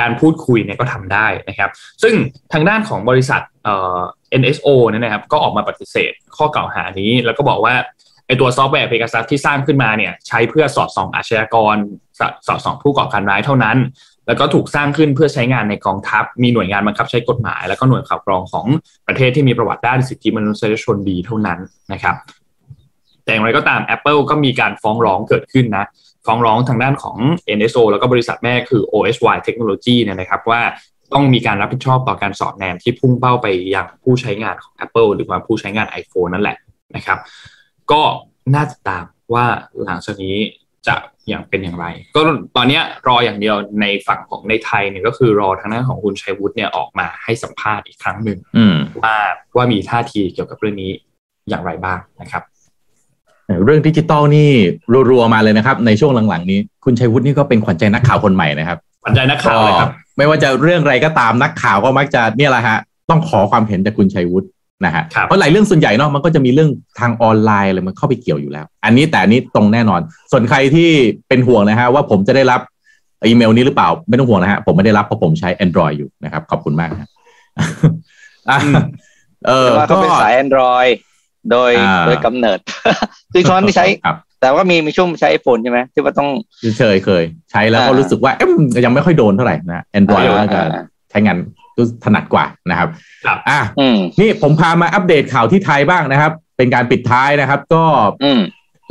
[0.00, 1.70] การพูดคุยเนี่ยก็ทำได้นะครับ
[2.02, 2.14] ซึ่ง
[2.52, 4.00] ทางด้านของบริษัทเอ่อ
[4.40, 7.74] NSO เนี่ยนะครับก็ออกมาปฏิเสธข้อกล่าวหานี้ แล้วก็บอกว่า
[8.26, 11.76] ไอตัวซอฟต์แวร์เพกัสที่สร้างขึ้นมาเนี่ยใช้เพื่อสอดส่องอาชญากร
[12.46, 13.76] สอดส่องผู้ก่อการร้ายเท่านั้น
[14.26, 18.66] แล้วก็ถูกสร้างขึ้นเพื่อใช้งานในกองทัพ มีหน่วยงานบังคับใช้กฎหมาย แล้วก็หน่วยข่าวกรองของ
[19.06, 21.58] ประเทศที่มีประวัติด้านสิทธิมนุษยชนดีเท่านั้น
[21.92, 22.16] นะครับ
[23.24, 25.84] แต่อย่างไรก็ตาม Apple ก็มีการฟ้องร้องเกิดขึ้นนะ
[26.26, 27.16] ฟ้องร้องทางด้านของ
[27.58, 30.60] NSO แล้วก็บริษัทแม่คือ OSY Technology เนี่ยนะครับว่า
[31.12, 36.56] ต้องมีการรับผิดชอบต่อการสอดแนมที่พุ่งเป้าไปยังผู้ใช้งานของ Apple หรือว่าผู้ใช้งาน iPhone นั่นแหละ
[36.96, 37.18] นะครับ
[37.92, 38.02] ก็
[38.54, 39.04] น่าจะตาม
[39.34, 39.46] ว่า
[39.84, 40.36] หลังจากนี้
[40.86, 40.96] จะ
[41.28, 42.20] อย่างเป็นอย่างไร ก็
[42.56, 48.38] ตอนนี้รออย่างเดียวในฝั่งของในไทยเนี่ยก็คือรอทางด้านของคุณชัยวุฒิเนี่ยออกมาให้สัมภาษณ์อีกครั้งหนึ่ง
[49.02, 49.16] ว่า
[49.56, 50.90] ว่ามีท่าทีเกี่ยวกับเรื่องนี้
[51.48, 52.42] อย่างไรบ้างนะครับ
[53.64, 54.50] เรื่องดิจิตอลนี่
[55.10, 62.78] รัวๆมาเลยนะครับ ในช่วงหลังๆนี้ คุณชัยวุฒินี่ก็เป็นขวัญใจนักข่าวคนใหม่นะครับขวัญใจนักข่าวเลยครับ ไม่ว่าจะเรื่องอะไรก็ตามนักข่าวก็มักจะเนี่ยแหละฮะ
[63.10, 64.46] ต้องขอความเห็นจากคุณชัยวุฒิ
[64.84, 66.70] นะฮะเพราะหลายเรื่องส่วนใหญ่เนาะมันก็จะมีเรื่อง
[67.00, 70.00] ทางออนไลน์อะไรมันเข้าไปเกี่ยวอยู่แล้ว อันนี้แต่อันนี้ตรงแน่นอน
[70.32, 70.90] ส่วนใครที่
[71.28, 72.60] เป็นห่วงนะฮะว่าผมจะได้รับ
[73.26, 77.08] อีเมลนี้หรือเปล่าไม่ต้องห่วงนะฮะผมไม่ได้รับเพราะผมใช้ Android อยู่นะครับ ขอบคุณมากนะ
[79.46, 80.92] เออก็เป็นสาย Android
[81.50, 81.72] โดย
[82.06, 82.58] โดยกำเนิด
[83.32, 83.86] คือช้อนที่ใช้
[84.40, 86.28] แต่ว่ามีมีช่วงใช้ไอโฟนใช่ไหมที่ว่าต้อง
[86.78, 88.32] เคยเคย ใช้แล้วก็รู้สึกว่า
[88.84, 90.62] ยังไม่ค่อยโดนเท่าไหร่นะ Android ก็จะ
[91.10, 91.36] ใช้งาน
[92.04, 92.88] ถนัดกว่านะครับ
[93.24, 93.60] ครับอะ
[94.20, 97.84] นี่ผมพามาอัปเดตข่าวที่ไทยบ้างนะครับ เป็นการปิดท้ายนะครับ ก็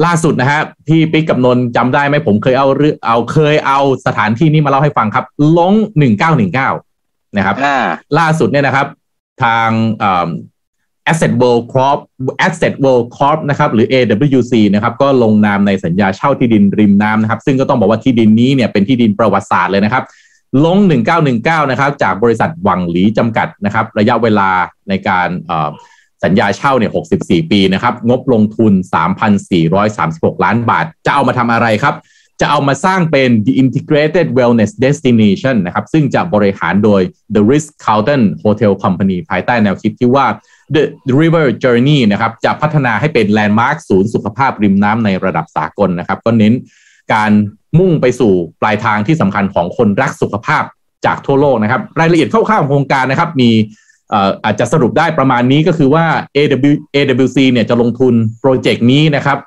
[0.06, 5.26] ล่าสุดนะครับที่ปิ๊กกับนนจำได้ไหมผมเคยเอาเรื่องเอาเคยเอาสถานที่นี้มาเล่าให้ฟังครับ
[5.58, 6.70] ลงหนึ่งเก้าหนึ่งเก้า
[7.38, 7.56] นะครับ
[8.18, 8.88] ล่าสุดเนี่ยนะครับ
[9.44, 9.70] ทาง
[11.12, 12.00] Asset World Corp
[12.48, 20.04] Asset World Corp นะครับ หรือ AWC นะครับ ก็ลงนามในสัญญาเช่าที่ดินริมน้ำนะครับ ซึ่งก็ต้องบอกว่าที่ดินนี้เนี่ยเป็นที่ดินประวัติศาสตร์เลยนะครับ
[20.64, 20.78] ลง
[21.26, 24.50] 1919 นะครับ จากบริษัทหวังหลีจำกัดนะครับ ระยะเวลา
[24.90, 25.30] ในการ
[26.24, 26.92] สัญญาเช่าเนี่ย
[27.22, 28.74] 64 ปีนะครับ งบลงทุน
[29.58, 31.96] 3,436 ล้านบาท จะเอามาทำอะไรครับ
[32.42, 37.02] จะเอามาสร้างเป็น the integrated wellness destination นะครับ ซึ่งจะบริหารโดย
[37.36, 40.26] the Ritz Carlton Hotel Company ภายใต้แนวคิดที่ว่า
[40.76, 40.84] the
[41.20, 46.54] river journey นะครับ จะพัฒนาให้เป็นแลนด์มาร์คศูนย์สุขภาพริมน้ำในระดับสากลนะครับ ก็เน้น
[47.14, 47.32] การ
[47.80, 50.64] มุ่งไปสู่ปลายทางที่สำคัญของคนรักสุขภาพ
[51.06, 53.52] จากทั่วโลกนะครับ รายละเอียดคร่าวๆของโครงการนะครับ มี
[54.46, 56.06] อาจจะสรุปได้ประมาณนี้ก็คือว่า
[56.36, 59.38] AW AWC เนี่ยจะลงทุนโปรเจกต์นี้นะครับ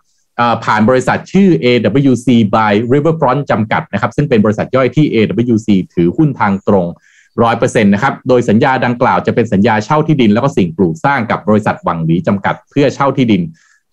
[0.64, 6.86] ผ่านบริษัทชื่อ AWC by Riverfront จำกัดนะครับ ซึ่งเป็นบริษัทย่อยที่ AWC ถือหุ้นทางตรง
[7.34, 13.42] 100%นะครับ โดยสัญญาดังกล่าวจะเป็นสัญญาเช่าที่ดิน แล้วก็สิ่งปลูกสร้างกับบริษัทหวังหลีจำกัด เพื่อเช่าที่ดิน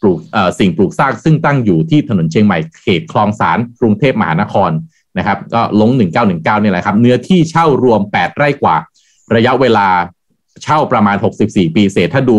[0.01, 0.19] ปลูก
[0.59, 4.71] สิ่งปลูกสร้างซึ่งตั้งอยู่ที่ถนนเชียงใหม่เขตคลองสารกรุงเทพมหานคร
[5.17, 5.89] นะครับ ก็ลง
[6.27, 8.75] 1919นี่แหละครับ เนื้อที่เช่ารวม 8 ไร่กว่า
[9.35, 9.87] ระยะเวลา
[10.63, 11.15] เช่าประมาณ
[11.45, 12.37] 64 ปีเศษถ้าดู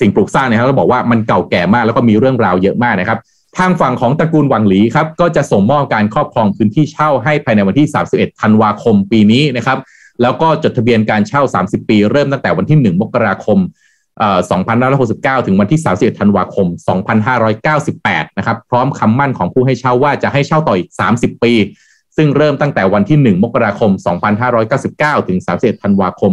[0.00, 3.18] สิ่งปลูกสร้างเนี่ยเราบอกว่ามันเก่าแก่มากแล้วก็มีเรื่องราวเยอะมากนะครับ
[3.58, 9.78] ทางฝั่งของตระกูลวังหลีครับ ก็จะส่งมอบการครอบครองพื้นที่เช่าให้ภายในวันที่ 31 ธันวาคมปีนี้นะครับ
[10.22, 13.58] แล้วก็จดทะเบียนการเช่า 30 ปี เริ่มตั้งแต่วันที่ 1 มกราคม
[14.20, 16.66] 2569 ถึงวันที่ 31 ธันวาคม
[17.52, 21.52] 2598 นะครับ พร้อมคำมั่นของผู้ให้เช่าว่าจะให้เช่าต่ออีก 30 ปี
[22.16, 23.90] ซึ่งเริ่มตั้งแต่วันที่ 1 มกราคม
[24.60, 26.32] 2599 ถึง 31 ธันวาคม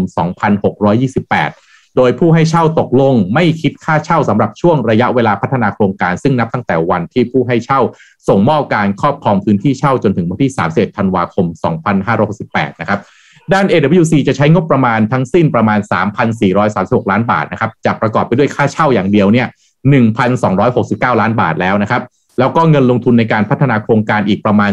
[0.97, 7.79] 2628 โดยผู้ให้เช่าตกลงไม่คิดค่าเช่าสำหรับช่วงระยะเวลาพัฒนาโครงการ ซึ่งนับตั้งแต่วันที่ผู้ให้เช่า
[8.27, 11.45] ส่งมอบการครอบครองพื้นที่เช่าจนถึงวันที่ 31 ธันวาคม
[12.13, 12.99] 2568 นะครับ
[13.53, 15.79] ด้าน AWC จะใช้งบประมาณทั้งสิ้นประมาณ
[16.45, 19.47] 3,436 ล้านบาทนะครับจะประกอบไปด้วยค่าเช่าอย่างเดียวเนี่ย
[20.33, 22.01] 1,269 ล้านบาทแล้วนะครับ
[22.39, 24.71] แล้วก็เงินลงทุนในการพัฒนาโครงการอีกประมาณ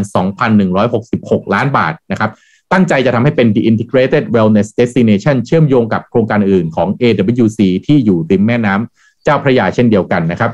[0.76, 2.30] 2,166 ล้านบาทนะครับ
[2.72, 10.50] ตั้งใจจะทำให้เป็น the integrated wellness destination เชื่อมโยงกับโครงการอื่นของ AWC ที่อยู่ริมแม่น้ำเจ้าพระยาเช่นเดียวกันนะครับ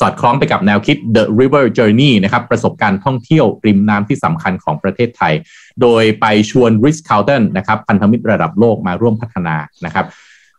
[0.00, 5.34] สอดคล้องไปกับแนวคิด The River Journey นะครับประสบการณ์ท่องเที่ยวริมน้ำที่สำคัญของประเทศไทย
[5.82, 10.06] โดยไปชวน r i s c Carlton นะครับพันธมิตรระดับโลกมาร่วมพัฒนานะครับ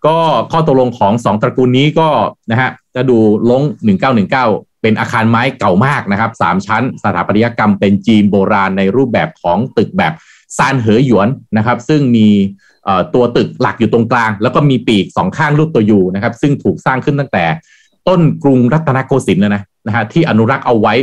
[0.05, 0.17] ก็
[0.51, 2.09] ข้อตกลงของ2ตระกูลนี้ก็
[2.51, 3.17] นะฮะจะดู
[3.49, 3.61] ลง
[4.21, 10.13] 1919 เป็นอาคารไม้เก่ามากนะครับสามชั้น สถาปัตยกรรมเป็นจีนโบราณในรูปแบบของตึกแบบ
[10.57, 12.27] ซานเหอหยวนนะครับ ซึ่งมี
[13.13, 17.45] ตัวตึกหลักอยู่ตรงกลาง แล้วก็มีปีกสองข้างรูปตัวยูนะครับ ซึ่งถูกสร้างขึ้นตั้งแต่
[18.07, 20.93] ต้นกรุงรัตนโกสินทร์นะนะฮะที่อนุรักษ์เอาไว้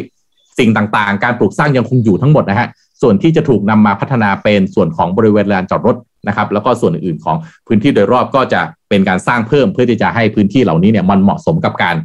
[0.58, 2.68] สิ่งต่างๆ การปลูกสร้างยังคงอยู่ทั้งหมดนะฮะ
[3.02, 5.96] ส่วนที่จะถูกนำมาพัฒนาเป็นส่วนของบริเวณลานจอดรถ
[6.28, 7.36] นะครับ แล้วก็ส่วนอื่นๆของ
[7.66, 11.96] พื้นที่โดยรอบก็จะเป็นการสร้างเพิ่มเพื่อที่จะให้พื้นที่เหล่านี้เนี่ยมันเหมาะสมกับการ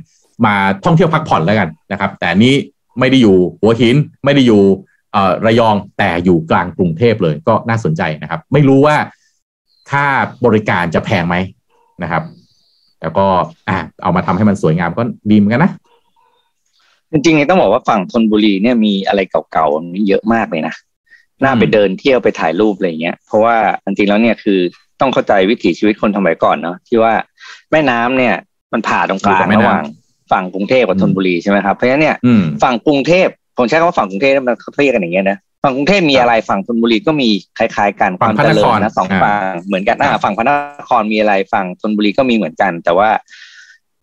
[0.46, 2.54] มาท่องเที่ยวพักผ่อนแล้วกันนะครับ แต่นี้
[3.00, 4.62] ไม่ได้อยู่หัวหินไม่ได้อยู่
[5.46, 8.96] ระยองแต่อยู่กลางกรุงเทพเลยก็น่าสนใจนะครับ ไม่รู้ว่า
[9.92, 10.06] ค่า
[10.46, 11.36] บริการจะแพงไหม
[12.04, 12.24] นะครับ
[13.06, 13.28] แล้วก็
[13.70, 15.72] อ่าเอามาทำให้มันสวยงามก็ดีเหมือนกันนะ
[17.12, 19.20] จริงๆต้องบอกว่าฝั่งธนบุรีเนี่ยมีอะไร
[19.52, 20.76] เก่าๆมีเยอะมากเลยนะ
[21.44, 24.60] น่าไปเดินเที่ยวไปถ่ายรูปอะไรเงี้ย เพราะว่าจริงๆแล้วเนี่ยคือ
[25.02, 27.14] ต้องเข้าใจวิถีชีวิตคนสมัยก่อนเนาะที่ว่า
[27.72, 28.36] แม่น้ำเนี่ย
[28.74, 29.84] มันผ่าตรงกลางระหว่าง
[30.32, 32.16] ฝั่งกรุงเทพกับธนบุรีใช่ไหมครับเพราะฉะนั้นเนี่ย
[32.64, 33.28] ฝั่งกรุงเทพ
[33.58, 40.52] ผมใช้คำว่าฝั่งกรุงเทพมันเขาเรียกกันอย่างเงี้ยนะ ฝั่งกรุงเทพมีอะไรฝั่งธนบุรีก็มีคล้าย ๆ กันความเจริญนะสองฝั่งเหมือนกันอ่าฝั่งพระน
[40.90, 43.10] ครมีอะไรฝั่งธนบุรีก็มีเหมือนกัน แต่ว่า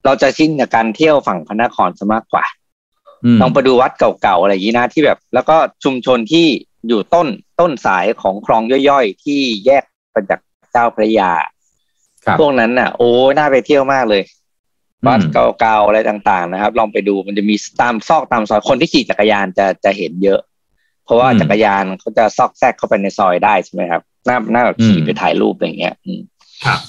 [0.04, 2.44] เราจะชินกับการเที่ยวฝั่งพระนครซะมากกว่า
[3.40, 6.46] ลองไปดูวัดเก่าๆอะไรอย่างนี้นะที่แบบ แล้วก็ชุมชนที่
[6.88, 7.28] อยู่ต้น
[7.60, 9.84] ต้นสายของคลองย่อยๆ ที่แยก
[10.14, 10.40] มาจาก
[10.72, 11.32] เจ้าพระยา
[12.38, 14.22] พวกนั้นน่ะ โอ้น่าไปเที่ยวมากเลย
[15.06, 20.51] วัดเก่าๆอะไรต่าง ๆ นะครับ ลองไปดูมันจะมีตามซอกตามซอยคนที่ขี่จักรยานจะจะเห็นเยอะเพ
[21.12, 25.94] ราะว่าจักรยานเขาจะซอกแซกเข้าไปในซอยได้ใช่ไหมครับน่าน่าแบบขี่ไปถ่ายรูปอะไรเงี้ย
[26.64, 26.80] ครับ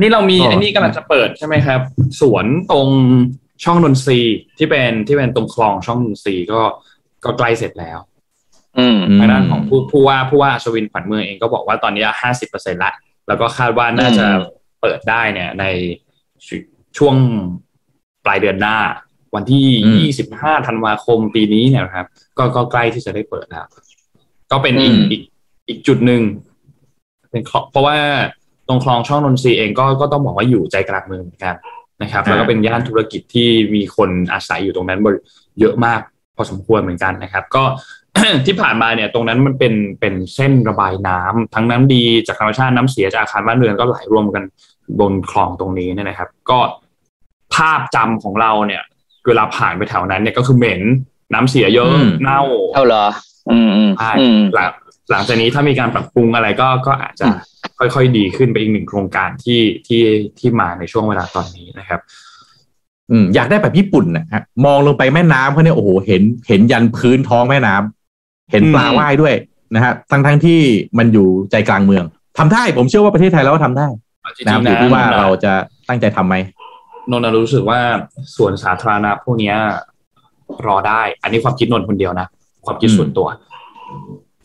[0.00, 1.80] นี่เรามีอันนี้กำลังจะเปิดใช่ไหมครับ
[2.20, 2.88] สวนตรง
[3.64, 4.20] ช่องนนทรี
[4.58, 6.60] ที่เป็นที่เป็นตรงคลองช่องนนทรีก็
[7.24, 7.98] ก็ใกล้เสร็จแล้ว
[9.18, 12.92] ทางด้านของผู้ผู้ว่าผู้ว่าชวินขวัญเมืองเองก็บอกว่าตอนนี้ห้าสิบเปอร์เซ็นละ
[13.28, 14.26] แล้วก็คาดว่าน่าจะ
[14.80, 15.64] เปิดได้เนี่ยใน
[16.98, 17.16] ช่วง
[18.24, 18.76] ปลายเดือนหน้า
[19.34, 19.66] วันที่
[19.96, 22.06] ยี่สิบห้าธันวาคมปีนี้เนี่ยครับ
[22.38, 23.66] ก็ก็ใกล้ที่จะได้เปิดแล้ว
[24.50, 25.22] ก็เป็นอีกอีก
[25.68, 26.22] อีกจุดหนึ่ง
[27.30, 27.96] เป็นเพราะว่า
[28.68, 31.54] ตรงคลองช่องนนทรีเองก็ก็ต้องบอกว่าอยู่ใจกลางเมืองเหมือนกัน
[32.02, 35.00] นะครับ แล้วก็เป็นย่านธุรกิจที่มีคนอาศัยอยู่ตรงนั้น
[35.60, 36.00] เยอะมาก
[36.36, 37.64] พอสมควรเหมือนกันนะครับ ก็
[38.46, 44.44] ที่ผ่านมาเนี่ยตรงนั้นมันเป็นเป็นเส้นระบายน้ำทั้งน้ำดีจากธรรมชาติน้ำเสียจากอาคารบ้านเรือนก็ไหลรวมกัน
[45.00, 46.58] บนคลองตรงนี้เนี่ยนะครับ ก็
[47.54, 48.82] ภาพจำของเราเนี่ย
[49.28, 50.80] เวลาผ่านไปแถวนั้นเนี่ยก็คือเหม็น
[51.34, 52.40] น้ำเสียเยอะเน่า
[52.72, 53.04] เท่าเหรอ
[53.50, 54.12] อืมอืมใช่
[54.54, 54.70] หลัง
[55.10, 57.26] หลังจากนี้ถ้ามีการปรับปรุงอะไรก็ก็อาจจะ
[57.78, 60.02] ค่อยๆดีขึ้นไปอีกหนึ่งโครงการที่ที่
[60.38, 62.00] ที่มาในช่วงเวลาตอนนี้นะครับ
[63.10, 69.34] อืมอยากได้แบบญี่ปุ่นนะฮะมองลงไปแม่น้ำเขาเนี่ยโอ้โหเห็นเห็นยันพื้นท้องแม่น้ำเห็นปลาว่ายด้วย
[69.74, 70.60] นะฮะทั้งทั้งที่
[70.98, 72.04] มันอยู่ใจกลางเมือง
[72.38, 73.86] ทำได้ผมเชื่อว่าประเทศไทยเราก็ทำได้
[74.44, 75.52] นะครับอยู่ที่ว่าเราจะ
[75.88, 76.36] ตั้งใจทํำไหม
[77.10, 77.80] นนรู้สึกว่า
[78.36, 79.54] ส่วนสาธารณะพวกนี้
[80.66, 82.26] รอได้ อันนี้ความคิดนนคนเดียวนะ
[82.64, 83.28] ความคิดส่วนตัว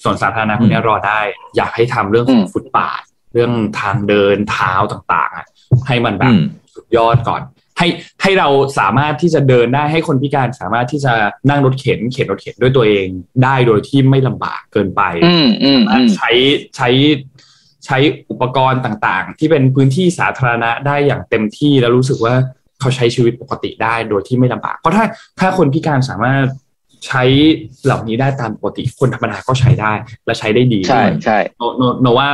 [0.04, 1.20] ส่วนสาธารณะพวกนี้รอได้
[1.56, 3.02] อยากให้ทำเรื่องของฟุตบาท
[3.34, 6.34] เรื่องทางเดินเท้าต่างๆให้มันแบบ
[6.74, 7.42] สุดยอดก่อน
[7.78, 7.88] ให้
[8.22, 8.50] ให้เรา
[8.80, 11.14] สามารถที่จะเดินได้ให้คนพิการสามารถที่จะ
[11.50, 13.08] นั่งรถเข็น เข็นรถเข็นด้วยตัวเอง
[13.44, 15.02] ได้โดยที่ไม่ลำบากเกินไป
[16.16, 16.32] ใช้
[16.76, 16.90] ใช้
[17.86, 17.98] ใช้
[18.30, 22.34] อุปกรณ์ต่างๆ ที่เป็นพื้นที่สาธารณะได้อย่างเต็มที่แล้วรู้สึกว่า
[22.80, 25.06] เขาใช้ชีวิตปกติได้โดยที่ไม่ลำบาก เพราะถ้า
[25.40, 26.46] ถ้าคนพิการสามารถ
[27.08, 27.24] ใช้
[27.86, 29.94] เหล่านี้ได้ตามปกติคนธรรมดาก็ใช้ได้
[30.26, 32.30] และใช้ได้ดีใช่ใช่โนโนโนว่า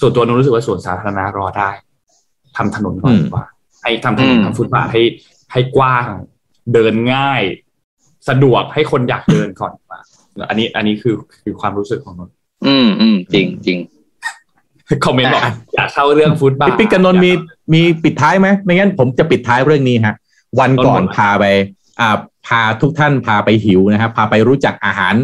[0.00, 1.70] ส่วนตัวโนรู้สึกว่าส่วนสาธารณะรอได้
[2.56, 3.44] ทำถนนก่อนดีกว่า
[3.82, 5.02] ให้ทำถนนทำฟุตบาทให้
[5.52, 6.06] ให้กว้าง
[6.72, 7.42] เดินง่าย
[8.28, 9.72] สะดวกให้คนอยากเดินก่อน
[10.48, 12.30] อันนี้อันนี้คือคือความรู้สึกของนน
[12.66, 13.78] อืมอืมจริงจริง
[15.04, 15.42] คอมเมนต์บอก
[15.74, 17.32] อยากเข้าเรื่องฟุตบาทปิ๊กกันนนมี
[17.74, 20.16] มีปิดท้ายไหมไม่งั้นผมจะปิดท้ายเรื่องนี้ฮะ
[20.60, 21.44] วันก่อนพาไป
[22.00, 22.16] อ่า
[22.46, 25.14] พาทุกท่านพาไปหิวนะครับพาไปรู้จักอาหาร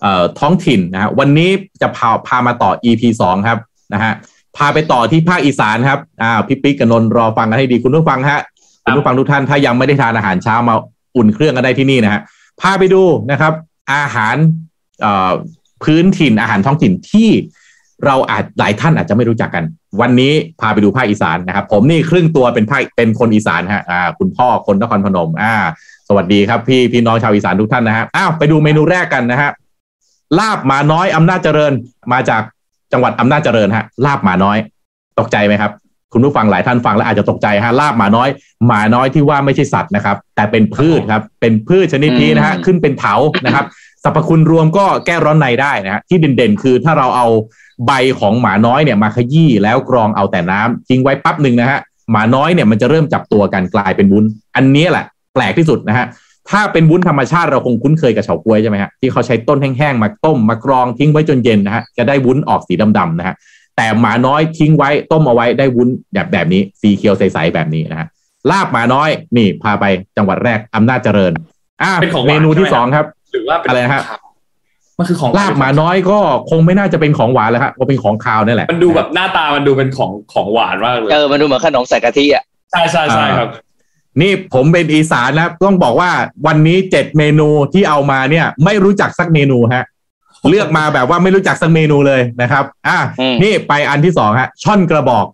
[0.00, 1.50] เอ่อท้องถิ่นนะฮะวันนี้
[1.82, 3.58] จะพาพามาต่อ EP สองครับ
[3.94, 4.12] นะฮะ
[4.56, 8.40] พาไปต่อที่ภาคอีสานครับอ่าพี่ปิ๊กกับนนรอฟังกันให้ดีคุณผู้ฟังฮะ
[8.84, 10.74] คุณผู้ฟังทุกท่านถ้ายังไม่ได้ทานอาหารเช้ามา
[11.16, 12.20] อุ่นเครื่องกันได้ที่นี่นะฮะ
[12.60, 13.52] พาไปดูนะครับ
[13.92, 14.36] อาหาร
[15.00, 15.30] เอ่อ
[15.84, 17.28] พื้นถิ่นอาหารท้องถิ่นที่
[18.06, 19.64] เราอาจหลายท่านอาจจะไม่รู้จักกัน
[20.00, 25.54] วันนี้พาไปดูภาคอีสานนะครับ ผมนี่ครึ่งตัวเป็นภาคเป็นคนอีสานฮะอ่าคุณพ่อคนนครพนม อ่า
[26.08, 29.50] สวัสดีครับพี่พี่น้องชาวอีสานทุกท่านนะฮะอ้าวไปดูเมนูแรกกันนะฮะ
[30.38, 31.72] ลาบหมาน้อยอำนาจเจริญ
[32.12, 32.42] มาจาก
[32.92, 34.58] จังหวัดอำนาจเจริญฮะลาบหมาน้อย
[35.18, 35.72] ตกใจไหมครับ
[36.12, 38.28] คุณผู้ฟังหลายท่านฟังแล้วอาจจะตกใจฮะลาบหมาน้อย
[38.66, 43.64] หมาน้อยที่ว่าไม่ใช่สัตว์นะครับ แต่เป็นพืชครับ เป็นพืชชนิดนี้นะฮะขึ้นเป็นเถานะครับ
[44.04, 47.26] สรรพคุณรวมก็แก้ร้อนในได้นะฮะที่เด่นๆ คือถ้าเราเอา
[47.86, 54.24] ใบของหมาน้อยเนี่ยมาขยี้แล้วกรองเอาแต่น้ำทิ้งไว้ปั๊บหนึ่งนะฮะหมาน้อยเนี่ยมันจะเริ่มจับตัวกันกลายเป็นวุ้น
[54.56, 55.04] อันนี้แหละ
[55.34, 56.06] แปลกที่สุดนะฮะ
[56.50, 63.34] ถ้าเป็นวุ้นธรรมชาติเราคงคุ้นเคยกับเฉาก๊วยใช่ไหมฮะที่เขาใช้ต้นแห้งๆมาต้มมากรองทิ้งไว้จนเย็นนะฮะจะได้วุ้นออกสีดำๆนะฮะ
[63.76, 68.08] แต่หมาน้อยทิ้งไว้ต้มเอาไว้ได้วุ้นแบบแบบนี้สีเขียวใสๆแบบนี้นะฮะ
[68.50, 69.84] ลาบหมาน้อยนี่พาไป
[70.16, 71.32] จังหวัดแรกอำนาจเจริญ
[71.82, 74.27] อ่าเป็นของหเมวานนูที่ใช่ไหมสองครับหรือว่าเป็นอะไรนะฮะของคาว
[74.98, 76.18] มันคือของลาบหมาน้อยก็
[76.50, 83.48] คงไม่น่าจะเป็นของหวานแล้วครับว่าเป็นของคาวนี่แหละ มันดูแบบหน้าตามันดูเป็นของของหวานมากเลยเออมันดูเหมือนขนมใส่กะทิอะใช่ใช่ใช่ครับ
[84.20, 86.10] นี่ผมเป็นอีสานนะต้องบอกว่า
[86.46, 89.84] วันนี้เจ็ดเมนูที่เอามาเนี่ย ไม่รู้จักสักเมนูฮะ
[90.48, 95.26] เลือกมาแบบว่าไม่รู้จักสักเมนูเลยนะครับ อะอืมนี่ไปอันที่สองฮะ ช่อนกระบอก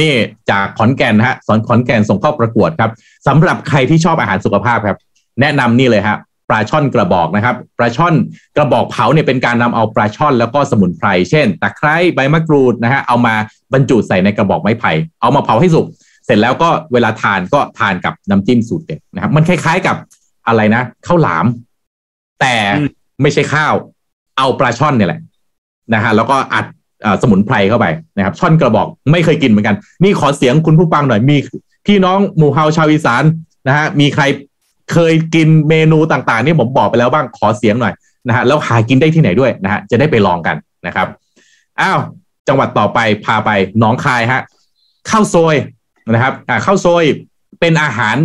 [0.00, 0.12] นี่
[0.50, 2.90] จากขอนแก่นฮะสอนขอนแก่นส่งเข้าประกวดครับ
[3.26, 4.98] สำหรับใครที่ชอบอาหารสุขภาพครับ
[5.40, 6.16] แนะนำนี่เลยฮะ
[6.48, 8.14] ปลาช่อนกระบอกนะครับปลาช่อน
[8.56, 13.34] กระบอกเผาเนี่ยเป็นการนำเอาปลาช่อนแล้วก็สมุนไพรเช่นตะไคร้ใบมะกรูดนะฮะเอามา
[13.72, 15.86] บรรจุใส่ในกระบอกไม้ไผ่เอามาเผาให้สุก
[16.26, 19.96] เสร็จแล้วก็เวลาทานก็ทานกับน้ำจิ้มสูตรเด็ดนะครับ มันคล้ายๆกับ
[20.46, 21.46] อะไรนะข้าวหลาม
[22.40, 22.54] แต่
[23.22, 23.74] ไม่ใช่ข้าว
[24.38, 25.20] เอาปลาช่อนเนี่ยแหละ
[25.94, 26.66] นะฮะแล้วก็อัด
[27.04, 27.86] อสมุนไพรเข้าไป
[28.16, 31.36] นะครับ ช่อนกระบอกไม่เคยกินเหมือนกัน นี่ขอเสียงคุณผู้ฟังหน่อยมี
[31.86, 33.22] พี่น้องหมู่เฮาชาวอีสาน
[33.66, 34.22] นะฮะมีใคร
[34.92, 37.94] เคยกินเมนูต่างๆที่ผมบอกไปแล้วบ้างขอเสียงหน่อย
[38.28, 41.06] นะฮะแล้วหากินได้ที่ไหนด้วยนะฮะจะได้ไปลองกันนะครับ
[41.80, 41.98] อ้าว
[42.48, 44.40] จังหวัดต่อไปพาไปหนองคายฮะ
[45.10, 45.54] ข้าวซอย
[46.10, 47.04] นะครับอ่าข้าวซอย
[47.60, 48.16] เป็นอาหาร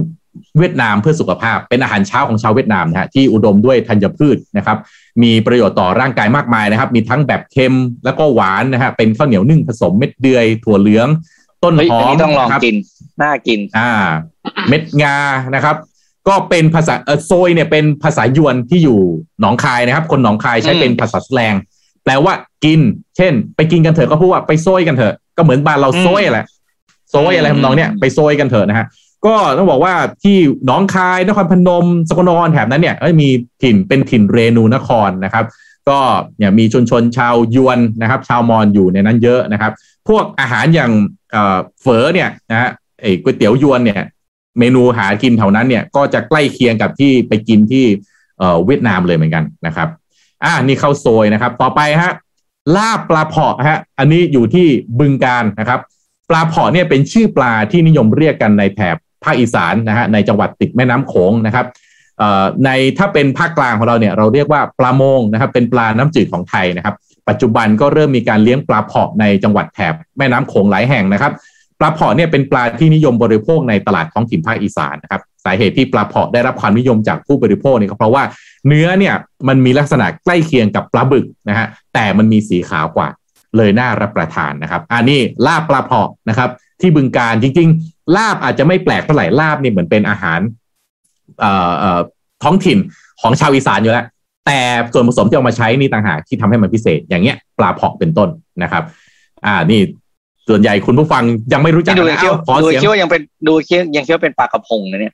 [0.58, 4.78] เวียดนามเพื่อสุขภาพ เป็นอาหารเช้าของชาวเวียดนามนะฮะที่อุดมด้วยธัญพืชนะครับ
[5.24, 11.08] มีประโยชน์ต่อร่างกายมากมายนะครับ มีทั้งแบบเค็มแล้วก็หวานนะฮะเป็นข้าวเหนียวนึ่งผสมเม็ดเดือยถั่วเหลือง
[11.64, 12.76] ต้นเฮ้ยหออันมนี้ต้องลองนะครับกิน
[13.22, 13.92] น่ากิน อ่า
[14.68, 15.16] เม็ดงา
[15.56, 15.76] นะครับ
[16.28, 19.00] ก็เป็นภาษาเออโซยเนี่ยเป็นภาษายวนที่อยู่
[19.42, 21.54] หนองคายนะครับ คนหนองคายใช้อืมเป็นภาษาแสลง
[22.04, 22.34] แปลว่า
[22.66, 22.80] กิน
[23.18, 26.46] เช่น ไปกินกันเถอะก็พูดว่าไปโซยกันเถอะก็เหมือนบ้านเราโซยแหละ
[27.12, 28.86] โซยอะไรทำนองเนี้ยไปโซยกันเถอะนะฮะ
[29.26, 33.30] ก็ต้องบอกว่าที่หนองคายนครพนม สกลนครแถบนั้นเนี่ยก็มี
[33.64, 35.46] ถิ่นเป็นถิ่นเรนูนครนะครับ
[35.90, 36.00] ก็
[36.38, 39.72] เนี่ยมีชนชนชาวยวนนะครับ ชาวมอญอยู่ในนั้นเยอะนะครับ
[40.08, 40.92] พวกอาหารอย่าง
[41.32, 42.70] เอ่อเฝอเนี่ยนะฮะ
[43.02, 43.98] ไอ้ก๋วยเตี๋ยวยวนเนี่ย
[44.60, 47.86] เมนูหากินแถวนั้นเนี่ยก็จะใกล้เคียงกับที่ไปกินที่
[48.40, 49.88] เอ่อเวียดนามเลยเหมือนกันนะครับ
[50.44, 52.12] อ่านี่ข้าวโซยนะครับ ต่อไปฮะ
[52.76, 54.68] ลาบปลาเผาะฮะอันนี้อยู่ที่
[55.00, 55.80] บึงการนะครับ
[56.30, 61.66] ปลาเผาะเนี่ยเป็นชื่อปลาที่นิยมเรียกกันในแถบภาคอีสานนะฮะในจังหวัดติดแม่น้ำโขงนะครับ
[62.18, 66.96] เอ่อในถ้าเป็นภาคกลางของเราเนี่ยเราเรียกว่าปลาโมงนะครับ เป็นปลาน้ำจืดของไทยนะครับ
[67.30, 71.32] ปัจจุบันก็เริ่มมีการเลี้ยงปลาเผาะในจังหวัดแถบแม่น้ำโขงหลายแห่งนะครับ
[71.80, 78.24] ปลาเผาะเนี่ยเป็นปลาที่นิยมบริโภคในตลาดท้องถิ่นภาคอีสานนะครับสาเหตุที่ปลาเผาะได้รับความนิยมจากผู้บริโภคเนี่ยก็เพราะว่า
[78.68, 79.14] เนื้อเนี่ย
[79.48, 83.08] มันมีลักษณะใกล้เคียงกับปลาบึกนะฮะแต่มันมีสีขาวกว่า
[83.58, 86.50] เลยน่ารับประทานนะครับอันนี้ลาบปลาเผาะนะครับ
[86.82, 90.40] ที่บึงการจริง ๆ ลาบอาจจะไม่แปลกเท่าไหร่ลาบเนี่ยเหมือนเป็นอาหาร
[92.44, 92.78] ท้องถิ่น
[93.22, 94.06] ของชาวอีสานอยู่แล้ว
[94.46, 94.60] แต่
[94.94, 98.30] ส่วนผสมที่เอามาใช้นี่ต่างหากที่ทำให้มันพิเศษ อย่างเงี้ยปลาเผาะเป็นต้น
[98.64, 98.84] นะครับ
[99.46, 99.82] อ่านี่
[100.50, 101.24] ส่วนใหญ่คุณผู้ฟัง
[101.54, 105.14] ยังไม่รู้จักนี่ดูนะคิดเอ้าว่าขอดูเสียงคิดว่ายังเป็นดูคิดยังคิดว่าเป็นปลากระพงนะเนี่ย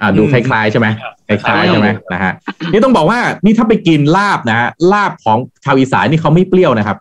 [0.00, 0.86] อ่าดูคล้ายๆใช่ไหม
[1.28, 2.32] คล้ายๆใช่ไหมนะฮะ
[2.72, 6.96] นี่ต้องบอกว่านี่ถ้าไปกินลาบนะฮะลาบของชาวอีสานนี่เขาไม่เปรี้ยวนะครับ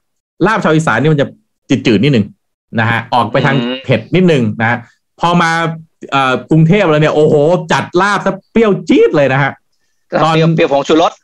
[0.48, 1.28] ลาบชาวอีสานนี่มันจะ
[1.88, 2.26] จืดๆนิดนึง
[2.80, 4.78] นะฮะออกไปทางอืมเผ็ดนิดนึงนะฮะ
[5.20, 5.52] พอมา
[6.12, 7.36] เอ่อกรุงเทพแล้วเนี่ยโอ้โห
[7.74, 9.52] จัดลาบซะเปรี้ยวจี๊ดเลยนะฮะ
[10.24, 11.22] ตอนเปรี้ยวเปรี้ยวผงชูรสเออ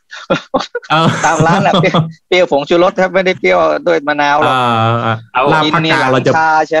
[1.24, 6.80] ตามร้านแหละเปรี้ยวเปรี้ยวผงชูรสถ้าไม่ได้เปรี้ยวด้วยมะนาวหรอกเอ่อเอาลาบภาคกลางเราจะชาใช่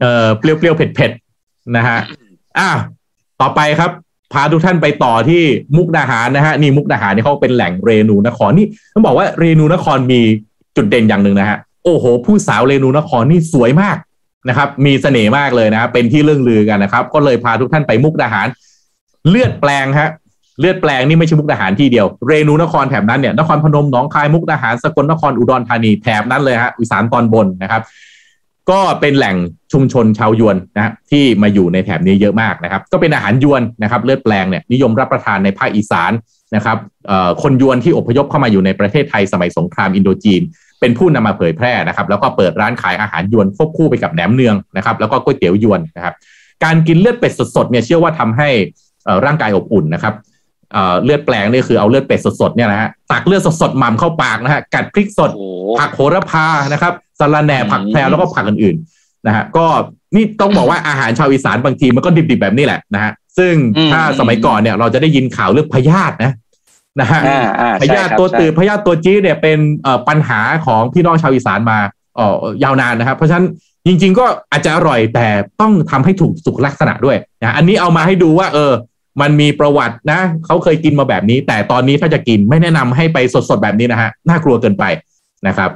[0.00, 1.98] เอ่อเปรี้ยวๆเผ็ดๆนะฮะ
[2.58, 2.70] อะ
[3.40, 3.90] ต่อไปครับ
[4.32, 5.42] พาทุกท่านไปต่อที่
[5.76, 10.20] มุกดาหารนะฮะนี่มุกดาหารนี่เขาเป็นแหล่งเรนูนครนี่ต้องบอกว่าเรนูนครมี
[10.76, 13.96] จุดเด่นอย่างหนึ่งนะฮะโอ้โห ผู้สาวเรนูนครนี่สวยมาก
[14.48, 18.48] นะครับ มีเสน่ห์มากเลยนะเป็นที่เรื่องลือกันนะครับ ก็เลยพาทุกท่านไปมุกดาหาร
[19.28, 20.10] เลือดแปลงฮะ
[20.62, 27.82] เลือดแปลงนี่ไม่ใช่มุกดาหารที่เดียว เรนูนครแถบนั้นเนี่ยนครพนมหนองคายมุกดาหารสกลนครอุดรธานีแถบนั้นเลยฮะอีสานตอนบนนะครับ
[28.70, 29.36] ก็เป็นแหล่ง
[29.72, 36.12] ชุมชนชาวยวนนะฮะที่มาอยู่ในแถบนี้เยอะมากนะครับ ก็เป็นอาหารยวนนะครับ เลือดแปลงเนี่ยนิยมรับประทานในภาคอีสาน
[36.56, 36.78] นะครับ
[37.42, 40.42] คนยวนที่อพยพเข้ามาอยู่ในประเทศไทยสมัยสงครามอินโดจีน
[40.80, 46.14] เป็นผู้นำมาเผยแพร่นะครับ แล้วก็เปิดร้านขายอาหารยวนควบคู่ไปกับแหนมเนืองนะครับ แล้วก็ก๋วยเตี๋ยวยวนนะครับ
[46.64, 48.48] การกินเลือดเป็ดสดๆเนี่ยเชื่อว่าทำให้
[49.26, 50.14] ร่างกายอบอุ่นนะครับ
[50.72, 55.44] เอ่อเลือดแปลงนี่คือเอาเลือดเป็ดสดๆเนี่ยนะฮะตักเลือดสดๆหม่ำเข้าปากนะฮะกัดพริกสดโอ้โห
[55.78, 59.66] ผักโหระพานะครับสะระแหน่อืมผักแพรวแล้วก็ผักอื่นๆนะฮะก็
[60.14, 66.32] นี่ต้องบอกว่าอาหารชาวอีสานบางทีมันก็ดิบๆแบบนี้แหละนะฮะซึ่งอืมถ้าสมัยก่อนเนี่ยเราจะได้ยินข่าวเรื่องพยาธินะ
[67.00, 71.78] นะฮะอ่าอ่าพใช่ยาธิครับตัวใช่ตืดพยาธิตัวจี๊ดเนี่ยเป็นเอ่อปัญหาของพี่น้องชาวอีสานมา
[72.16, 73.46] เอ่อยาวนานนะครับ เพราะฉะนั้น
[73.86, 75.26] จริง ๆ ก็อาจจะอร่อยแต่
[75.60, 78.72] ต้องทำให้ถูกสุขลักษณะด้วยนะอันนี้เอามาให้ดูว่าเออ
[79.20, 83.18] มันมีประวัตินะเขาเคยกินมาแบบนี้ แต่ตอนนี้ถ้าจะกินไม่แนะนำให้ไป
[83.48, 84.84] สดๆแบบนี้นะฮะน่ากลัวเกินไป
[85.48, 85.70] นะครับ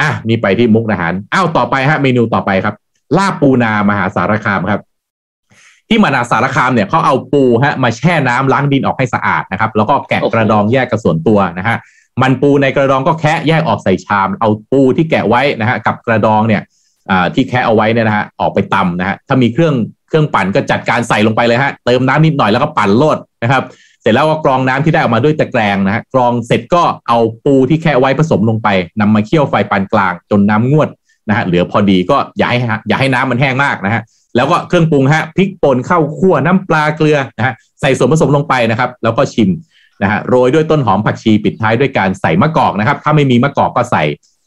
[0.00, 2.74] อะนี่ไปที่มุกอาหารอ้าวต่อไปฮะเมนูต่อไปครับ
[3.16, 4.80] ลาบปูนามหาสารคามครับ
[5.88, 11.76] ที่มหาสารคามเนี่ยเขาเอาปูฮะมาแช่น้ำล้างดินออกให้สะอาดนะครับ แล้วก็แกะกระดองแยกกับส่วนตัวนะฮะ
[12.22, 16.62] มันปูในกระดองก็แคะแยกออกใส่ชาม เอาปูที่แกะไว้นะฮะกับกระดองเนี่ย
[17.34, 19.74] ที่แคะเอาไว้เนี่ยนะฮะออกไปตำนะฮะถ้ามีเครื่อง
[20.08, 23.62] เครื่องปั่นก็จัดการใส่ลงไปเลยฮะเติมน้ำนิดหน่อยแล้วก็ปั่นโลดนะครับ
[24.02, 28.68] เสร็จแล้วก็กรองน้ำที่ได้ออกมาด้วยตะแกรงนะฮะกรองเสร็จก็เอาปูที่แค่ไว้ผสมลงไป
[29.00, 30.88] นำมาเคี่ยวไฟปานกลาง จนน้างวด
[31.28, 32.58] นะฮะเหลือพอดีก็อย่าให้
[32.88, 34.02] อย่าให้น้ำมันแห้งมากนะฮะ
[34.36, 39.50] แล้วก็เครื่องปรุงฮะพริกป่นข้าวคั่วน้ำปลาเกลือนะฮะใส่ส่วนผสมลงไปนะครับ แล้วก็ชิม
[40.02, 44.02] นะฮะโรยด้วยต้นหอมผักชีปิดท้ายด้วยการใส่มะกอกนะครับ ถ้าไม่มีมะกอกก็ใส่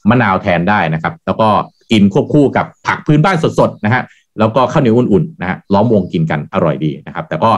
[0.10, 1.48] มะนาวแทนได้นะครับ แล้วก็
[1.92, 4.02] กินควบคู่กับผักพื้นบ้านสดๆนะฮะ
[4.40, 7.52] แล้วก็ข้าวเหนียวอุ่นๆนะฮะล้อมวงกินกันอร่อยดีนะครับ แต่ก็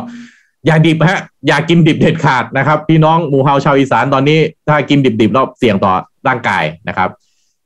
[0.66, 5.94] อย่าดิบฮะอย่ากินดิบเด็ดขาดนะครับ พี่น้องหมู่เฮาชาวอีสานตอนนี้ ถ้ากินดิบๆแล้วเสี่ยงต่อ
[6.28, 7.10] ร่างกายนะครับ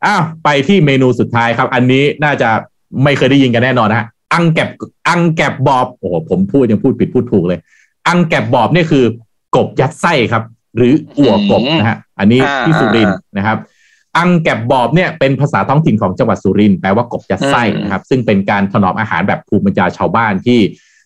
[0.06, 2.50] อ้าวไปที่เมนูสุดท้ายครับ อันนี้น่าจะ
[3.04, 4.70] ไม่เคยได้ยินกันแน่นอนนะฮะอังแกบ
[5.08, 7.60] อังแกบบอบโอ้โหผมพูดยังพูดผิดพูดถูกเลย
[8.08, 9.04] อังแกบบอบนี่คือ
[9.56, 10.44] กบยัดไส้ครับ
[10.78, 13.58] หรืออั่วกบนะฮะอันนี้ที่สุรินทร์นะครับ
[14.18, 20.60] อังแกบบอบเนี่ยเป็นภาษาท้องถิ่นของจังหวัดสุรินทร์แปลว่ากบยัดไส้นะครับ ซึ่งเป็นการถนอมอาหารแบบภูมิปัญญาชาวบ้านที่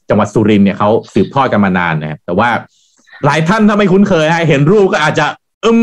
[0.10, 2.50] จังหวัดสุรินทร์เนี่ยเขาสืบทอดกันมานานนะครับแต่ว่า
[3.26, 5.26] หลายท่านถ้าไม่คุ้นเคยเห็นรูปก็อาจจะ
[5.66, 5.82] อึม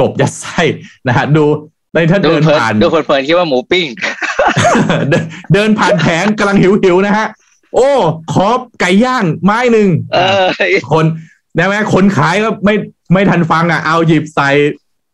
[0.00, 0.60] กบยัดไส้
[1.08, 1.44] นะฮะดู
[1.94, 3.86] ในถ้าเดินผ่านดูเพลินๆคิดว่าหมูปิ้ง
[5.54, 7.26] เดินผ่านแผงกำลังหิวๆนะฮะ
[7.74, 7.90] โอ้
[8.32, 8.46] ขอ
[8.80, 9.88] ไก่ย่างไม้หนึ่ง
[10.92, 11.04] คน
[11.56, 12.74] ได้ไหมคนขายก็ไม่
[13.12, 14.48] ไม่ทันฟังอะเอาหยิบใส่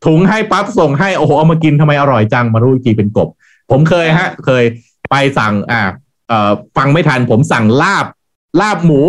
[0.07, 3.29] ถุงให้ปั๊บส่งให้โอ้โหเอามากินทำไมอร่อยจังมารู้จีเป็นกบ
[3.71, 4.65] ผมเคยฮะ เคย
[5.11, 5.81] ไปสั่งอ่า
[6.29, 8.07] เอ่อฟังไม่ทันผมสั่งลาบ
[8.61, 9.01] ลาบหมู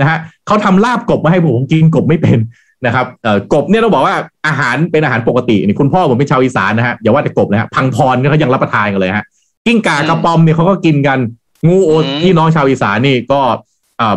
[0.00, 2.38] นะฮะเขาทำลาบกบมาให้ผมกินกบไม่เป็น
[2.86, 4.16] นะครับเอ่อกบเนี่ยเราบอกว่า
[4.46, 9.24] อาหารเป็นอาหารปกตินี่คุณพ่อผมเป็นชาวอีสานนะฮะอย่าว่าแต่กบนะฮะพังพรเขายังรับประทานกันเลยฮะ
[9.66, 11.18] กิ้งก่ากระปอมเนี่ยเขาก็กินกัน
[11.66, 11.90] งูโอ
[12.22, 13.40] ที่น้องชาวอีสานนี่ก็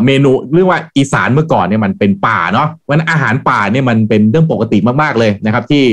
[0.06, 5.84] เมนูเรื่องว่าอีสานเมื่อก่อนเนี่ยมันเป็นป่าเนาะวันอาหารป่าเนี่ยมันเป็นเรื่องปกติมากๆเลยนะครับ ที่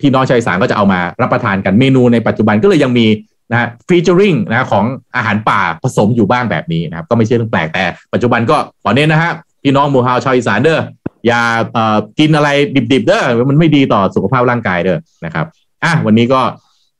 [0.00, 3.06] พี่น้องชาวอีสานก็จะเอามารับประทานกันเมนูในปัจจุบันก็เลยยังมี
[3.50, 4.84] นะฮะฟีเจอริงนะของ
[5.16, 9.32] อาหารป่าผสมอยู่บ้างแบบนี้นะครับก็ไม่ใช่เรื่องแปลกแต่ปัจจุบันก็ขอเน้นนะฮะ
[9.62, 10.80] พี่น้องมูฮาวชาวอีสานเด้อ
[11.26, 11.42] อย่า
[12.18, 12.48] กินอะไร
[12.92, 15.46] ดิบๆเด้อมันไม่ดีต่อสุขภาพร่างกายเด้อนะครับ
[15.84, 16.40] อะวันนี้ก็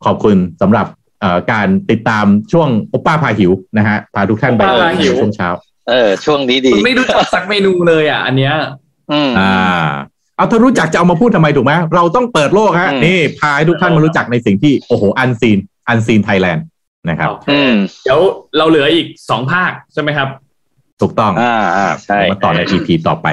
[0.05, 0.87] ขอบคุณสำหรับ
[1.53, 4.63] การติดตามช่วงโอป้าพาหิวนะฮะพาทุกท่านไป
[5.01, 5.49] หิวช่วงเช้า
[5.89, 8.55] เออ ช่วงนี้ดี ไม่รู้จักสักเมนูเลยอะ อันเนี้ย
[9.13, 9.89] อืมอ่า
[10.37, 15.59] เอาถ้ารู้จักจะเอามาพูดทำไมถูกไหมเราต้องเปิดโลกฮะนี่พาทุกท่านมารู้จักในสิ่งที่โอ้โห unseen
[15.89, 16.65] unseen Thailand
[17.09, 17.31] นะครับ
[18.05, 18.21] เดี๋ยว
[18.57, 20.29] เราเหลืออีกสองภาคใช่ไหมครับ
[21.01, 23.27] ถูกต้องอ่าอ่าใช่มาต่อใน EP ต่อไป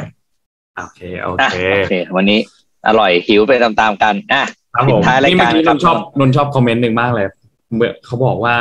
[0.77, 2.39] โอเคโอเคโอเค วันนี้
[2.88, 4.43] อร่อยหิวไปตามๆกันอะ
[4.73, 7.27] ครับผมนี่เมื่อกี้นนชอบนนชอบคอมเมนต์หนึ่งมากเลย
[7.75, 8.57] เมื่อเขาบอกว่า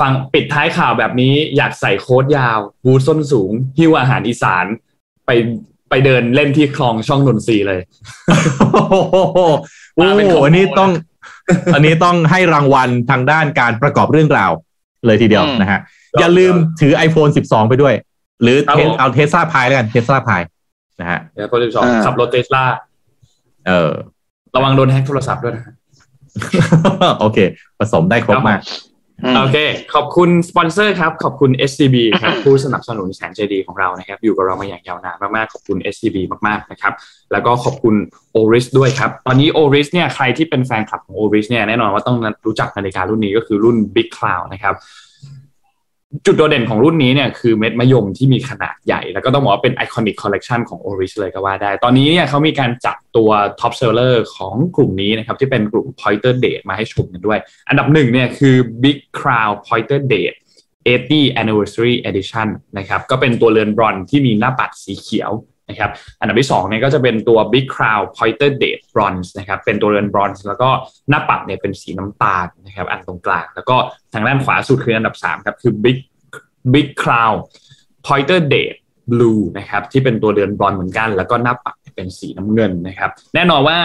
[0.00, 4.66] ฟังปิดท้ายข่าวแบบนี้อยากใส่โค้ตยาวบูทส้นสูงหิ้วอาหารอีสาน
[5.26, 5.30] ไป
[5.90, 7.80] ไปเดินเล่นที่คลองช่องนนทรีเลย
[8.72, 9.38] โอ้โห
[10.44, 10.90] อันนี้ต้อง
[11.74, 14.52] อันนี้ต้องให้รางวัลทางด้านการประกอบเรื่องราว
[15.06, 15.80] เลยทีเดียวนะฮะ
[16.20, 17.94] อย่าลืมถือ iPhone 12 ไปด้วย
[18.42, 18.56] หรือ
[18.98, 20.42] เอา Tesla Pi แล้วกัน Tesla Pi
[21.00, 22.62] นะฮะเดี๋ยวคนสิบสองขับรถเทสลา
[23.68, 23.90] เออ
[24.56, 25.64] ระวังโดนแฮ็กโทรศัพท์ด้วยนะ
[27.20, 27.38] โอเค
[27.78, 28.60] ผสมได้ครบมาก
[29.36, 29.56] โอเค
[29.94, 36.16] ขอบคุณสปอนเซอร์ครับ ขอบคุณ SCB ครับ ผู้สนับสนุนแสนใจดีของเรานะครับ อยู่กับเรามาอย่างยาวนานมากๆ ขอบคุณ SCB
[36.46, 36.92] มากๆนะครับ
[37.32, 37.94] แล้วก็ขอบคุณ
[38.36, 42.16] Oris ด้วยครับ ตอนนี้ Oris เนี่ย ใครที่เป็นแฟนคลับของ Oris เนี่ย แน่นอนว่าต้อง
[42.46, 44.74] รู้จักนาฬิการุ่นนี้ก็คือรุ่น Big Crown นะครับ
[46.26, 53.30] จุดโดดเด่นของรุ่นนี้เนี่ยคือเม็ดมะยมที่มีขนาดใหญ่ แล้วก็ต้องบอกว่าเป็น iconic collection ของ o r i ชเลยก็ว่าได้ ตอนนี้เนี่ยเขามีการจับตัว
[53.60, 57.38] top seller ของกลุ่มนี้นะครับ ที่เป็นกลุ่ม Pointer Date มาให้ชมกันด้วย
[57.68, 60.36] อันดับหนึ่งเนี่ยคือ Big Crown Pointer Date
[60.86, 65.30] 80 Anniversary Edition นะครับ ก็เป็นตัวเรือนบรอนที่มีหน้าปัดสีเขียว
[65.68, 65.90] นะครับ
[66.20, 70.68] อันดับที่2เนี่ยก็จะเป็นตัว Big Crown Pointer Date Bronze นะครับเป็นตัวเรือนบรอนซ์แล้วก็
[71.10, 73.76] หน้าปัดเนี่ยเป็นสีน้ำตาลนะครับอันตรงกลาง แล้วก็
[74.12, 75.98] ทางด้านขวาสุดคืออันดับ3ครับคือ Big
[76.72, 77.36] Big Crown
[78.06, 78.78] Pointer Date
[79.10, 83.78] Blue นะครับที่เป็นตัวเรือนบรอนเหมือนกัน แล้วก็หน้าปัดเป็นสีน้ำเงินนะครับแน่นอนว่า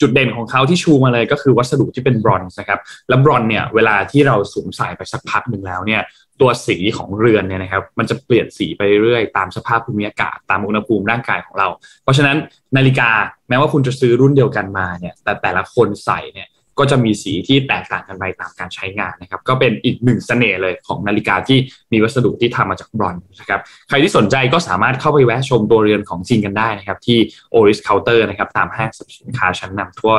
[0.00, 6.02] จุดเด่นของเขาที่ชูมาเลยก็คือวัสดุที่เป็นบรอนซ์นะครับ และบรอนซ์เนี่ยเวลาที่เราสวมใส่ไปสักพักหนึ่งแล้วเนี่ย
[6.40, 11.68] ตัวสีของเรือนเนี่ยนะครับ มันจะเปลี่ยนสีไปเรื่อยตามสภาพภูมิอากาศตามอุณหภูมิร่างกายของเรา
[12.02, 12.36] เพราะฉะนั้น
[12.76, 13.10] นาฬิกา
[13.48, 16.48] แม้ว่าคุณจะซื้อรุ่นเดียวกันมาเนี่ย แต่แต่ละคนใส่เนี่ย
[16.78, 21.58] ก็จะมีสีที่แตกต่างกันไปตามการใช้งานนะครับ ก็เป็นอีกหนึ่งเสน่ห์เลยของนาฬิกาที่
[21.92, 27.18] มีวัสดุที่ทำมาจากบรอนซ์นะครับ ใครที่สนใจก็สามารถเข้าไปแวะชมตัวเรือนของจริงกันได้นะครับ ที่
[27.54, 30.14] Oris Counter นะครับตามห้างสรรพสินค้าชั้นนำทั่ว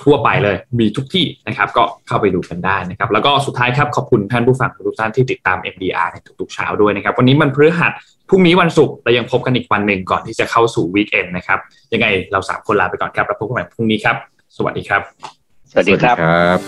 [0.00, 7.92] ทั่วไปเลยมีทุกที่นะครับก็เข้าไปดูกันได้นะครับแล้วก็สุดท้ายครับขอบคุณท่านผู้ฟังทุกท่านที่ติดตาม MDR ในทุกๆเช้าด้วยนะครับวันนี้มันพฤหัส
[8.28, 11.58] พรุ่งนี้วันศุกร์เรายังพบกันอีกวันหนึ่งก่อนที่จะเข้าสู่วีคเอนนะครับ
[11.92, 14.16] ยังไงเราสามคนลาไปก่อนครับแล้วพบกันใหม่พรุ่งนี้ครับ
[14.56, 15.02] สวัสดีครับ
[15.70, 16.58] สวัสดีครับครับ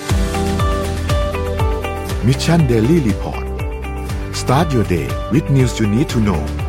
[2.26, 3.44] Mission Daily Report
[4.40, 6.67] start your day with news you need to know